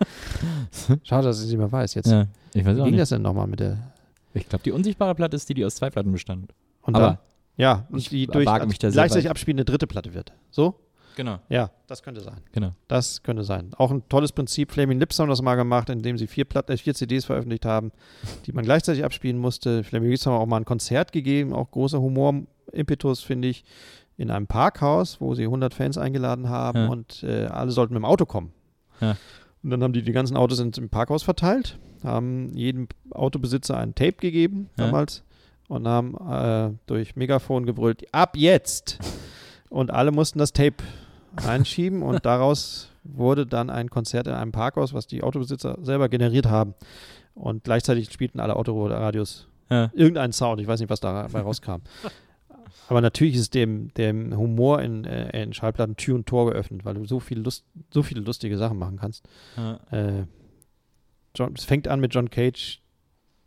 Schade, 1.03 1.27
dass 1.27 1.39
ich 1.39 1.45
es 1.45 1.49
nicht 1.49 1.59
mehr 1.59 1.71
weiß. 1.71 1.95
Jetzt, 1.95 2.11
ja. 2.11 2.27
Ich 2.53 2.65
weiß 2.65 2.77
wie 2.77 2.81
ging 2.83 2.91
nicht. 2.91 2.99
das 3.01 3.09
denn 3.09 3.21
nochmal 3.21 3.47
mit 3.47 3.59
der? 3.59 3.91
Ich 4.33 4.47
glaube, 4.47 4.63
die 4.63 4.71
unsichtbare 4.71 5.15
Platte 5.15 5.35
ist 5.35 5.49
die, 5.49 5.53
die 5.53 5.65
aus 5.65 5.75
zwei 5.75 5.89
Platten 5.89 6.11
bestand. 6.11 6.53
Und 6.81 6.95
Aber 6.95 7.05
dann, 7.05 7.17
ja, 7.57 7.87
und 7.89 7.97
ich 7.97 8.09
die 8.09 8.25
durch 8.27 8.47
mich 8.65 8.79
da 8.79 8.89
gleichzeitig 8.89 9.29
abspielende 9.29 9.65
dritte 9.65 9.85
Platte 9.85 10.13
wird. 10.13 10.31
So? 10.49 10.79
Genau, 11.19 11.37
Ja, 11.49 11.69
das 11.87 12.01
könnte 12.01 12.21
sein. 12.21 12.37
genau. 12.53 12.71
Das 12.87 13.23
könnte 13.23 13.43
sein. 13.43 13.71
Auch 13.77 13.91
ein 13.91 14.07
tolles 14.07 14.31
Prinzip. 14.31 14.71
Flaming 14.71 14.99
Lips 14.99 15.19
haben 15.19 15.27
das 15.27 15.41
mal 15.41 15.55
gemacht, 15.55 15.89
indem 15.89 16.17
sie 16.17 16.27
vier, 16.27 16.45
Platten, 16.45 16.71
äh, 16.71 16.77
vier 16.77 16.93
CDs 16.95 17.25
veröffentlicht 17.25 17.65
haben, 17.65 17.91
die 18.45 18.53
man 18.53 18.63
gleichzeitig 18.63 19.03
abspielen 19.03 19.37
musste. 19.37 19.83
Flaming 19.83 20.11
Lips 20.11 20.25
haben 20.25 20.35
auch 20.35 20.45
mal 20.45 20.55
ein 20.55 20.63
Konzert 20.63 21.11
gegeben, 21.11 21.51
auch 21.51 21.71
großer 21.71 21.99
Humor-Impetus, 21.99 23.21
finde 23.21 23.49
ich, 23.49 23.65
in 24.15 24.31
einem 24.31 24.47
Parkhaus, 24.47 25.19
wo 25.19 25.35
sie 25.35 25.43
100 25.43 25.73
Fans 25.73 25.97
eingeladen 25.97 26.47
haben 26.47 26.77
Ja. 26.79 26.87
und 26.87 27.21
äh, 27.23 27.47
alle 27.47 27.71
sollten 27.71 27.93
mit 27.95 28.01
dem 28.01 28.05
Auto 28.05 28.25
kommen. 28.25 28.53
Ja. 29.01 29.17
Und 29.61 29.71
dann 29.71 29.83
haben 29.83 29.91
die 29.91 30.03
die 30.03 30.13
ganzen 30.13 30.37
Autos 30.37 30.59
im 30.61 30.89
Parkhaus 30.89 31.23
verteilt, 31.23 31.77
haben 32.01 32.55
jedem 32.55 32.87
Autobesitzer 33.11 33.77
ein 33.77 33.93
Tape 33.93 34.13
gegeben 34.13 34.69
Ja. 34.77 34.85
damals 34.85 35.23
und 35.67 35.85
haben 35.85 36.15
äh, 36.15 36.77
durch 36.85 37.17
Megafon 37.17 37.65
gebrüllt, 37.65 38.05
ab 38.13 38.37
jetzt! 38.37 38.99
Und 39.69 39.91
alle 39.91 40.11
mussten 40.11 40.39
das 40.39 40.53
Tape 40.53 40.77
einschieben 41.35 42.01
und 42.03 42.25
daraus 42.25 42.89
wurde 43.03 43.45
dann 43.45 43.69
ein 43.69 43.89
Konzert 43.89 44.27
in 44.27 44.33
einem 44.33 44.51
Parkhaus, 44.51 44.93
was 44.93 45.07
die 45.07 45.23
Autobesitzer 45.23 45.77
selber 45.81 46.09
generiert 46.09 46.45
haben. 46.47 46.73
Und 47.33 47.63
gleichzeitig 47.63 48.11
spielten 48.11 48.39
alle 48.39 48.55
Autoradios 48.55 49.47
Ja. 49.69 49.89
irgendeinen 49.93 50.33
Sound. 50.33 50.59
Ich 50.61 50.67
weiß 50.67 50.79
nicht, 50.79 50.89
was 50.89 50.99
dabei 50.99 51.39
rauskam. 51.41 51.81
Aber 52.89 53.01
natürlich 53.01 53.35
ist 53.35 53.53
dem, 53.53 53.93
dem 53.93 54.35
Humor 54.35 54.81
in, 54.81 55.05
äh, 55.05 55.43
in 55.43 55.53
Schallplatten 55.53 55.95
Tür 55.95 56.15
und 56.15 56.25
Tor 56.25 56.51
geöffnet, 56.51 56.83
weil 56.85 56.95
du 56.95 57.05
so, 57.05 57.19
viel 57.19 57.39
Lust, 57.39 57.63
so 57.93 58.01
viele 58.01 58.21
lustige 58.21 58.57
Sachen 58.57 58.79
machen 58.79 58.97
kannst. 58.97 59.23
Ja. 59.55 59.79
Äh, 59.91 60.23
John, 61.35 61.53
es 61.55 61.63
fängt 61.65 61.87
an 61.87 61.99
mit 61.99 62.13
John 62.15 62.31
Cage, 62.31 62.81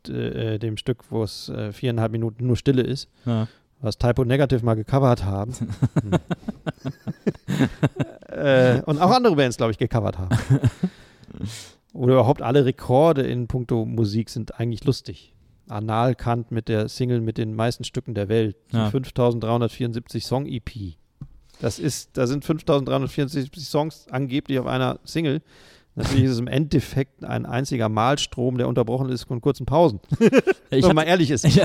äh, 0.08 0.58
dem 0.58 0.76
Stück, 0.76 1.10
wo 1.10 1.24
es 1.24 1.48
äh, 1.48 1.72
viereinhalb 1.72 2.12
Minuten 2.12 2.46
nur 2.46 2.56
Stille 2.56 2.82
ist 2.82 3.08
Ja. 3.26 3.48
Was 3.82 3.98
Typo 3.98 4.24
Negative 4.24 4.64
mal 4.64 4.74
gecovert 4.74 5.24
haben. 5.24 5.52
Hm. 6.02 7.68
äh, 8.28 8.80
und 8.86 8.98
auch 8.98 9.10
andere 9.10 9.36
Bands, 9.36 9.56
glaube 9.58 9.72
ich, 9.72 9.78
gecovert 9.78 10.18
haben. 10.18 10.36
Oder 11.92 12.14
überhaupt 12.14 12.42
alle 12.42 12.64
Rekorde 12.64 13.22
in 13.22 13.46
puncto 13.46 13.84
Musik 13.84 14.30
sind 14.30 14.58
eigentlich 14.58 14.84
lustig. 14.84 15.34
Analkant 15.68 16.50
mit 16.50 16.68
der 16.68 16.88
Single 16.88 17.20
mit 17.20 17.38
den 17.38 17.54
meisten 17.54 17.84
Stücken 17.84 18.14
der 18.14 18.28
Welt. 18.28 18.56
Die 18.72 18.76
Ja. 18.76 18.90
5374 18.90 20.24
Song 20.24 20.46
EP. 20.46 20.96
Das 21.60 21.78
ist, 21.78 22.16
da 22.16 22.26
sind 22.26 22.44
5374 22.44 23.68
Songs 23.68 24.06
angeblich 24.10 24.58
auf 24.58 24.66
einer 24.66 24.98
Single. 25.04 25.42
Natürlich 25.94 26.24
ist 26.24 26.33
es 26.33 26.38
im 26.38 26.46
Endeffekt 26.46 27.22
ein 27.22 27.44
einziger 27.44 27.90
Malstrom, 27.90 28.57
der 28.57 28.66
unterbrochen 28.66 29.11
ist 29.11 29.24
von 29.24 29.40
kurzen 29.40 29.66
Pausen. 29.66 30.00
Ich, 30.74 30.88
Wenn 30.88 30.96
man 30.96 31.07
ehrlich 31.07 31.31
ist. 31.31 31.44
ich, 31.44 31.61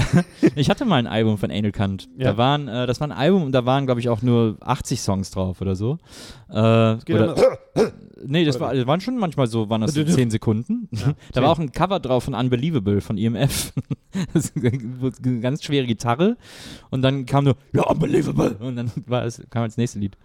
ich 0.56 0.70
hatte 0.70 0.84
mal 0.84 0.98
ein 0.98 1.08
Album 1.08 1.38
von 1.38 1.50
Anal 1.50 1.72
Kant. 1.72 2.10
Ja. 2.18 2.32
Da 2.32 2.38
waren, 2.38 2.68
äh, 2.68 2.86
das 2.88 3.00
war 3.00 3.08
ein 3.08 3.13
Album 3.13 3.44
und 3.44 3.54
da 3.54 3.66
waren, 3.66 3.86
glaube 3.86 4.02
ich, 4.02 4.10
auch 4.10 4.22
nur 4.22 4.58
80 4.60 5.00
Songs 5.00 5.32
drauf 5.32 5.62
oder 5.62 5.78
so. 5.78 5.98
Äh, 6.50 6.54
oder, 6.54 7.58
nee, 8.26 8.44
das, 8.44 8.60
war, 8.60 8.76
das 8.76 8.86
waren 8.86 9.00
schon 9.00 9.18
manchmal 9.18 9.48
so, 9.48 9.70
waren 9.70 9.80
das 9.80 9.94
so 9.94 10.04
10 10.06 10.30
Sekunden. 10.30 10.90
da 11.32 11.42
war 11.42 11.52
auch 11.52 11.60
ein 11.60 11.72
Cover 11.72 12.02
drauf 12.02 12.26
von 12.26 12.34
Unbelievable 12.34 13.00
von 13.00 13.18
EMF. 13.18 13.72
das 14.34 14.52
ist 14.52 14.58
eine 14.58 15.40
ganz 15.40 15.63
schwere 15.63 15.86
Gitarre. 15.86 16.36
Und 16.90 17.02
dann 17.02 17.26
kam 17.26 17.46
nur, 17.46 17.56
ja, 17.72 17.84
Unbelievable. 17.84 18.58
Und 18.60 18.76
dann 18.76 18.92
war 19.06 19.24
es, 19.24 19.42
kam 19.50 19.63
das 19.63 19.78
nächste 19.78 20.00
Lied. 20.00 20.18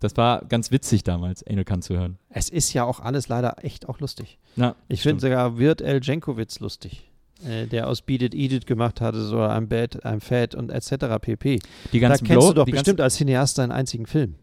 Das 0.00 0.16
war 0.16 0.44
ganz 0.44 0.70
witzig 0.70 1.04
damals, 1.04 1.46
Anal 1.46 1.64
Kant 1.64 1.84
zu 1.84 1.96
hören. 1.96 2.18
Es 2.28 2.48
ist 2.50 2.72
ja 2.74 2.84
auch 2.84 3.00
alles 3.00 3.28
leider 3.28 3.64
echt 3.64 3.88
auch 3.88 4.00
lustig. 4.00 4.38
Na, 4.54 4.74
Ich 4.88 5.02
finde 5.02 5.20
sogar 5.20 5.58
Wirt 5.58 5.80
L. 5.80 6.00
Jenkowitz 6.02 6.60
lustig. 6.60 7.10
Äh, 7.44 7.66
der 7.66 7.86
aus 7.86 8.00
Beat 8.00 8.22
It, 8.22 8.34
Eat 8.34 8.52
It 8.52 8.66
gemacht 8.66 9.00
hatte, 9.02 9.20
so 9.20 9.38
I'm 9.38 9.66
Bad, 9.66 10.02
I'm 10.06 10.20
Fat 10.20 10.54
und 10.54 10.70
etc. 10.70 11.18
pp. 11.20 11.58
die 11.92 12.00
Da 12.00 12.08
ganzen 12.08 12.26
kennst 12.26 12.40
Blow, 12.40 12.48
du 12.48 12.54
doch 12.54 12.64
bestimmt 12.64 13.00
als 13.00 13.16
Cineast 13.16 13.56
seinen 13.56 13.72
einzigen 13.72 14.06
Film. 14.06 14.36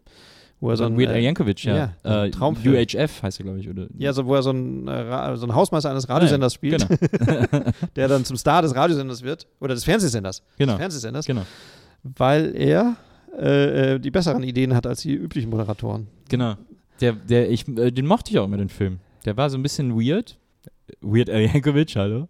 Wo 0.60 0.70
er 0.70 0.76
so 0.76 0.84
ein, 0.84 0.96
Weird 0.96 1.10
Al 1.10 1.16
äh, 1.16 1.24
Yankovic, 1.24 1.64
ja. 1.64 1.92
ja, 2.04 2.24
äh, 2.24 2.30
Traumfilm. 2.30 2.74
UHF 2.76 3.22
heißt 3.22 3.40
er, 3.40 3.44
glaube 3.44 3.58
ich. 3.58 3.68
Oder? 3.68 3.88
ja, 3.98 4.12
so, 4.12 4.24
wo 4.26 4.34
er 4.36 4.42
so 4.42 4.50
ein, 4.50 4.86
äh, 4.86 5.36
so 5.36 5.46
ein 5.46 5.54
Hausmeister 5.54 5.90
eines 5.90 6.08
Radiosenders 6.08 6.54
spielt, 6.54 6.86
Genau, 6.88 7.64
der 7.96 8.08
dann 8.08 8.24
zum 8.24 8.36
Star 8.36 8.62
des 8.62 8.74
Radiosenders 8.74 9.22
wird, 9.22 9.48
oder 9.60 9.74
des 9.74 9.82
Fernsehsenders, 9.84 10.42
genau, 10.56 10.74
des 10.74 10.78
Fernsehsenders, 10.78 11.26
genau. 11.26 11.42
weil 12.02 12.54
er 12.54 12.96
äh, 13.38 13.94
äh, 13.94 13.98
die 13.98 14.10
besseren 14.10 14.42
Ideen 14.42 14.74
hat 14.74 14.86
als 14.86 15.02
die 15.02 15.14
üblichen 15.14 15.50
Moderatoren. 15.50 16.08
Genau. 16.28 16.56
Der, 17.00 17.12
der, 17.12 17.50
ich, 17.50 17.66
äh, 17.68 17.90
den 17.90 18.06
mochte 18.06 18.30
ich 18.30 18.38
auch 18.38 18.44
immer, 18.44 18.56
den 18.56 18.68
Film. 18.68 19.00
Der 19.24 19.36
war 19.36 19.50
so 19.50 19.58
ein 19.58 19.62
bisschen 19.62 19.94
weird. 19.94 20.38
Weird 21.00 21.30
Al 21.30 21.42
Yankovic, 21.42 21.96
hallo. 21.96 22.28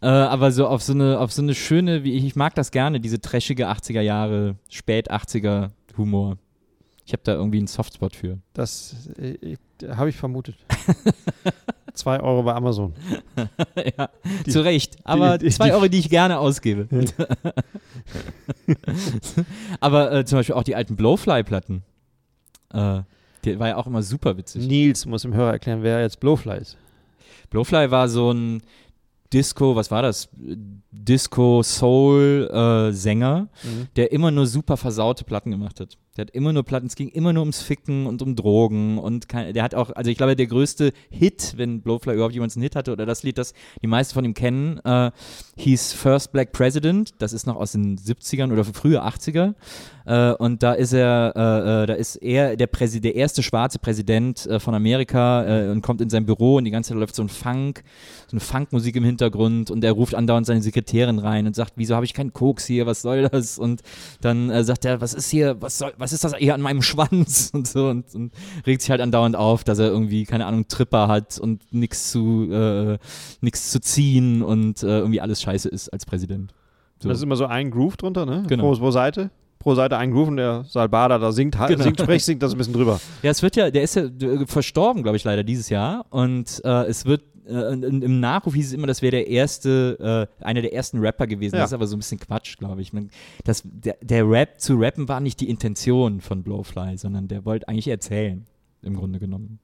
Äh, 0.00 0.06
aber 0.06 0.50
so 0.50 0.66
auf 0.66 0.82
so 0.82 0.92
eine, 0.92 1.18
auf 1.20 1.32
so 1.32 1.42
eine 1.42 1.54
schöne, 1.54 2.04
wie 2.04 2.12
ich, 2.14 2.24
ich 2.24 2.36
mag 2.36 2.54
das 2.54 2.70
gerne, 2.70 3.00
diese 3.00 3.20
trashige 3.20 3.68
80er 3.68 4.00
Jahre, 4.00 4.56
spät 4.68 5.10
80er 5.10 5.70
Humor. 5.96 6.38
Ich 7.04 7.12
habe 7.12 7.22
da 7.24 7.34
irgendwie 7.34 7.58
einen 7.58 7.66
Softspot 7.66 8.14
für. 8.14 8.38
Das 8.52 9.08
äh, 9.18 9.56
habe 9.88 10.10
ich 10.10 10.16
vermutet. 10.16 10.56
Zwei 11.94 12.20
Euro 12.20 12.42
bei 12.42 12.54
Amazon. 12.54 12.94
ja, 13.98 14.08
Die- 14.46 14.50
zu 14.50 14.64
Recht. 14.64 14.96
Aber 15.04 15.36
die- 15.38 15.50
zwei 15.50 15.66
die- 15.66 15.72
Euro, 15.72 15.88
die 15.88 15.98
ich 15.98 16.08
gerne 16.08 16.38
ausgebe. 16.38 16.88
aber 19.80 20.12
äh, 20.12 20.24
zum 20.24 20.38
Beispiel 20.38 20.54
auch 20.54 20.62
die 20.62 20.76
alten 20.76 20.96
Blowfly-Platten. 20.96 21.82
Äh, 22.72 23.00
die 23.44 23.58
war 23.58 23.68
ja 23.68 23.76
auch 23.76 23.86
immer 23.86 24.02
super 24.02 24.36
witzig. 24.36 24.66
Nils 24.66 25.06
muss 25.06 25.22
dem 25.22 25.32
Hörer 25.34 25.52
erklären, 25.52 25.82
wer 25.82 26.00
jetzt 26.00 26.20
Blowfly 26.20 26.58
ist. 26.58 26.76
Blowfly 27.50 27.90
war 27.90 28.08
so 28.08 28.32
ein 28.32 28.62
Disco, 29.32 29.74
was 29.76 29.90
war 29.90 30.02
das? 30.02 30.28
Disco-Soul-Sänger, 30.92 33.48
Mhm. 33.64 33.88
der 33.96 34.12
immer 34.12 34.30
nur 34.30 34.46
super 34.46 34.76
versaute 34.76 35.24
Platten 35.24 35.50
gemacht 35.50 35.80
hat. 35.80 35.96
Der 36.16 36.26
hat 36.26 36.30
immer 36.32 36.52
nur 36.52 36.62
Platten, 36.62 36.88
es 36.88 36.94
ging 36.94 37.08
immer 37.08 37.32
nur 37.32 37.40
ums 37.40 37.62
Ficken 37.62 38.06
und 38.06 38.20
um 38.20 38.36
Drogen 38.36 38.98
und 38.98 39.30
kein, 39.30 39.54
der 39.54 39.62
hat 39.62 39.74
auch, 39.74 39.90
also 39.92 40.10
ich 40.10 40.18
glaube, 40.18 40.36
der 40.36 40.46
größte 40.46 40.92
Hit, 41.08 41.54
wenn 41.56 41.80
Blowfly 41.80 42.12
überhaupt 42.12 42.34
jemals 42.34 42.54
einen 42.54 42.64
Hit 42.64 42.76
hatte 42.76 42.92
oder 42.92 43.06
das 43.06 43.22
Lied, 43.22 43.38
das 43.38 43.54
die 43.80 43.86
meisten 43.86 44.12
von 44.12 44.24
ihm 44.26 44.34
kennen, 44.34 44.78
äh, 44.84 45.10
hieß 45.56 45.94
First 45.94 46.32
Black 46.32 46.52
President. 46.52 47.14
Das 47.18 47.32
ist 47.32 47.46
noch 47.46 47.56
aus 47.56 47.72
den 47.72 47.96
70ern 47.96 48.52
oder 48.52 48.62
frühe 48.62 49.02
80er. 49.02 49.54
Äh, 50.04 50.32
und 50.34 50.62
da 50.62 50.72
ist 50.74 50.92
er, 50.92 51.32
äh, 51.34 51.82
äh, 51.82 51.86
da 51.86 51.94
ist 51.94 52.16
er 52.16 52.56
der, 52.56 52.66
Präsi 52.66 53.00
der 53.00 53.14
erste 53.14 53.42
schwarze 53.42 53.78
Präsident 53.78 54.46
äh, 54.46 54.60
von 54.60 54.74
Amerika 54.74 55.44
äh, 55.44 55.70
und 55.70 55.80
kommt 55.80 56.00
in 56.00 56.10
sein 56.10 56.26
Büro 56.26 56.56
und 56.56 56.64
die 56.64 56.70
ganze 56.70 56.90
Zeit 56.90 56.98
läuft 56.98 57.14
so 57.14 57.22
ein 57.22 57.28
Funk, 57.28 57.84
so 58.26 58.32
eine 58.32 58.40
Funkmusik 58.40 58.96
im 58.96 59.04
Hintergrund 59.04 59.70
und 59.70 59.82
er 59.84 59.92
ruft 59.92 60.14
andauernd 60.14 60.46
seine 60.46 60.60
Sekretärin 60.60 61.18
rein 61.18 61.46
und 61.46 61.56
sagt, 61.56 61.74
wieso 61.76 61.94
habe 61.94 62.04
ich 62.04 62.14
keinen 62.14 62.32
Koks 62.32 62.66
hier, 62.66 62.84
was 62.84 63.02
soll 63.02 63.28
das? 63.30 63.58
Und 63.58 63.82
dann 64.20 64.64
sagt 64.64 64.84
er, 64.84 65.00
was 65.00 65.14
ist 65.14 65.30
hier, 65.30 65.60
was 65.60 65.78
soll, 65.78 65.92
was 66.02 66.12
ist 66.12 66.24
das 66.24 66.34
hier 66.36 66.54
an 66.54 66.60
meinem 66.60 66.82
Schwanz 66.90 67.50
und 67.54 67.66
so 67.68 67.88
und, 67.88 68.14
und 68.14 68.32
regt 68.66 68.82
sich 68.82 68.90
halt 68.90 69.00
andauernd 69.00 69.36
auf, 69.36 69.64
dass 69.64 69.78
er 69.78 69.86
irgendwie, 69.88 70.24
keine 70.24 70.46
Ahnung, 70.46 70.66
Tripper 70.68 71.08
hat 71.08 71.38
und 71.38 71.62
nichts 71.72 72.10
zu, 72.10 72.50
äh, 72.52 72.98
nichts 73.40 73.70
zu 73.70 73.80
ziehen 73.80 74.42
und 74.42 74.82
äh, 74.82 74.98
irgendwie 74.98 75.20
alles 75.20 75.40
scheiße 75.42 75.68
ist 75.68 75.88
als 75.90 76.04
Präsident. 76.04 76.52
So. 77.00 77.08
Das 77.08 77.18
ist 77.18 77.24
immer 77.24 77.36
so 77.36 77.46
ein 77.46 77.70
Groove 77.70 77.96
drunter, 77.96 78.26
ne? 78.26 78.44
Genau. 78.48 78.64
Pro, 78.72 78.78
pro 78.78 78.90
Seite. 78.90 79.30
Pro 79.58 79.74
Seite 79.76 79.96
ein 79.96 80.10
Groove 80.10 80.28
und 80.28 80.36
der 80.38 80.64
Salbada 80.68 81.18
da 81.18 81.30
singt, 81.30 81.56
halt- 81.56 81.70
Genau. 81.70 81.84
singt, 81.84 82.00
spricht, 82.00 82.24
singt 82.24 82.42
das 82.42 82.52
ein 82.52 82.58
bisschen 82.58 82.74
drüber. 82.74 83.00
Ja, 83.22 83.30
es 83.30 83.42
wird 83.42 83.54
ja, 83.54 83.70
der 83.70 83.82
ist 83.84 83.94
ja 83.94 84.02
äh, 84.04 84.44
verstorben, 84.46 85.02
glaube 85.04 85.16
ich, 85.16 85.22
leider 85.24 85.44
dieses 85.44 85.68
Jahr. 85.68 86.04
Und 86.10 86.60
äh, 86.64 86.84
es 86.86 87.06
wird, 87.06 87.22
äh, 87.46 87.72
im 87.72 88.20
Nachruf 88.20 88.54
hieß 88.54 88.68
es 88.68 88.72
immer, 88.72 88.86
das 88.86 89.02
wäre 89.02 89.12
der 89.12 89.28
erste, 89.28 90.28
äh, 90.40 90.44
einer 90.44 90.62
der 90.62 90.72
ersten 90.72 90.98
Rapper 90.98 91.26
gewesen. 91.26 91.56
Ja. 91.56 91.62
Das 91.62 91.70
ist 91.70 91.74
aber 91.74 91.86
so 91.86 91.96
ein 91.96 92.00
bisschen 92.00 92.18
Quatsch, 92.20 92.56
glaube 92.58 92.82
ich. 92.82 92.92
Man, 92.92 93.10
das, 93.44 93.62
der, 93.64 93.96
der 94.00 94.28
Rap 94.28 94.60
zu 94.60 94.76
rappen 94.76 95.08
war 95.08 95.20
nicht 95.20 95.40
die 95.40 95.48
Intention 95.48 96.20
von 96.20 96.42
Blowfly, 96.42 96.96
sondern 96.98 97.28
der 97.28 97.44
wollte 97.44 97.68
eigentlich 97.68 97.88
erzählen, 97.88 98.46
im 98.82 98.96
Grunde 98.96 99.18
genommen. 99.18 99.58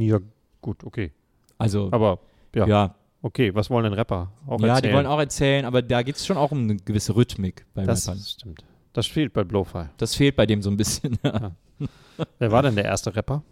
Ja, 0.00 0.18
gut, 0.60 0.84
okay. 0.84 1.12
Also, 1.58 1.88
Aber 1.92 2.18
ja, 2.54 2.66
ja, 2.66 2.94
okay, 3.22 3.54
was 3.54 3.70
wollen 3.70 3.84
denn 3.84 3.94
Rapper 3.94 4.32
auch 4.46 4.60
ja, 4.60 4.68
erzählen? 4.68 4.82
die 4.90 4.96
wollen 4.96 5.06
auch 5.06 5.18
erzählen, 5.18 5.64
aber 5.64 5.82
da 5.82 6.02
geht 6.02 6.16
es 6.16 6.26
schon 6.26 6.36
auch 6.36 6.52
um 6.52 6.64
eine 6.64 6.76
gewisse 6.76 7.14
Rhythmik 7.16 7.64
bei 7.74 7.84
das 7.84 8.08
Rappern. 8.08 8.20
stimmt. 8.20 8.64
Das 8.92 9.06
fehlt 9.06 9.32
bei 9.32 9.42
Blowfly. 9.42 9.86
Das 9.96 10.14
fehlt 10.14 10.36
bei 10.36 10.46
dem 10.46 10.62
so 10.62 10.70
ein 10.70 10.76
bisschen. 10.76 11.18
Wer 12.38 12.52
war 12.52 12.62
denn 12.62 12.76
der 12.76 12.84
erste 12.84 13.14
Rapper? 13.14 13.42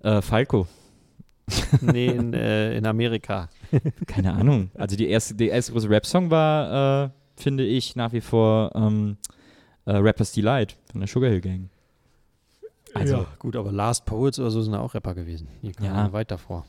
äh, 0.00 0.22
Falco, 0.22 0.66
nee, 1.80 2.06
in, 2.08 2.32
äh, 2.34 2.76
in 2.76 2.86
Amerika. 2.86 3.48
keine 4.06 4.32
Ahnung. 4.32 4.70
Also 4.74 4.96
die 4.96 5.08
erste, 5.08 5.34
der 5.34 5.50
erste 5.50 5.72
große 5.72 5.88
Rap-Song 5.90 6.30
war, 6.30 7.04
äh, 7.06 7.10
finde 7.36 7.64
ich, 7.64 7.96
nach 7.96 8.12
wie 8.12 8.20
vor 8.20 8.70
ähm, 8.74 9.16
äh, 9.86 9.92
Rapper's 9.96 10.32
Delight 10.32 10.76
von 10.90 11.00
der 11.00 11.08
Sugar 11.08 11.30
Hill 11.30 11.40
Gang. 11.40 11.68
Also, 12.94 13.16
ja, 13.18 13.26
gut, 13.38 13.54
aber 13.56 13.70
Last 13.70 14.06
Poets 14.06 14.38
oder 14.38 14.50
so 14.50 14.62
sind 14.62 14.74
auch 14.74 14.94
Rapper 14.94 15.14
gewesen. 15.14 15.48
Die 15.62 15.72
kamen 15.72 15.88
Ja. 15.94 16.12
weit 16.12 16.30
davor. 16.30 16.64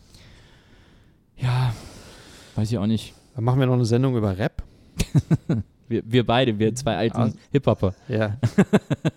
ja, 1.38 1.74
weiß 2.56 2.72
ich 2.72 2.78
auch 2.78 2.86
nicht. 2.88 3.14
Dann 3.36 3.44
machen 3.46 3.60
wir 3.60 3.68
noch 3.68 3.74
eine 3.74 3.86
Sendung 3.86 4.16
über 4.18 4.38
Rap. 4.38 4.64
Wir, 5.88 6.04
wir 6.06 6.24
beide, 6.24 6.60
wir 6.60 6.76
zwei 6.76 6.96
alten 6.98 7.18
Ah. 7.18 7.32
Hip-Hopper. 7.52 7.96
Ja. 8.08 8.38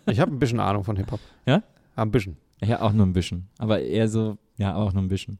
ich 0.07 0.19
habe 0.19 0.33
ein 0.33 0.39
bisschen 0.39 0.59
Ahnung 0.59 0.85
von 0.85 0.97
Hip-Hop. 0.97 1.21
Ja? 1.45 1.63
Ein 1.97 2.11
bisschen. 2.11 2.39
Ja, 2.63 2.81
auch 2.81 2.93
nur 2.93 3.05
ein 3.05 3.13
bisschen. 3.13 3.47
Aber 3.59 3.79
eher 3.83 4.09
so, 4.09 4.39
ja, 4.57 4.75
auch 4.75 4.91
nur 4.95 5.03
ein 5.03 5.09
bisschen. 5.09 5.39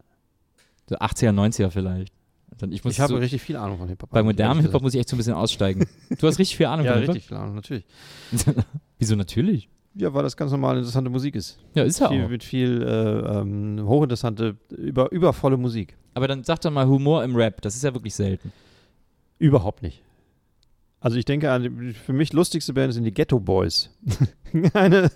So 0.89 0.97
80er, 0.97 1.31
90er 1.31 1.71
vielleicht. 1.71 2.13
Dann 2.59 2.71
ich 2.73 2.85
muss 2.85 2.95
Ich 2.95 3.01
habe 3.01 3.15
so, 3.15 3.19
richtig 3.19 3.43
viel 3.43 3.57
Ahnung 3.57 3.79
von 3.79 3.89
Hip-Hop. 3.89 4.11
bei 4.11 4.23
modernem. 4.23 4.63
Hip-Hop 4.63 4.83
muss 4.83 4.95
ich 4.95 5.01
echt 5.01 5.09
so 5.09 5.17
ein 5.17 5.19
bisschen 5.19 5.35
aussteigen. 5.35 5.87
Du 6.19 6.27
hast 6.27 6.39
richtig 6.39 6.57
viel 6.57 6.67
Ahnung 6.67 6.87
Ja, 6.87 6.93
von 6.93 7.03
richtig 7.03 7.27
viel 7.27 7.37
Ahnung, 7.37 7.55
natürlich. 7.55 7.85
Hip-Hop? 8.31 8.65
Wieso 8.99 9.17
natürlich? 9.17 9.69
Ja, 9.95 10.13
weil 10.15 10.23
das 10.23 10.37
ganz 10.37 10.51
normal 10.53 10.77
interessante 10.77 11.11
Musik 11.11 11.35
ist. 11.35 11.59
Ja, 11.75 11.85
ist 11.85 12.01
ja 12.01 12.09
viel, 12.09 12.25
auch. 12.25 12.29
Mit 12.29 12.45
viel 12.45 12.83
äh, 12.83 13.41
ähm, 13.41 13.83
hochinteressante, 13.85 14.57
über, 14.71 15.11
übervolle 15.13 15.57
Musik. 15.57 15.97
Aber 16.15 16.29
dann 16.29 16.45
sag 16.45 16.61
doch 16.61 16.71
mal 16.71 16.87
Humor 16.87 17.25
im 17.25 17.37
Rap. 17.37 17.61
Das 17.61 17.75
ist 17.75 17.85
ja 17.85 17.93
wirklich 17.93 18.15
selten. 18.15 18.53
Überhaupt 19.39 19.83
nicht. 19.83 20.03
Also 21.01 21.17
ich 21.19 21.25
denke, 21.25 21.51
an 21.51 21.95
für 21.95 22.13
mich 22.13 22.33
lustigste 22.33 22.73
Band 22.73 22.95
sind 22.95 23.03
die 23.03 23.13
Ghetto 23.13 23.41
Boys. 23.41 23.91
eine, 24.73 25.11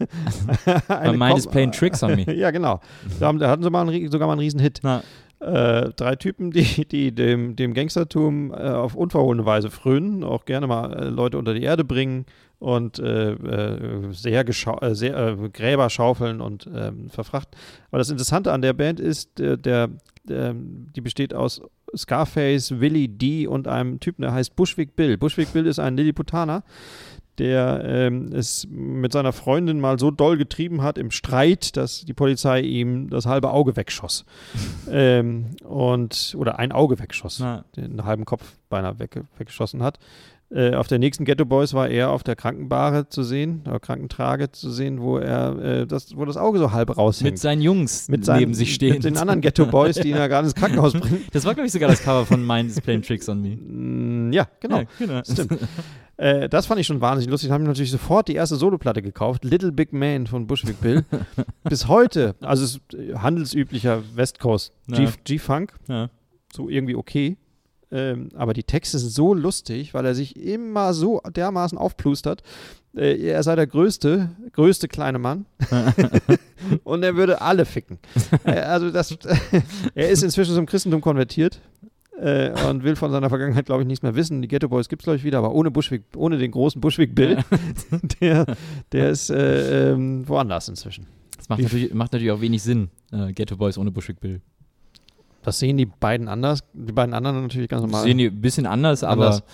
Weil 0.88 1.16
mine 1.16 1.36
is 1.36 1.46
playing 1.46 1.70
tricks 1.70 2.02
on 2.02 2.16
me. 2.16 2.34
ja, 2.34 2.50
genau. 2.50 2.80
Da, 3.20 3.28
haben, 3.28 3.38
da 3.38 3.48
hatten 3.48 3.62
sie 3.62 3.70
mal 3.70 3.88
einen, 3.88 4.10
sogar 4.10 4.26
mal 4.26 4.32
einen 4.32 4.40
riesen 4.40 4.58
Hit. 4.58 4.80
Na, 4.82 5.04
Äh, 5.38 5.90
drei 5.96 6.16
Typen, 6.16 6.50
die, 6.50 6.86
die 6.88 7.14
dem, 7.14 7.56
dem 7.56 7.74
Gangstertum 7.74 8.52
äh, 8.52 8.54
auf 8.54 8.94
unverhohlene 8.94 9.44
Weise 9.44 9.70
frönen, 9.70 10.24
auch 10.24 10.46
gerne 10.46 10.66
mal 10.66 10.92
äh, 10.94 11.08
Leute 11.08 11.36
unter 11.36 11.52
die 11.52 11.62
Erde 11.62 11.84
bringen 11.84 12.24
und 12.58 12.98
äh, 12.98 13.32
äh, 13.32 14.12
sehr, 14.12 14.48
äh, 14.48 14.94
sehr 14.94 15.36
Gräber 15.52 15.90
schaufeln 15.90 16.40
und 16.40 16.68
ähm, 16.74 17.10
verfrachten. 17.10 17.58
Aber 17.90 17.98
das 17.98 18.08
Interessante 18.08 18.50
an 18.50 18.62
der 18.62 18.72
Band 18.72 18.98
ist, 18.98 19.38
der, 19.38 19.58
der, 19.58 19.90
die 20.24 21.00
besteht 21.02 21.34
aus 21.34 21.60
Scarface, 21.94 22.80
Willie 22.80 23.08
D 23.08 23.46
und 23.46 23.68
einem 23.68 24.00
Typen, 24.00 24.22
der 24.22 24.32
heißt 24.32 24.56
Bushwick 24.56 24.96
Bill. 24.96 25.18
Bushwick 25.18 25.52
Bill 25.52 25.66
ist 25.66 25.78
ein 25.78 25.96
Lilliputaner, 25.98 26.64
der 27.38 27.82
ähm, 27.84 28.32
es 28.32 28.66
mit 28.70 29.12
seiner 29.12 29.32
Freundin 29.32 29.80
mal 29.80 29.98
so 29.98 30.10
doll 30.10 30.36
getrieben 30.36 30.82
hat 30.82 30.98
im 30.98 31.10
Streit, 31.10 31.76
dass 31.76 32.04
die 32.04 32.14
Polizei 32.14 32.60
ihm 32.60 33.10
das 33.10 33.26
halbe 33.26 33.50
Auge 33.50 33.76
wegschoss. 33.76 34.24
ähm, 34.90 35.56
und, 35.64 36.34
oder 36.38 36.58
ein 36.58 36.72
Auge 36.72 36.98
wegschoss, 36.98 37.38
na, 37.40 37.64
den 37.76 38.04
halben 38.04 38.24
Kopf 38.24 38.56
beinahe 38.68 38.98
weg, 38.98 39.20
weggeschossen 39.38 39.82
hat. 39.82 39.98
Äh, 40.48 40.74
auf 40.74 40.86
der 40.86 41.00
nächsten 41.00 41.24
Ghetto 41.24 41.44
Boys 41.44 41.74
war 41.74 41.88
er 41.88 42.10
auf 42.10 42.22
der 42.22 42.36
Krankenbahre 42.36 43.08
zu 43.08 43.24
sehen, 43.24 43.62
oder 43.66 43.80
Krankentrage 43.80 44.52
zu 44.52 44.70
sehen, 44.70 45.00
wo 45.00 45.18
er 45.18 45.58
äh, 45.58 45.86
das, 45.88 46.16
wo 46.16 46.24
das 46.24 46.36
Auge 46.36 46.60
so 46.60 46.70
halb 46.70 46.96
raushängt. 46.96 47.32
mit 47.32 47.38
seinen 47.40 47.60
Jungs 47.62 48.08
Mit 48.08 48.24
seinen- 48.24 48.38
neben 48.38 48.54
sich 48.54 48.72
stehen. 48.72 48.94
Mit 48.94 49.04
den 49.04 49.16
anderen 49.18 49.40
Ghetto 49.40 49.66
Boys, 49.66 49.96
die 49.96 50.10
ihn 50.10 50.16
ja 50.16 50.28
gerade 50.28 50.46
ins 50.46 50.54
Krankenhaus 50.54 50.92
bringen. 51.00 51.24
Das 51.32 51.44
war, 51.44 51.54
glaube 51.54 51.66
ich, 51.66 51.72
sogar 51.72 51.88
das 51.88 52.00
Cover 52.00 52.24
von 52.26 52.46
Mine 52.46 52.68
is 52.68 52.80
playing 52.80 53.02
tricks 53.02 53.28
on 53.28 53.42
me. 53.42 53.56
Mm, 53.56 54.32
Ja, 54.32 54.46
genau. 54.60 54.78
Ja, 54.78 54.84
genau. 54.98 55.22
Stimmt. 55.24 55.58
Äh, 56.18 56.48
das 56.48 56.64
fand 56.64 56.80
ich 56.80 56.86
schon 56.86 57.02
wahnsinnig 57.02 57.30
lustig. 57.30 57.50
Haben 57.50 57.64
natürlich 57.64 57.90
sofort 57.90 58.28
die 58.28 58.36
erste 58.36 58.56
Soloplatte 58.56 59.02
gekauft. 59.02 59.44
Little 59.44 59.70
Big 59.70 59.92
Man 59.92 60.26
von 60.26 60.46
Bushwick 60.46 60.80
Bill. 60.80 61.04
Bis 61.64 61.88
heute, 61.88 62.36
also 62.40 62.78
äh, 62.94 63.12
handelsüblicher 63.16 64.02
West 64.14 64.38
Coast 64.38 64.72
G-Funk, 65.24 65.74
Ja. 65.88 66.08
so 66.50 66.70
irgendwie 66.70 66.94
okay. 66.94 67.36
Ähm, 67.90 68.30
aber 68.34 68.52
die 68.52 68.64
Texte 68.64 68.98
sind 68.98 69.10
so 69.10 69.32
lustig, 69.32 69.94
weil 69.94 70.04
er 70.06 70.14
sich 70.14 70.36
immer 70.36 70.92
so 70.92 71.20
dermaßen 71.20 71.78
aufplustert. 71.78 72.42
Äh, 72.96 73.20
er 73.20 73.42
sei 73.42 73.54
der 73.54 73.66
größte, 73.66 74.30
größte 74.52 74.88
kleine 74.88 75.18
Mann. 75.18 75.46
Und 76.84 77.02
er 77.02 77.16
würde 77.16 77.40
alle 77.40 77.64
ficken. 77.64 77.98
äh, 78.44 78.58
also 78.58 78.90
das, 78.90 79.16
er 79.94 80.08
ist 80.08 80.22
inzwischen 80.22 80.54
zum 80.54 80.66
Christentum 80.66 81.00
konvertiert. 81.00 81.60
Äh, 82.18 82.50
und 82.66 82.82
will 82.82 82.96
von 82.96 83.12
seiner 83.12 83.28
Vergangenheit, 83.28 83.66
glaube 83.66 83.82
ich, 83.82 83.86
nichts 83.86 84.02
mehr 84.02 84.14
wissen. 84.14 84.40
Die 84.40 84.48
Ghetto 84.48 84.70
Boys 84.70 84.88
gibt 84.88 85.02
es, 85.02 85.04
glaube 85.04 85.18
ich, 85.18 85.24
wieder, 85.24 85.36
aber 85.36 85.52
ohne 85.52 85.70
Bushwick, 85.70 86.02
ohne 86.16 86.38
den 86.38 86.50
großen 86.50 86.80
Bushwick 86.80 87.14
Bill. 87.14 87.44
der, 88.22 88.46
der 88.90 89.10
ist 89.10 89.28
äh, 89.28 89.92
ähm, 89.92 90.26
woanders 90.26 90.66
inzwischen. 90.70 91.06
Das 91.36 91.50
macht 91.50 91.60
natürlich, 91.60 91.92
macht 91.92 92.14
natürlich 92.14 92.32
auch 92.32 92.40
wenig 92.40 92.62
Sinn, 92.62 92.88
äh, 93.12 93.34
Ghetto 93.34 93.58
Boys 93.58 93.76
ohne 93.76 93.90
Bushwick 93.90 94.18
Bill. 94.18 94.40
Das 95.46 95.58
sehen 95.60 95.76
die 95.78 95.86
beiden 95.86 96.28
anders. 96.28 96.60
Die 96.74 96.92
beiden 96.92 97.14
anderen 97.14 97.42
natürlich 97.42 97.68
ganz 97.68 97.82
normal. 97.82 98.02
Sehen 98.02 98.18
die 98.18 98.26
ein 98.26 98.40
bisschen 98.40 98.66
anders, 98.66 99.02
Anders. 99.04 99.42
aber 99.42 99.46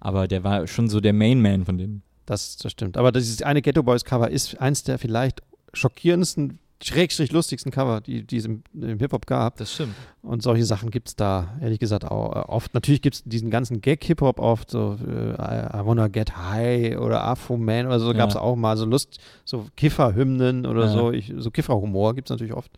aber 0.00 0.28
der 0.28 0.44
war 0.44 0.66
schon 0.66 0.88
so 0.88 1.00
der 1.00 1.12
Main 1.12 1.40
Man 1.40 1.64
von 1.64 1.78
dem. 1.78 2.02
Das, 2.26 2.56
das 2.56 2.72
stimmt. 2.72 2.96
Aber 2.96 3.10
dieses 3.12 3.40
eine 3.42 3.62
Ghetto 3.62 3.82
Boys 3.82 4.04
Cover 4.04 4.30
ist 4.30 4.60
eins 4.60 4.82
der 4.84 4.98
vielleicht 4.98 5.42
schockierendsten, 5.72 6.58
schrägstrich 6.82 7.32
lustigsten 7.32 7.72
Cover, 7.72 8.00
die, 8.00 8.24
die 8.24 8.36
es 8.36 8.44
im, 8.44 8.62
im 8.74 8.98
Hip-Hop 8.98 9.26
gab. 9.26 9.56
Das 9.56 9.72
stimmt. 9.74 9.94
Und 10.22 10.42
solche 10.42 10.64
Sachen 10.64 10.90
gibt 10.90 11.08
es 11.08 11.16
da, 11.16 11.56
ehrlich 11.60 11.78
gesagt, 11.80 12.04
auch 12.04 12.36
äh, 12.36 12.38
oft. 12.48 12.74
Natürlich 12.74 13.02
gibt 13.02 13.16
es 13.16 13.24
diesen 13.24 13.50
ganzen 13.50 13.80
Gag-Hip-Hop 13.80 14.38
oft, 14.38 14.70
so 14.70 14.96
äh, 15.04 15.30
I, 15.32 15.80
I 15.80 15.86
Wanna 15.86 16.08
Get 16.08 16.36
High 16.36 16.98
oder 16.98 17.24
Afro 17.24 17.56
Man 17.56 17.86
oder 17.86 17.98
so, 17.98 18.08
Ja. 18.12 18.18
gab 18.18 18.30
es 18.30 18.36
auch 18.36 18.54
mal 18.56 18.76
so 18.76 18.84
Lust, 18.84 19.18
so 19.44 19.66
Kiffer-Hymnen 19.76 20.66
oder 20.66 20.82
Ja. 20.86 20.88
so. 20.92 21.10
Ich, 21.12 21.32
so 21.38 21.50
Kiffer-Humor 21.50 22.14
gibt 22.14 22.28
es 22.28 22.30
natürlich 22.30 22.54
oft 22.54 22.70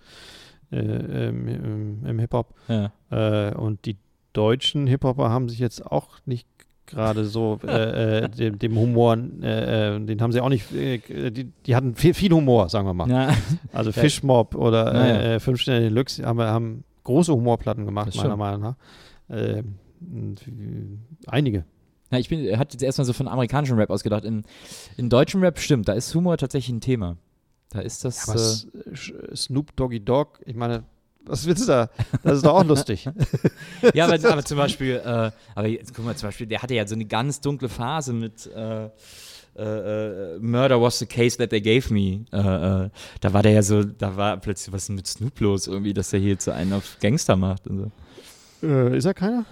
äh, 0.72 0.76
ähm, 0.76 1.48
im, 1.48 2.06
im 2.06 2.18
Hip-Hop. 2.18 2.54
Ja. 2.68 2.92
Äh, 3.10 3.54
und 3.54 3.84
die 3.86 3.96
deutschen 4.32 4.86
Hip-Hopper 4.86 5.30
haben 5.30 5.48
sich 5.48 5.58
jetzt 5.58 5.84
auch 5.84 6.18
nicht 6.26 6.46
gerade 6.86 7.24
so 7.24 7.58
äh, 7.66 8.24
äh, 8.24 8.28
dem, 8.28 8.58
dem 8.58 8.76
Humor, 8.76 9.16
äh, 9.42 9.96
äh, 9.96 10.00
den 10.00 10.20
haben 10.20 10.32
sie 10.32 10.40
auch 10.40 10.48
nicht, 10.48 10.66
die, 10.70 11.52
die 11.66 11.76
hatten 11.76 11.94
viel, 11.94 12.14
viel 12.14 12.32
Humor, 12.32 12.68
sagen 12.68 12.86
wir 12.86 12.94
mal. 12.94 13.08
Ja, 13.08 13.34
Also 13.72 13.92
Fishmob 13.92 14.54
oder 14.54 14.94
Ja, 14.94 15.32
ja. 15.32 15.38
Fünf 15.38 15.60
Sterne 15.60 15.82
Deluxe 15.82 16.24
haben, 16.24 16.40
haben 16.40 16.84
große 17.04 17.32
Humorplatten 17.32 17.86
gemacht, 17.86 18.14
meiner. 18.16 18.36
Meinung 18.36 18.60
nach. 18.60 18.76
Äh, 19.28 19.62
und, 20.00 20.40
äh, 20.46 20.98
einige. 21.26 21.64
Na, 22.10 22.18
ich 22.18 22.28
bin, 22.28 22.58
hatte 22.58 22.74
jetzt 22.74 22.82
erstmal 22.82 23.04
so 23.04 23.12
von 23.12 23.28
amerikanischem 23.28 23.78
Rap 23.78 23.90
ausgedacht. 23.90 24.24
In, 24.24 24.42
in 24.96 25.08
deutschem 25.08 25.42
Rap 25.42 25.58
stimmt, 25.58 25.88
da 25.88 25.92
ist 25.92 26.14
Humor 26.14 26.36
tatsächlich 26.38 26.74
ein 26.74 26.80
Thema. 26.80 27.16
Da 27.70 27.80
ist 27.80 28.04
das. 28.04 28.28
Äh, 28.28 28.32
S- 28.32 28.66
Sch- 28.92 29.36
Snoop 29.36 29.74
Doggy 29.76 30.00
Dogg, 30.04 30.40
ich 30.44 30.56
meine, 30.56 30.84
Was 31.24 31.46
willst 31.46 31.62
du 31.62 31.66
da? 31.68 31.90
Das 32.22 32.38
ist 32.38 32.44
doch 32.46 32.54
auch 32.54 32.64
lustig. 32.64 33.08
ja, 33.94 34.06
aber, 34.06 34.14
aber 34.32 34.44
zum 34.44 34.56
Beispiel, 34.58 34.96
äh, 35.04 35.30
aber 35.54 35.66
jetzt, 35.68 35.94
guck 35.94 36.04
mal, 36.04 36.16
zum 36.16 36.28
Beispiel, 36.28 36.46
der 36.46 36.62
hatte 36.62 36.74
ja 36.74 36.86
so 36.86 36.94
eine 36.94 37.04
ganz 37.04 37.40
dunkle 37.40 37.68
Phase 37.68 38.12
mit 38.12 38.46
äh, 38.46 38.86
äh, 39.56 39.62
äh 40.34 40.38
Murder 40.40 40.80
was 40.80 40.98
the 40.98 41.06
case 41.06 41.36
that 41.38 41.50
they 41.50 41.60
gave 41.60 41.92
me. 41.92 42.24
Äh, 42.32 42.84
äh, 42.86 42.90
da 43.20 43.32
war 43.32 43.42
der 43.42 43.52
ja 43.52 43.62
so, 43.62 43.84
da 43.84 44.16
war 44.16 44.36
plötzlich 44.38 44.72
was 44.72 44.88
mit 44.88 45.06
Snoop 45.06 45.38
los 45.40 45.66
irgendwie, 45.66 45.92
dass 45.92 46.12
er 46.12 46.18
hier 46.20 46.38
zu 46.38 46.52
einen 46.52 46.72
auf 46.72 46.96
Gangster 47.00 47.36
macht 47.36 47.66
und 47.68 47.92
so. 48.62 48.68
ist 48.68 49.04
er 49.04 49.14
keiner? 49.14 49.44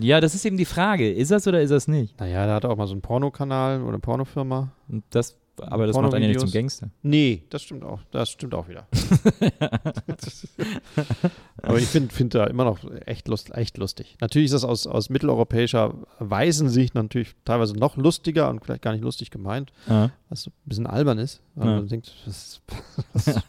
Ja, 0.00 0.20
das 0.20 0.34
ist 0.34 0.44
eben 0.44 0.56
die 0.56 0.64
Frage. 0.64 1.12
Ist 1.12 1.30
das 1.30 1.46
oder 1.46 1.62
ist 1.62 1.70
das 1.70 1.86
nicht? 1.86 2.18
Naja, 2.18 2.46
der 2.46 2.54
hat 2.56 2.64
auch 2.64 2.76
mal 2.76 2.86
so 2.86 2.92
einen 2.92 3.02
Pornokanal 3.02 3.80
oder 3.82 3.90
eine 3.90 3.98
Pornofirma. 4.00 4.72
Und 4.88 5.04
das 5.10 5.36
aber 5.58 5.86
das 5.86 5.96
macht 5.96 6.14
einen 6.14 6.22
ja 6.22 6.28
nicht 6.28 6.40
zum 6.40 6.50
Gangster. 6.50 6.90
Nee, 7.02 7.44
das 7.50 7.62
stimmt 7.62 7.84
auch. 7.84 8.00
Das 8.10 8.30
stimmt 8.30 8.54
auch 8.54 8.68
wieder. 8.68 8.86
Aber 11.62 11.78
ich 11.78 11.86
finde 11.86 12.14
find 12.14 12.34
da 12.34 12.44
immer 12.46 12.64
noch 12.64 12.78
echt, 13.06 13.28
lust, 13.28 13.54
echt 13.54 13.78
lustig. 13.78 14.16
Natürlich 14.20 14.46
ist 14.46 14.54
das 14.54 14.64
aus, 14.64 14.86
aus 14.86 15.10
mitteleuropäischer 15.10 15.94
Waisensicht 16.18 16.94
natürlich 16.94 17.34
teilweise 17.44 17.74
noch 17.74 17.96
lustiger 17.96 18.50
und 18.50 18.64
vielleicht 18.64 18.82
gar 18.82 18.92
nicht 18.92 19.02
lustig 19.02 19.30
gemeint, 19.30 19.72
ja. 19.88 20.10
was 20.28 20.42
so 20.42 20.50
ein 20.50 20.68
bisschen 20.68 20.86
albern 20.86 21.18
ist. 21.18 21.40
Weil 21.54 21.68
ja. 21.68 21.76
man 21.76 21.88
denkt, 21.88 22.12
was, 22.26 22.60
was, 23.12 23.36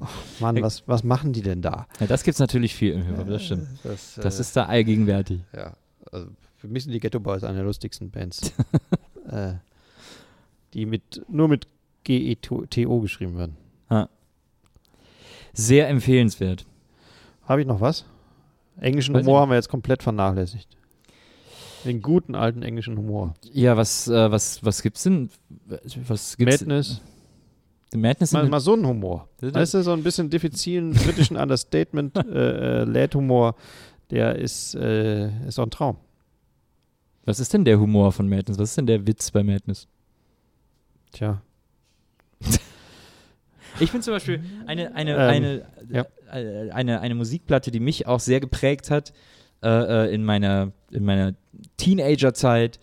oh 0.00 0.06
Mann, 0.40 0.62
was, 0.62 0.86
was 0.86 1.02
machen 1.02 1.32
die 1.32 1.42
denn 1.42 1.62
da? 1.62 1.86
Ja, 2.00 2.06
das 2.06 2.22
gibt 2.22 2.34
es 2.34 2.40
natürlich 2.40 2.74
viel 2.74 2.92
im 2.92 3.02
Hip-Hop, 3.02 3.28
das 3.28 3.44
stimmt. 3.44 3.68
Das, 3.82 4.14
das 4.20 4.38
äh, 4.38 4.40
ist 4.40 4.56
da 4.56 4.66
allgegenwärtig. 4.66 5.40
Ja, 5.54 5.76
also 6.12 6.28
für 6.56 6.68
mich 6.68 6.84
sind 6.84 6.92
die 6.92 7.00
Ghetto 7.00 7.20
Boys 7.20 7.44
eine 7.44 7.56
der 7.56 7.64
lustigsten 7.64 8.10
Bands. 8.10 8.52
äh, 9.30 9.54
die 10.74 10.86
mit, 10.86 11.22
nur 11.28 11.48
mit 11.48 11.66
G-E-T-O 12.04 13.00
geschrieben 13.00 13.38
werden. 13.38 13.56
Ah. 13.88 14.08
Sehr 15.52 15.88
empfehlenswert. 15.88 16.66
Habe 17.44 17.62
ich 17.62 17.66
noch 17.66 17.80
was? 17.80 18.04
Englischen 18.80 19.14
Weiß 19.14 19.24
Humor 19.24 19.40
haben 19.40 19.50
wir 19.50 19.56
jetzt 19.56 19.68
komplett 19.68 20.02
vernachlässigt. 20.02 20.68
Den 21.84 22.02
guten 22.02 22.34
alten 22.34 22.62
englischen 22.62 22.96
Humor. 22.96 23.34
Ja, 23.52 23.76
was, 23.76 24.08
äh, 24.08 24.30
was, 24.30 24.64
was 24.64 24.82
gibt's 24.82 25.04
denn? 25.04 25.30
Was 26.06 26.36
gibt's 26.36 26.60
Madness. 26.60 27.00
Madness 27.94 28.32
mal, 28.32 28.48
mal 28.48 28.60
so 28.60 28.74
ein 28.74 28.86
Humor. 28.86 29.28
Weißt 29.40 29.74
du, 29.74 29.82
so 29.82 29.92
ein 29.92 30.02
bisschen 30.02 30.28
diffizilen 30.28 30.92
britischen 30.92 31.36
Understatement, 31.38 32.16
äh, 32.16 32.82
äh, 32.82 32.84
Lad-Humor, 32.84 33.54
der 34.10 34.36
ist, 34.36 34.74
äh, 34.74 35.28
ist 35.46 35.58
auch 35.58 35.64
ein 35.64 35.70
Traum. 35.70 35.96
Was 37.24 37.40
ist 37.40 37.52
denn 37.54 37.64
der 37.64 37.78
Humor 37.78 38.12
von 38.12 38.28
Madness? 38.28 38.58
Was 38.58 38.70
ist 38.70 38.78
denn 38.78 38.86
der 38.86 39.06
Witz 39.06 39.30
bei 39.30 39.42
Madness? 39.42 39.86
Tja. 41.12 41.42
Ich 43.80 43.92
bin 43.92 44.02
zum 44.02 44.12
Beispiel 44.12 44.42
eine, 44.66 44.92
eine, 44.96 45.12
ähm, 45.12 45.18
eine, 45.20 45.66
ja. 45.88 46.06
äh, 46.32 46.70
eine, 46.70 47.00
eine 47.00 47.14
Musikplatte, 47.14 47.70
die 47.70 47.78
mich 47.78 48.08
auch 48.08 48.18
sehr 48.18 48.40
geprägt 48.40 48.90
hat 48.90 49.12
äh, 49.62 49.68
äh 49.68 50.12
in 50.12 50.24
meiner, 50.24 50.72
in 50.90 51.04
meiner 51.04 51.34
Teenagerzeit. 51.76 52.80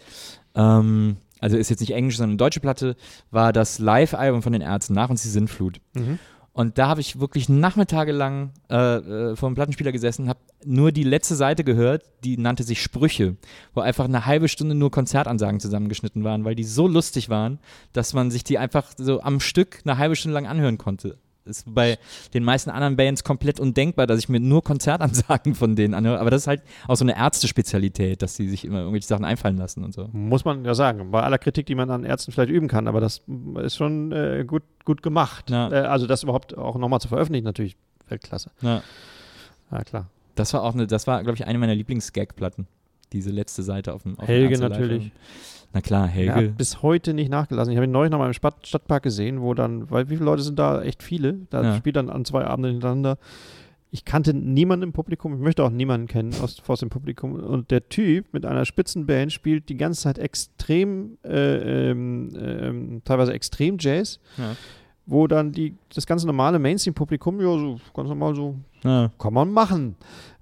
Ähm, 0.56 1.18
also 1.40 1.58
ist 1.58 1.70
jetzt 1.70 1.82
nicht 1.82 1.92
Englisch, 1.92 2.18
sondern 2.18 2.32
eine 2.32 2.38
deutsche 2.38 2.62
Platte, 2.62 2.96
war 3.30 3.52
das 3.52 3.80
Live-Album 3.80 4.42
von 4.42 4.54
den 4.54 4.62
Ärzten 4.62 4.94
nach 4.94 5.10
uns 5.10 5.22
die 5.22 5.28
Sinnflut. 5.28 5.82
Mhm. 5.94 6.18
Und 6.56 6.78
da 6.78 6.88
habe 6.88 7.02
ich 7.02 7.20
wirklich 7.20 7.50
nachmittagelang 7.50 8.52
äh, 8.70 8.76
äh, 8.76 9.36
vor 9.36 9.50
dem 9.50 9.56
Plattenspieler 9.56 9.92
gesessen, 9.92 10.30
habe 10.30 10.40
nur 10.64 10.94
die 10.94 11.04
letzte 11.04 11.36
Seite 11.36 11.66
gehört, 11.66 12.04
die 12.24 12.38
nannte 12.38 12.64
sich 12.64 12.82
Sprüche, 12.82 13.36
wo 13.74 13.82
einfach 13.82 14.06
eine 14.06 14.26
halbe 14.26 14.48
Stunde 14.48 14.74
nur 14.74 14.90
Konzertansagen 14.90 15.60
zusammengeschnitten 15.60 16.24
waren, 16.24 16.46
weil 16.46 16.56
die 16.56 16.64
so 16.64 16.88
lustig 16.88 17.28
waren, 17.28 17.60
dass 17.92 18.14
man 18.14 18.32
sich 18.32 18.46
die 18.46 18.58
einfach 18.58 18.94
so 18.96 19.20
am 19.22 19.42
Stück 19.42 19.82
eine 19.84 19.98
halbe 19.98 20.16
Stunde 20.16 20.34
lang 20.34 20.48
anhören 20.48 20.78
konnte 20.78 21.18
ist 21.46 21.74
bei 21.74 21.98
den 22.34 22.44
meisten 22.44 22.70
anderen 22.70 22.96
Bands 22.96 23.24
komplett 23.24 23.60
undenkbar, 23.60 24.08
dass 24.08 24.20
ich 24.20 24.30
mir 24.30 24.40
nur 24.40 24.64
Konzertansagen 24.64 25.56
von 25.56 25.76
denen 25.76 25.94
anhöre. 25.94 26.20
Aber 26.20 26.32
das 26.32 26.44
ist 26.44 26.48
halt 26.48 26.62
auch 26.88 26.96
so 26.96 27.06
eine 27.06 27.18
Ärztespezialität, 27.18 28.22
dass 28.22 28.36
sie 28.36 28.50
sich 28.50 28.66
immer 28.66 28.80
irgendwelche 28.80 29.08
Sachen 29.08 29.26
einfallen 29.26 29.58
lassen 29.58 29.84
und 29.84 29.94
so. 29.94 30.10
Muss 30.12 30.46
man 30.46 30.66
ja 30.66 30.74
sagen. 30.74 31.12
Bei 31.12 31.22
aller 31.22 31.38
Kritik, 31.38 31.66
die 31.66 31.76
man 31.76 31.90
an 31.90 32.04
Ärzten 32.04 32.32
vielleicht 32.32 32.52
üben 32.52 32.68
kann, 32.68 32.88
aber 32.88 33.00
das 33.00 33.22
ist 33.64 33.76
schon 33.76 34.12
äh, 34.12 34.44
gut, 34.46 34.64
gut 34.84 35.04
gemacht. 35.04 35.50
Ja. 35.50 35.72
Äh, 35.72 35.86
also 35.88 36.08
das 36.08 36.24
überhaupt 36.24 36.58
auch 36.58 36.78
nochmal 36.78 37.00
zu 37.00 37.08
veröffentlichen, 37.08 37.46
natürlich 37.46 37.78
Weltklasse. 38.08 38.52
Ja, 38.62 38.82
ja 39.72 39.84
klar. 39.84 40.10
Das 40.36 40.54
war 40.54 40.64
auch 40.64 40.74
eine, 40.74 40.86
das 40.86 41.08
war, 41.08 41.24
glaube 41.24 41.36
ich, 41.36 41.46
eine 41.46 41.58
meiner 41.58 41.76
Lieblings-Gag-Platten. 41.76 42.68
Diese 43.16 43.32
letzte 43.32 43.64
Seite 43.64 43.94
auf 43.94 44.04
dem 44.04 44.20
auf 44.20 44.28
Helge 44.28 44.58
natürlich. 44.58 45.12
Na 45.72 45.80
klar, 45.80 46.06
Helge. 46.06 46.42
Ja, 46.42 46.52
bis 46.52 46.82
heute 46.82 47.14
nicht 47.14 47.30
nachgelassen. 47.30 47.72
Ich 47.72 47.78
habe 47.78 47.86
ihn 47.86 47.92
neulich 47.92 48.12
noch 48.12 48.20
mal 48.20 48.28
im 48.28 48.34
Stadt, 48.34 48.68
Stadtpark 48.68 49.04
gesehen, 49.04 49.42
wo 49.42 49.54
dann, 49.54 49.90
weil 49.90 50.10
wie 50.10 50.16
viele 50.16 50.26
Leute 50.26 50.42
sind 50.42 50.60
da? 50.60 50.82
Echt 50.82 51.02
viele. 51.02 51.40
Da 51.50 51.64
ja. 51.64 51.76
spielt 51.78 51.96
dann 51.96 52.10
an 52.10 52.26
zwei 52.26 52.44
Abenden 52.44 52.74
hintereinander. 52.74 53.18
Ich 53.90 54.04
kannte 54.04 54.34
niemanden 54.34 54.84
im 54.84 54.92
Publikum, 54.92 55.34
ich 55.36 55.40
möchte 55.40 55.64
auch 55.64 55.70
niemanden 55.70 56.08
kennen 56.08 56.34
aus, 56.42 56.62
aus 56.68 56.82
dem 56.82 56.90
Publikum. 56.90 57.36
Und 57.36 57.72
der 57.72 57.88
Typ 57.88 58.34
mit 58.34 58.46
einer 58.46 58.66
Spitzenband 58.66 59.32
spielt 59.32 59.70
die 59.70 59.78
ganze 59.78 60.02
Zeit 60.02 60.18
extrem, 60.18 61.18
äh, 61.24 61.92
ähm, 61.92 62.36
äh, 62.36 63.02
teilweise 63.06 63.32
extrem 63.32 63.78
Jazz. 63.80 64.20
Ja 64.38 64.58
wo 65.06 65.28
dann 65.28 65.52
die, 65.52 65.76
das 65.94 66.06
ganze 66.06 66.26
normale 66.26 66.60
Mainstream-Publikum, 66.60 67.40
ja, 67.40 67.46
so 67.46 67.80
ganz 67.94 68.10
normal 68.10 68.36
so, 68.36 68.56
ja. 68.84 69.12
kann 69.20 69.34
man 69.34 69.52
machen. 69.52 69.96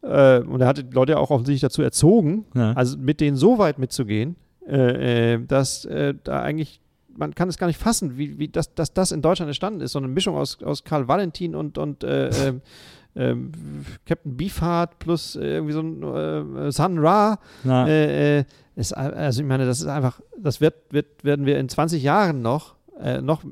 Äh, 0.03 0.39
und 0.39 0.61
er 0.61 0.67
hat 0.67 0.77
die 0.77 0.93
Leute 0.93 1.17
auch 1.17 1.31
offensichtlich 1.31 1.61
dazu 1.61 1.81
erzogen, 1.81 2.45
ja. 2.53 2.73
also 2.73 2.97
mit 2.97 3.21
denen 3.21 3.37
so 3.37 3.57
weit 3.57 3.79
mitzugehen, 3.79 4.35
äh, 4.67 5.33
äh, 5.33 5.45
dass 5.45 5.85
äh, 5.85 6.13
da 6.23 6.41
eigentlich 6.41 6.81
man 7.15 7.35
kann 7.35 7.47
es 7.47 7.59
gar 7.59 7.67
nicht 7.67 7.79
fassen, 7.79 8.17
wie, 8.17 8.39
wie 8.39 8.47
das, 8.47 8.73
dass 8.73 8.91
das 8.91 9.11
in 9.11 9.21
Deutschland 9.21 9.47
entstanden 9.47 9.81
ist. 9.81 9.91
So 9.91 9.99
eine 9.99 10.07
Mischung 10.07 10.35
aus, 10.35 10.63
aus 10.63 10.83
Karl 10.83 11.07
Valentin 11.07 11.53
und, 11.53 11.77
und 11.77 12.03
äh, 12.03 12.29
äh, 12.29 12.53
äh, 13.13 13.35
Captain 14.07 14.35
Beefheart 14.35 14.97
plus 14.97 15.35
irgendwie 15.35 15.73
so 15.73 15.81
ein 15.81 16.57
äh, 16.57 16.71
Sun 16.71 16.97
Ra. 16.97 17.37
Ist, 18.75 18.93
also 18.93 19.41
ich 19.43 19.47
meine, 19.47 19.67
das 19.67 19.81
ist 19.81 19.85
einfach, 19.85 20.19
das 20.35 20.59
wird, 20.59 20.73
wird, 20.89 21.23
werden 21.23 21.45
wir 21.45 21.59
in 21.59 21.69
20 21.69 22.01
Jahren 22.01 22.41
noch 22.41 22.73
noch 23.21 23.43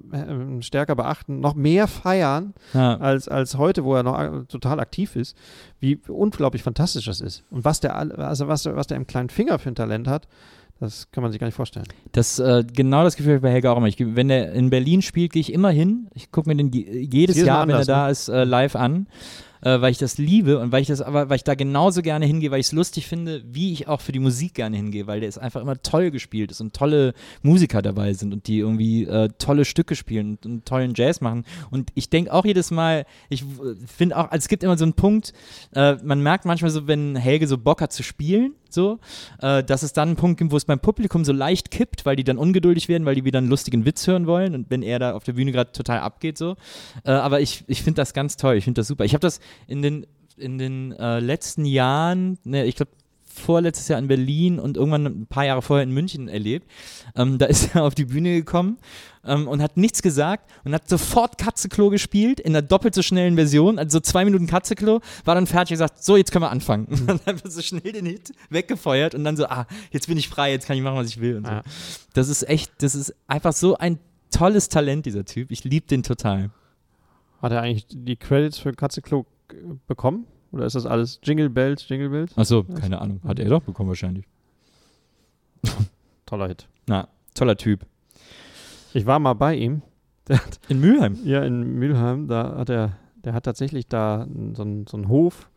stärker 0.60 0.96
beachten, 0.96 1.40
noch 1.40 1.56
mehr 1.56 1.88
feiern 1.88 2.54
ja. 2.74 2.98
als, 2.98 3.28
als 3.28 3.58
heute, 3.58 3.84
wo 3.84 3.96
er 3.96 4.04
noch 4.04 4.46
total 4.48 4.80
aktiv 4.80 5.16
ist, 5.16 5.36
wie 5.80 6.00
unglaublich 6.08 6.64
fantastisch 6.64 7.06
das 7.06 7.22
ist. 7.22 7.44
Und 7.50 7.66
was 7.66 7.80
der, 7.80 7.96
also 7.96 8.48
was, 8.48 8.66
was 8.66 8.88
der 8.88 8.98
im 8.98 9.08
kleinen 9.08 9.30
Finger 9.30 9.60
für 9.60 9.70
ein 9.70 9.76
Talent 9.76 10.08
hat, 10.08 10.28
das 10.80 11.12
kann 11.12 11.22
man 11.22 11.32
sich 11.32 11.40
gar 11.40 11.46
nicht 11.46 11.56
vorstellen. 11.56 11.86
Das, 12.12 12.40
äh, 12.40 12.64
genau 12.64 13.04
das 13.04 13.16
Gefühl 13.16 13.40
bei 13.40 13.52
Helga 13.52 13.72
auch 13.72 13.78
immer. 13.78 13.88
Ich, 13.88 13.98
wenn 14.00 14.32
er 14.32 14.52
in 14.54 14.72
Berlin 14.72 15.04
spielt, 15.04 15.32
gehe 15.32 15.42
ich 15.42 15.54
immer 15.54 15.70
hin. 15.70 16.08
Ich 16.16 16.32
gucke 16.32 16.50
mir 16.50 16.56
den 16.56 16.72
jedes, 16.72 17.14
jedes 17.14 17.42
Jahr, 17.44 17.68
wenn 17.68 17.76
er 17.76 17.86
da 17.86 18.06
ne? 18.06 18.12
ist, 18.12 18.30
äh, 18.30 18.44
live 18.46 18.76
an 18.76 19.08
äh, 19.62 19.82
weil 19.82 19.92
ich 19.92 19.98
das 19.98 20.18
liebe 20.18 20.60
und 20.60 20.72
weil 20.72 20.82
ich 20.82 20.88
das 20.88 21.02
aber, 21.02 21.30
weil 21.30 21.38
ich 21.38 21.44
da 21.44 21.56
genauso 21.56 22.02
gerne 22.02 22.26
hingehe, 22.26 22.52
weil 22.52 22.60
ich 22.60 22.68
es 22.68 22.72
lustig 22.72 23.08
finde, 23.08 23.44
wie 23.46 23.74
ich 23.74 23.88
auch 23.88 24.02
für 24.02 24.12
die 24.12 24.20
Musik 24.20 24.54
gerne 24.56 24.78
hingehe, 24.78 25.08
weil 25.08 25.20
der 25.20 25.30
ist 25.30 25.38
einfach 25.38 25.62
immer 25.62 25.82
toll 25.82 26.12
gespielt 26.12 26.52
ist 26.52 26.62
und 26.62 26.74
tolle 26.74 27.14
Musiker 27.42 27.82
dabei 27.82 28.14
sind 28.14 28.34
und 28.34 28.48
die 28.48 28.60
irgendwie 28.60 29.06
äh, 29.06 29.30
tolle 29.38 29.66
Stücke 29.66 29.96
spielen 29.96 30.32
und, 30.32 30.46
und, 30.46 30.66
tollen 30.66 30.94
Jazz 30.96 31.22
machen. 31.22 31.46
Und 31.70 31.92
ich 31.96 32.10
denke 32.10 32.34
auch 32.34 32.46
jedes 32.46 32.72
Mal, 32.72 33.06
ich 33.30 33.44
finde 33.86 34.18
auch, 34.18 34.26
also 34.26 34.38
es 34.38 34.48
gibt 34.48 34.64
immer 34.64 34.78
so 34.78 34.86
einen 34.86 34.94
Punkt, 34.94 35.34
äh, 35.76 35.96
man 36.04 36.22
merkt 36.22 36.46
manchmal 36.46 36.72
so, 36.72 36.88
wenn 36.88 37.16
Helge 37.16 37.48
so 37.48 37.58
Bock 37.58 37.82
hat 37.82 37.94
zu 37.94 38.04
spielen, 38.04 38.54
so, 38.74 39.00
äh, 39.42 39.64
dass 39.64 39.84
es 39.84 39.94
dann 39.94 40.10
einen 40.10 40.16
Punkt 40.16 40.40
gibt, 40.40 40.52
wo 40.52 40.58
es 40.58 40.66
beim 40.66 40.80
Publikum 40.80 41.26
so 41.26 41.34
leicht 41.34 41.72
kippt, 41.72 42.06
weil 42.06 42.16
die 42.16 42.24
dann 42.24 42.38
ungeduldig 42.38 42.88
werden, 42.88 43.06
weil 43.06 43.16
die 43.16 43.26
wieder 43.26 43.40
einen 43.40 43.50
lustigen 43.50 43.86
Witz 43.86 44.08
hören 44.08 44.28
wollen 44.28 44.56
und 44.56 44.70
wenn 44.70 44.82
er 44.82 45.00
da 45.00 45.14
auf 45.14 45.24
der 45.24 45.34
Bühne 45.34 45.52
gerade 45.52 45.72
total 45.72 46.00
abgeht, 46.00 46.38
so. 46.38 46.56
Äh, 47.04 47.12
aber 47.12 47.42
ich, 47.42 47.64
ich 47.68 47.84
finde 47.84 48.02
das 48.02 48.14
ganz 48.14 48.38
toll, 48.38 48.56
ich 48.56 48.64
finde 48.64 48.80
das 48.80 48.88
super. 48.88 49.06
Ich 49.06 49.14
habe 49.14 49.22
das 49.22 49.40
in 49.68 49.82
den, 49.82 50.06
in 50.38 50.58
den 50.58 50.92
äh, 50.94 51.20
letzten 51.20 51.66
Jahren, 51.66 52.38
ne, 52.44 52.66
ich 52.66 52.76
glaube, 52.76 52.92
vorletztes 53.32 53.88
Jahr 53.88 54.00
in 54.00 54.08
Berlin 54.08 54.60
und 54.60 54.78
irgendwann 54.78 55.06
ein 55.06 55.26
paar 55.26 55.46
Jahre 55.46 55.62
vorher 55.62 55.84
in 55.84 55.92
München 55.92 56.28
erlebt. 56.28 56.70
Ähm, 57.16 57.38
da 57.38 57.46
ist 57.46 57.76
er 57.76 57.84
auf 57.86 57.96
die 57.96 58.06
Bühne 58.06 58.36
gekommen 58.36 58.78
ähm, 59.26 59.48
und 59.48 59.62
hat 59.62 59.78
nichts 59.78 60.02
gesagt 60.02 60.50
und 60.64 60.74
hat 60.74 60.88
sofort 60.88 61.38
Katzeklo 61.38 61.90
gespielt 61.90 62.40
in 62.40 62.56
einer 62.56 62.62
doppelt 62.62 62.94
so 62.94 63.02
schnellen 63.02 63.36
Version. 63.36 63.80
Also 63.80 64.00
zwei 64.00 64.26
Minuten 64.26 64.48
Katzeklo, 64.48 65.02
war 65.26 65.36
dann 65.36 65.48
fertig 65.48 65.72
und 65.72 65.76
gesagt, 65.76 66.04
so, 66.04 66.18
jetzt 66.18 66.32
können 66.32 66.44
wir 66.44 66.52
anfangen. 66.52 66.88
Und 67.12 67.22
dann 67.26 67.42
so 67.44 67.62
schnell 67.62 67.92
den 67.92 68.06
Hit 68.06 68.34
weggefeuert 68.50 69.16
und 69.16 69.24
dann 69.24 69.36
so, 69.36 69.46
ah, 69.46 69.66
jetzt 69.92 70.08
bin 70.08 70.18
ich 70.18 70.30
frei, 70.30 70.52
jetzt 70.52 70.68
kann 70.68 70.78
ich 70.78 70.84
machen, 70.84 70.96
was 70.96 71.08
ich 71.08 71.20
will. 71.20 71.38
Und 71.38 71.46
so. 71.46 71.52
Ja. 71.52 71.64
Das 72.14 72.30
ist 72.30 72.48
echt, 72.48 72.72
das 72.80 72.96
ist 72.96 73.14
einfach 73.28 73.54
so 73.54 73.78
ein 73.78 74.00
tolles 74.30 74.70
Talent, 74.70 75.06
dieser 75.06 75.26
Typ. 75.26 75.52
Ich 75.52 75.64
liebe 75.64 75.88
den 75.88 76.04
total. 76.04 76.52
Hat 77.42 77.52
er 77.52 77.62
eigentlich 77.62 77.86
die 77.90 78.16
Credits 78.16 78.60
für 78.60 78.72
Katzeklo 78.74 79.26
bekommen? 79.88 80.26
Oder 80.52 80.66
ist 80.66 80.76
das 80.76 80.86
alles 80.86 81.20
Jingle 81.24 81.50
Bells, 81.50 81.88
Jingle 81.88 82.10
Bells? 82.10 82.38
Achso, 82.38 82.64
keine 82.64 83.00
Ahnung. 83.00 83.22
Hat 83.24 83.40
er 83.40 83.50
doch 83.50 83.62
bekommen 83.62 83.90
wahrscheinlich. 83.90 84.26
Toller 86.26 86.48
Hit. 86.48 86.68
Na, 86.88 87.08
toller 87.34 87.56
Typ. 87.56 87.86
Ich 88.94 89.06
war 89.06 89.20
mal 89.20 89.34
bei 89.34 89.56
ihm. 89.56 89.82
in 90.70 90.80
Mülheim? 90.80 91.18
Ja, 91.24 91.44
in 91.44 91.76
Mülheim. 91.80 92.28
Da 92.28 92.58
hat 92.58 92.70
er, 92.70 92.98
der 93.24 93.34
hat 93.34 93.44
tatsächlich 93.44 93.88
da 93.88 94.28
so 94.54 94.62
einen 94.62 94.88
so 94.88 95.08
Hof 95.08 95.50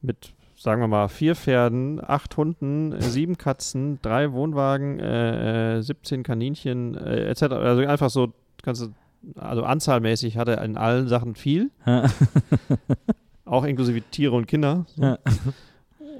mit, 0.00 0.32
sagen 0.56 0.80
wir 0.80 0.88
mal, 0.88 1.08
vier 1.08 1.34
Pferden, 1.34 2.00
acht 2.04 2.36
Hunden, 2.36 2.92
äh, 2.92 3.02
sieben 3.02 3.38
Katzen, 3.38 4.00
drei 4.02 4.32
Wohnwagen, 4.32 5.00
äh, 5.00 5.82
17 5.82 6.20
äh, 6.20 6.22
Kaninchen, 6.22 6.94
äh, 6.94 7.28
etc. 7.28 7.42
Also 7.42 7.82
einfach 7.86 8.10
so, 8.10 8.32
ganze, 8.62 8.92
also 9.36 9.64
anzahlmäßig 9.64 10.36
hat 10.36 10.48
er 10.48 10.62
in 10.62 10.76
allen 10.76 11.08
Sachen 11.08 11.34
viel. 11.34 11.70
auch 13.48 13.64
inklusive 13.64 14.02
Tiere 14.10 14.34
und 14.36 14.46
Kinder. 14.46 14.84
So. 14.88 15.02
Ja. 15.02 15.18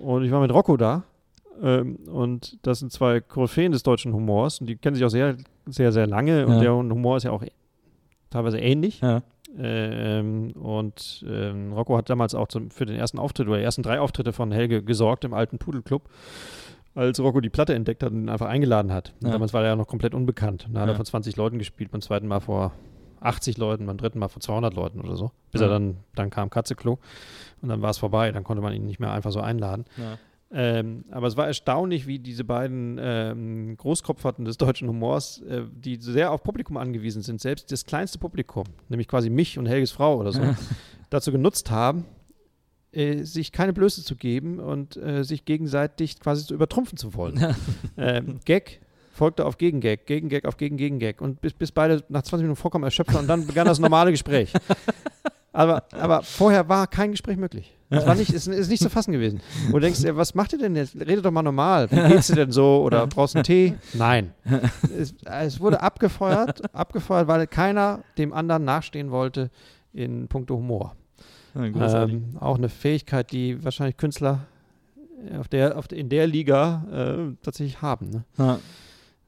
Und 0.02 0.24
ich 0.24 0.30
war 0.30 0.40
mit 0.40 0.52
Rocco 0.52 0.76
da. 0.76 1.04
Ähm, 1.62 1.96
und 2.08 2.58
das 2.66 2.78
sind 2.80 2.92
zwei 2.92 3.20
Koryphäen 3.20 3.72
des 3.72 3.82
deutschen 3.82 4.12
Humors. 4.12 4.60
Und 4.60 4.68
die 4.68 4.76
kennen 4.76 4.94
sich 4.94 5.04
auch 5.04 5.08
sehr, 5.10 5.36
sehr, 5.66 5.92
sehr 5.92 6.06
lange. 6.06 6.46
Und 6.46 6.54
Ja. 6.54 6.60
der 6.60 6.74
Humor 6.74 7.16
ist 7.16 7.24
ja 7.24 7.30
auch 7.32 7.42
teilweise 8.30 8.58
ähnlich. 8.58 9.00
Ja. 9.00 9.22
Ähm, 9.58 10.52
und 10.52 11.24
ähm, 11.28 11.72
Rocco 11.72 11.96
hat 11.96 12.10
damals 12.10 12.34
auch 12.34 12.48
zum, 12.48 12.70
für 12.70 12.86
den 12.86 12.96
ersten 12.96 13.18
Auftritt 13.18 13.48
oder 13.48 13.56
die 13.58 13.64
ersten 13.64 13.82
drei 13.82 13.98
Auftritte 13.98 14.32
von 14.32 14.52
Helge 14.52 14.82
gesorgt 14.82 15.24
im 15.24 15.32
alten 15.34 15.58
Pudelclub, 15.58 16.02
als 16.94 17.18
Rocco 17.18 17.40
die 17.40 17.48
Platte 17.50 17.74
entdeckt 17.74 18.02
hat 18.02 18.12
und 18.12 18.22
ihn 18.22 18.28
einfach 18.28 18.46
eingeladen 18.46 18.92
hat. 18.92 19.14
Und 19.20 19.26
Ja. 19.28 19.32
Damals 19.32 19.52
war 19.54 19.62
er 19.62 19.68
ja 19.70 19.76
noch 19.76 19.86
komplett 19.88 20.14
unbekannt. 20.14 20.66
Und 20.68 20.74
Da 20.74 20.82
hat 20.82 20.88
er 20.88 20.94
vor 20.94 21.04
20 21.04 21.36
Leuten 21.36 21.58
gespielt, 21.58 21.90
beim 21.90 22.02
zweiten 22.02 22.28
Mal 22.28 22.40
vor 22.40 22.72
80 23.20 23.58
Leuten, 23.58 23.86
beim 23.86 23.96
dritten 23.98 24.18
Mal 24.18 24.28
vor 24.28 24.40
200 24.40 24.74
Leuten 24.74 25.00
oder 25.00 25.16
so. 25.16 25.30
Bis 25.50 25.60
Ja. 25.60 25.66
er 25.66 25.70
dann, 25.70 25.96
dann 26.14 26.30
kam 26.30 26.50
Katzeklo 26.50 26.98
und 27.62 27.68
dann 27.68 27.82
war 27.82 27.90
es 27.90 27.98
vorbei. 27.98 28.30
Dann 28.32 28.44
konnte 28.44 28.62
man 28.62 28.72
ihn 28.72 28.86
nicht 28.86 29.00
mehr 29.00 29.12
einfach 29.12 29.32
so 29.32 29.40
einladen. 29.40 29.84
Ja. 29.96 30.18
Ähm, 30.50 31.04
aber 31.10 31.26
es 31.26 31.36
war 31.36 31.46
erstaunlich, 31.46 32.06
wie 32.06 32.18
diese 32.18 32.42
beiden 32.42 32.98
ähm, 32.98 33.76
Großkopferten 33.76 34.46
des 34.46 34.56
deutschen 34.56 34.88
Humors, 34.88 35.42
äh, 35.42 35.64
die 35.70 35.96
sehr 35.96 36.32
auf 36.32 36.42
Publikum 36.42 36.78
angewiesen 36.78 37.20
sind, 37.20 37.38
selbst 37.40 37.70
das 37.70 37.84
kleinste 37.84 38.18
Publikum, 38.18 38.64
nämlich 38.88 39.08
quasi 39.08 39.28
mich 39.28 39.58
und 39.58 39.66
Helges 39.66 39.90
Frau 39.92 40.16
oder 40.16 40.32
so, 40.32 40.40
dazu 41.10 41.32
genutzt 41.32 41.70
haben, 41.70 42.06
äh, 42.92 43.24
sich 43.24 43.52
keine 43.52 43.74
Blöße 43.74 44.02
zu 44.02 44.16
geben 44.16 44.58
und 44.58 44.96
äh, 44.96 45.22
sich 45.22 45.44
gegenseitig 45.44 46.18
quasi 46.18 46.46
zu 46.46 46.54
übertrumpfen 46.54 46.96
zu 46.96 47.12
wollen. 47.12 47.54
ähm, 47.98 48.40
Gag 48.46 48.80
folgte 49.18 49.44
auf 49.44 49.58
Gegengag, 49.58 50.06
Gegengag 50.06 50.44
auf 50.46 50.56
Gegen 50.56 50.76
Gegengag 50.76 51.20
und 51.20 51.40
bis, 51.40 51.52
bis 51.52 51.72
beide 51.72 52.04
nach 52.08 52.22
20 52.22 52.44
Minuten 52.44 52.60
vollkommen 52.60 52.84
erschöpft 52.84 53.12
waren 53.12 53.22
und 53.22 53.28
dann 53.28 53.46
begann 53.46 53.66
das 53.66 53.78
normale 53.78 54.10
Gespräch. 54.12 54.52
Aber, 55.50 55.82
aber 55.90 56.22
vorher 56.22 56.68
war 56.68 56.86
kein 56.86 57.10
Gespräch 57.10 57.36
möglich. 57.36 57.74
Es 57.90 58.06
war 58.06 58.14
nicht, 58.14 58.32
ist, 58.32 58.46
ist 58.46 58.68
nicht 58.68 58.80
zu 58.80 58.90
fassen 58.90 59.10
gewesen. 59.10 59.40
Und 59.66 59.72
du 59.72 59.80
denkst, 59.80 60.04
was 60.10 60.36
macht 60.36 60.52
ihr 60.52 60.58
denn 60.60 60.76
jetzt? 60.76 60.94
Redet 60.94 61.24
doch 61.24 61.32
mal 61.32 61.42
normal. 61.42 61.90
Wie 61.90 61.96
geht's 61.96 62.28
dir 62.28 62.36
denn 62.36 62.52
so? 62.52 62.82
Oder 62.84 63.08
brauchst 63.08 63.34
du 63.34 63.38
einen 63.38 63.44
Tee? 63.44 63.74
Nein. 63.94 64.34
Es, 64.96 65.14
es 65.24 65.58
wurde 65.58 65.80
abgefeuert, 65.80 66.72
abgefeuert, 66.72 67.26
weil 67.26 67.46
keiner 67.48 68.04
dem 68.18 68.32
anderen 68.32 68.64
nachstehen 68.64 69.10
wollte 69.10 69.50
in 69.92 70.28
puncto 70.28 70.54
Humor. 70.54 70.94
Ähm, 71.56 72.36
auch 72.38 72.58
eine 72.58 72.68
Fähigkeit, 72.68 73.32
die 73.32 73.64
wahrscheinlich 73.64 73.96
Künstler 73.96 74.46
auf 75.40 75.48
der, 75.48 75.76
auf 75.76 75.90
in 75.90 76.08
der 76.08 76.26
Liga 76.26 76.84
äh, 76.92 77.34
tatsächlich 77.42 77.82
haben. 77.82 78.10
Ne? 78.10 78.24
Ja. 78.36 78.58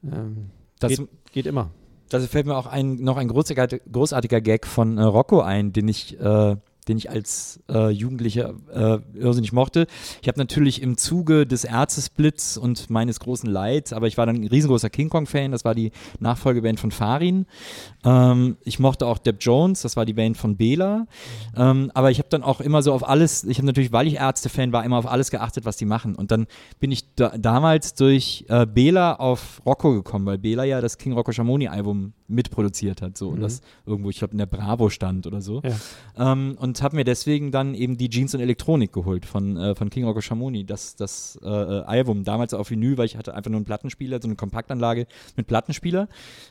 Ähm, 0.05 0.51
Das, 0.79 0.97
geht, 0.97 1.09
geht 1.33 1.47
immer. 1.47 1.71
das 2.09 2.27
fällt 2.27 2.47
mir 2.47 2.57
auch 2.57 2.67
ein, 2.67 2.97
noch 2.97 3.17
ein 3.17 3.29
großartiger, 3.29 3.79
großartiger 3.91 4.41
Gag 4.41 4.67
von 4.67 4.99
äh, 4.99 5.03
Rocco 5.03 5.41
ein, 5.41 5.73
den 5.73 5.89
ich, 5.89 6.19
äh, 6.21 6.57
den 6.91 6.99
ich 6.99 7.09
als 7.09 7.61
äh, 7.71 7.89
Jugendlicher 7.91 8.53
äh, 8.75 8.99
irrsinnig 9.17 9.53
mochte. 9.53 9.87
Ich 10.21 10.29
habe 10.29 10.39
natürlich 10.39 10.83
im 10.83 10.97
Zuge 10.97 11.47
des 11.47 11.65
Ärzesplits 11.65 12.59
und 12.59 12.91
meines 12.91 13.21
großen 13.21 13.49
Leids, 13.49 13.93
aber 13.93 14.07
ich 14.09 14.19
war 14.19 14.27
dann 14.27 14.37
ein 14.37 14.47
riesengroßer 14.49 14.91
King 14.91 15.09
Kong-Fan, 15.09 15.53
das 15.53 15.65
war 15.65 15.75
die 15.75 15.93
Nachfolgeband 16.19 16.81
von 16.81 16.91
Farin. 16.91 17.47
Ähm, 18.05 18.57
ich 18.65 18.79
mochte 18.79 19.07
auch 19.07 19.19
Deb 19.19 19.37
Jones, 19.41 19.83
das 19.83 19.97
war 19.97 20.05
die 20.05 20.13
Band 20.15 20.37
von 20.37 20.57
Bela. 20.57 21.07
Ähm, 21.57 21.91
aber 21.95 22.11
ich 22.11 22.19
habe 22.19 22.29
dann 22.29 22.43
auch 22.43 22.61
immer 22.61 22.83
so 22.83 22.93
auf 22.93 23.09
alles, 23.09 23.45
ich 23.45 23.59
habe 23.59 23.67
natürlich, 23.67 23.93
weil 23.93 24.07
ich 24.07 24.15
Ärzte-Fan 24.17 24.73
war, 24.73 24.85
immer 24.85 24.99
auf 24.99 25.07
alles 25.07 25.31
geachtet, 25.31 25.65
was 25.65 25.77
die 25.77 25.85
machen. 25.87 26.15
Und 26.17 26.31
dann 26.31 26.47
bin 26.81 26.91
ich 26.91 27.15
da, 27.15 27.29
damals 27.39 27.95
durch 27.95 28.45
äh, 28.49 28.67
Bela 28.67 29.15
auf 29.15 29.63
Rocco 29.65 29.95
gekommen, 29.95 30.27
weil 30.27 30.39
Bela 30.39 30.65
ja 30.65 30.81
das 30.81 30.99
King 30.99 31.13
Rocco 31.13 31.33
Schamoni-Album 31.33 32.13
mitproduziert 32.29 33.03
hat. 33.03 33.17
So. 33.17 33.29
Und 33.29 33.39
Mhm. 33.39 33.43
das 33.43 33.61
irgendwo, 33.87 34.11
ich 34.11 34.19
glaube, 34.19 34.33
in 34.33 34.39
der 34.39 34.47
Bravo 34.47 34.89
stand 34.91 35.27
oder 35.27 35.41
so. 35.41 35.63
Ja. 35.65 36.33
Ähm, 36.33 36.57
und 36.61 36.77
habe 36.83 36.97
mir 36.97 37.05
deswegen 37.05 37.51
dann 37.51 37.75
eben 37.75 37.97
die 37.97 38.09
Jeans 38.09 38.35
und 38.35 38.41
Elektronik 38.41 38.93
geholt 38.93 39.27
von, 39.27 39.57
äh, 39.57 39.75
von 39.75 39.91
King 39.91 40.05
Rocco 40.05 40.21
Schamoni, 40.21 40.65
das, 40.65 40.97
das 40.97 41.39
äh, 41.43 41.47
Album. 41.47 42.25
Damals 42.25 42.55
auf 42.55 42.71
Vinyl, 42.71 42.99
weil 42.99 43.07
ich 43.07 43.17
hatte 43.17 43.35
einfach 43.35 43.51
nur 43.51 43.59
einen 43.59 43.65
Plattenspieler, 43.65 44.21
so 44.21 44.29
eine 44.29 44.37
Kompaktanlage 44.37 45.07
mit 45.37 45.47
Plattenspieler. 45.47 46.09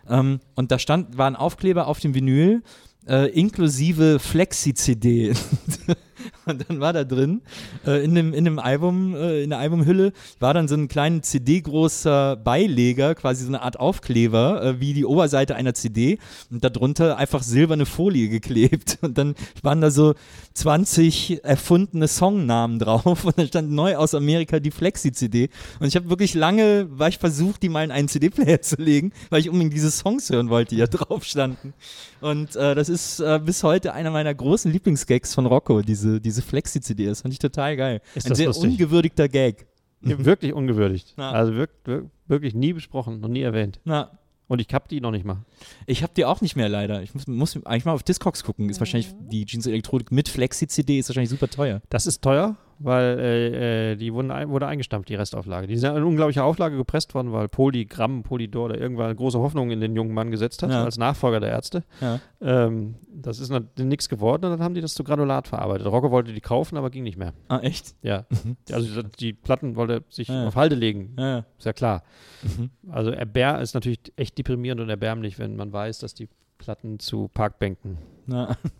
Ähm, 0.08 0.40
und 0.56 0.72
da 0.72 0.80
stand, 0.80 1.18
war 1.18 1.28
ein 1.28 1.36
Aufkleber 1.36 1.88
auf 1.88 2.00
dem 2.00 2.14
Vinyl, 2.14 2.64
äh, 3.08 3.30
inklusive 3.32 4.20
Flexi-CD. 4.20 5.34
und 6.45 6.65
dann 6.67 6.80
war 6.80 6.93
da 6.93 7.03
drin, 7.03 7.41
äh, 7.86 8.03
in, 8.03 8.15
dem, 8.15 8.34
in 8.34 8.45
dem 8.45 8.59
Album, 8.59 9.15
äh, 9.15 9.43
in 9.43 9.49
der 9.49 9.59
Albumhülle, 9.59 10.13
war 10.39 10.53
dann 10.53 10.67
so 10.67 10.76
ein 10.76 10.88
kleiner 10.88 11.22
CD-großer 11.22 12.36
Beileger, 12.38 13.15
quasi 13.15 13.43
so 13.43 13.49
eine 13.49 13.61
Art 13.61 13.80
Aufkleber, 13.80 14.63
äh, 14.63 14.80
wie 14.80 14.93
die 14.93 15.05
Oberseite 15.05 15.55
einer 15.55 15.74
CD. 15.74 16.20
Und 16.51 16.63
darunter 16.63 17.17
einfach 17.17 17.43
silberne 17.43 17.86
Folie 17.86 18.30
geklebt. 18.30 18.97
Und 19.01 19.17
dann 19.17 19.36
waren 19.61 19.82
da 19.82 19.91
so 19.91 20.15
20 20.53 21.43
erfundene 21.43 22.07
Songnamen 22.07 22.80
drauf. 22.80 23.26
Und 23.26 23.38
dann 23.38 23.47
stand 23.47 23.72
neu 23.72 23.95
aus 23.95 24.13
Amerika 24.13 24.59
die 24.59 24.72
Flexi-CD. 24.72 25.49
Und 25.80 25.88
ich 25.88 25.95
habe 25.95 26.09
wirklich 26.09 26.34
lange, 26.34 26.88
war 26.91 27.07
ich 27.07 27.17
versucht, 27.17 27.63
die 27.63 27.70
mal 27.70 27.84
in 27.84 27.91
einen 27.91 28.07
CD-Player 28.07 28.61
zu 28.61 28.76
legen, 28.76 29.11
weil 29.30 29.41
ich 29.41 29.49
unbedingt 29.49 29.74
diese 29.74 29.91
Songs 29.91 30.30
hören 30.30 30.49
wollte, 30.49 30.76
die 30.76 30.82
da 30.82 30.88
drauf 30.88 31.24
standen. 31.24 31.74
Und 32.22 32.55
äh, 32.55 32.76
das 32.76 32.89
ist 32.89 33.20
äh, 33.20 33.39
bis 33.43 33.63
heute 33.63 33.93
einer 33.93 34.11
meiner 34.11 34.34
großen 34.34 34.72
Lieblingsgags 34.72 35.34
von 35.34 35.45
Rocco, 35.45 35.82
diese, 35.82 36.09
diese 36.18 36.41
Flexi-CD. 36.41 37.05
Das 37.05 37.22
fand 37.22 37.34
ich 37.34 37.39
total 37.39 37.78
geil. 37.78 38.01
Ist 38.16 38.26
Ein 38.26 38.30
das 38.30 38.38
sehr 38.39 38.47
lustig? 38.47 38.72
ungewürdigter 38.72 39.28
Gag. 39.30 39.68
Wirklich 40.01 40.53
ungewürdigt. 40.53 41.14
Ja. 41.18 41.32
Also 41.32 41.55
wirk, 41.55 41.72
wirk, 41.84 42.05
wirklich 42.28 42.55
nie 42.55 42.74
besprochen, 42.74 43.20
noch 43.20 43.28
nie 43.30 43.41
erwähnt. 43.41 43.80
Na, 43.84 44.18
Und 44.47 44.62
ich 44.62 44.68
hab 44.74 44.88
die 44.88 45.01
noch 45.01 45.12
nicht 45.12 45.26
mal. 45.26 45.43
ich 45.86 46.01
habe 46.03 46.14
die 46.16 46.24
auch 46.26 46.39
nicht 46.41 46.55
mehr 46.55 46.70
leider. 46.70 47.03
Ich 47.03 47.14
muss, 47.14 47.28
muss 47.28 47.55
eigentlich 47.66 47.86
mal 47.86 47.91
auf 47.93 48.03
Discogs 48.03 48.43
gucken. 48.43 48.70
Ist 48.70 48.80
wahrscheinlich 48.80 49.14
die 49.30 49.45
Jeans 49.45 49.68
Elektronik 49.68 50.12
mit 50.12 50.30
Flexi-CD 50.30 50.99
ist 50.99 51.10
wahrscheinlich 51.10 51.30
super 51.30 51.49
teuer. 51.49 51.82
Das 51.89 52.07
ist 52.07 52.22
teuer, 52.24 52.55
weil 52.82 53.20
äh, 53.20 53.92
äh, 53.92 53.96
die 53.98 54.14
wurden 54.14 54.30
wurde 54.50 54.66
eingestampft, 54.68 55.10
die 55.10 55.16
Restauflage. 55.16 55.68
Die 55.68 55.78
sind 55.78 55.96
in 55.98 56.04
unglaublicher 56.04 56.44
Auflage 56.46 56.78
gepresst 56.78 57.14
worden, 57.14 57.32
weil 57.34 57.50
Polygramm, 57.50 58.24
Polydor 58.24 58.66
oder 58.66 58.78
irgendwann 58.80 59.16
große 59.16 59.38
Hoffnung 59.38 59.70
in 59.72 59.82
den 59.82 59.96
jungen 59.96 60.14
Mann 60.14 60.32
gesetzt 60.32 60.64
hat, 60.64 60.72
Ja. 60.72 60.84
als 60.86 60.98
Nachfolger 60.98 61.40
der 61.42 61.50
Ärzte. 61.50 61.84
Ja. 62.00 62.20
Ähm, 62.42 62.96
das 63.14 63.40
ist 63.40 63.52
nichts 63.78 64.08
geworden 64.10 64.46
und 64.46 64.52
dann 64.52 64.62
haben 64.64 64.74
die 64.76 64.82
das 64.82 64.94
zu 64.94 65.04
Granulat 65.04 65.48
verarbeitet. 65.48 65.88
Rocco 65.88 66.10
wollte 66.10 66.32
die 66.34 66.42
kaufen, 66.42 66.78
aber 66.78 66.90
ging 66.90 67.04
nicht 67.04 67.18
mehr. 67.18 67.34
Ah, 67.50 67.60
echt? 67.60 67.96
Ja. 68.02 68.26
Also 68.72 69.02
die- 69.04 69.10
die 69.20 69.34
Platten 69.34 69.76
wollte 69.76 69.94
er 69.96 70.02
sich 70.10 70.28
Ja. 70.30 70.48
auf 70.48 70.56
Halde 70.56 70.76
legen, 70.76 71.16
ist 71.58 71.66
ja 71.66 71.74
klar. 71.74 72.04
Mhm. 72.44 72.70
Also 72.90 73.12
erbär 73.12 73.60
ist 73.62 73.74
natürlich 73.74 74.00
echt 74.16 74.38
deprimierend 74.38 74.80
und 74.82 74.90
erbärmlich, 74.90 75.38
wenn 75.38 75.56
man 75.56 75.74
weiß, 75.74 76.00
dass 76.00 76.14
die 76.14 76.30
Platten 76.58 77.00
zu 77.00 77.30
Parkbänken 77.34 77.98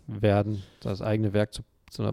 werden, 0.06 0.62
das 0.80 1.02
eigene 1.02 1.32
Werk 1.32 1.52
zu, 1.52 1.62
zu 1.90 2.02
einer 2.02 2.12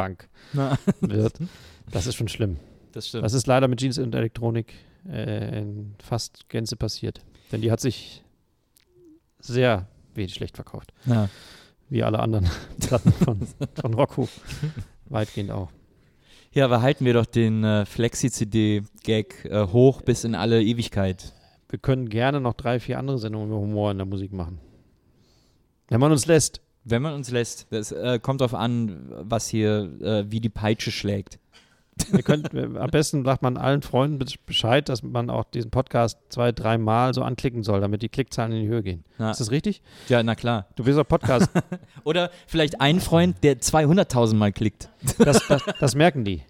Plastikbank 0.00 0.28
na, 0.52 0.78
wird. 1.00 1.38
Das 1.90 2.06
ist 2.06 2.14
schon 2.14 2.28
schlimm. 2.28 2.58
das 2.92 3.08
stimmt. 3.08 3.24
Das 3.24 3.32
ist 3.32 3.48
leider 3.48 3.66
mit 3.66 3.80
Jeans 3.80 3.98
und 3.98 4.14
Elektronik 4.14 4.74
äh, 5.10 5.58
in 5.58 5.96
fast 6.00 6.48
Gänze 6.48 6.76
passiert. 6.76 7.20
Denn 7.50 7.62
die 7.62 7.72
hat 7.72 7.80
sich 7.80 8.22
sehr 9.40 9.88
wenig 10.14 10.34
schlecht 10.34 10.54
verkauft. 10.56 10.92
ja. 11.06 11.28
Wie 11.88 12.04
alle 12.04 12.20
anderen 12.20 12.48
Platten 12.80 13.12
von, 13.12 13.40
von 13.74 13.94
Rocco. 13.94 14.28
Weitgehend 15.06 15.50
auch. 15.50 15.72
ja, 16.52 16.64
aber 16.64 16.82
halten 16.82 17.04
wir 17.04 17.14
doch 17.14 17.26
den 17.26 17.64
äh, 17.64 17.84
Flexi-CD-Gag 17.84 19.46
äh, 19.46 19.66
hoch 19.66 20.02
bis 20.02 20.22
in 20.22 20.36
alle 20.36 20.62
Ewigkeit. 20.62 21.34
Wir 21.68 21.80
können 21.80 22.08
gerne 22.08 22.40
noch 22.40 22.54
drei, 22.54 22.78
vier 22.78 23.00
andere 23.00 23.18
Sendungen 23.18 23.48
über 23.48 23.58
Humor 23.58 23.90
in 23.90 23.96
der 23.98 24.06
Musik 24.06 24.32
machen. 24.32 24.60
Wenn 25.88 25.98
man 25.98 26.12
uns 26.12 26.26
lässt. 26.26 26.60
Wenn 26.90 27.02
man 27.02 27.14
uns 27.14 27.30
lässt. 27.30 27.66
Das 27.70 27.92
äh, 27.92 28.18
kommt 28.20 28.40
darauf 28.40 28.54
an, 28.54 29.06
was 29.20 29.48
hier, 29.48 29.90
äh, 30.02 30.24
wie 30.30 30.40
die 30.40 30.48
Peitsche 30.48 30.90
schlägt. 30.90 31.38
Können, 32.24 32.44
wir, 32.52 32.80
am 32.80 32.90
besten 32.90 33.24
sagt 33.26 33.42
man 33.42 33.58
allen 33.58 33.82
Freunden 33.82 34.18
be- 34.18 34.24
Bescheid, 34.46 34.88
dass 34.88 35.02
man 35.02 35.28
auch 35.28 35.44
diesen 35.44 35.70
Podcast 35.70 36.18
zwei, 36.30 36.50
dreimal 36.50 37.12
so 37.12 37.22
anklicken 37.22 37.62
soll, 37.62 37.80
damit 37.82 38.00
die 38.00 38.08
Klickzahlen 38.08 38.52
in 38.52 38.62
die 38.62 38.68
Höhe 38.68 38.82
gehen. 38.82 39.04
Ja. 39.18 39.30
Ist 39.30 39.40
das 39.40 39.50
richtig? 39.50 39.82
Ja, 40.08 40.22
na 40.22 40.34
klar. 40.34 40.66
Du 40.76 40.84
bist 40.84 40.98
auch 40.98 41.06
Podcast. 41.06 41.50
Oder 42.04 42.30
vielleicht 42.46 42.80
ein 42.80 43.00
Freund, 43.00 43.36
der 43.42 43.58
200.000 43.60 44.34
Mal 44.34 44.50
klickt. 44.52 44.88
Das, 45.18 45.46
das, 45.46 45.62
das 45.78 45.94
merken 45.94 46.24
die. 46.24 46.42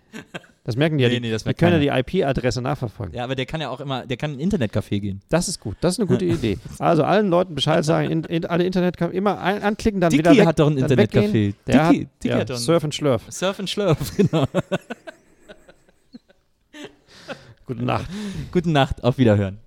Das 0.65 0.77
merken 0.77 0.99
die 0.99 1.05
ja. 1.05 1.09
Nee, 1.09 1.17
Die, 1.17 1.21
nee, 1.21 1.31
das 1.31 1.45
die 1.45 1.55
können 1.55 1.83
ja 1.83 2.01
die 2.01 2.21
IP-Adresse 2.21 2.61
nachverfolgen. 2.61 3.15
Ja, 3.15 3.25
aber 3.25 3.35
der 3.35 3.47
kann 3.47 3.61
ja 3.61 3.71
auch 3.71 3.81
immer, 3.81 4.07
der 4.07 4.17
kann 4.19 4.35
in 4.35 4.41
ein 4.41 4.51
Internetcafé 4.51 5.01
gehen. 5.01 5.23
Das 5.31 5.49
ist 5.49 5.59
gut. 5.59 5.77
Das 5.81 5.95
ist 5.95 6.01
eine 6.01 6.07
gute 6.07 6.27
Idee. 6.27 6.59
Also 6.79 7.03
allen 7.03 7.29
Leuten 7.29 7.55
Bescheid 7.55 7.85
sagen, 7.85 8.11
in, 8.11 8.25
in 8.25 8.45
alle 8.45 8.65
Internet 8.65 9.01
immer 9.01 9.41
ein, 9.41 9.63
anklicken, 9.63 10.01
dann 10.01 10.13
wieder 10.13 10.31
Dicky 10.31 10.43
weg, 10.43 10.49
hat 10.49 10.59
doch 10.59 10.71
ein 10.71 10.79
Internetcafé. 10.79 11.55
Der 11.67 11.85
hat, 11.85 11.93
Dicky, 11.93 12.09
Dicky 12.23 12.29
ja, 12.29 12.41
hat 12.41 12.51
doch 12.51 12.57
Surf 12.59 12.85
and 12.85 12.95
Schlurf. 12.95 13.23
Surf 13.31 13.59
and 13.59 13.71
Schlurf, 13.71 14.17
genau. 14.17 14.45
Gute 17.65 17.85
Nacht. 17.85 18.07
Gute 18.53 18.71
Nacht, 18.71 19.03
auf 19.03 19.17
Wiederhören. 19.17 19.59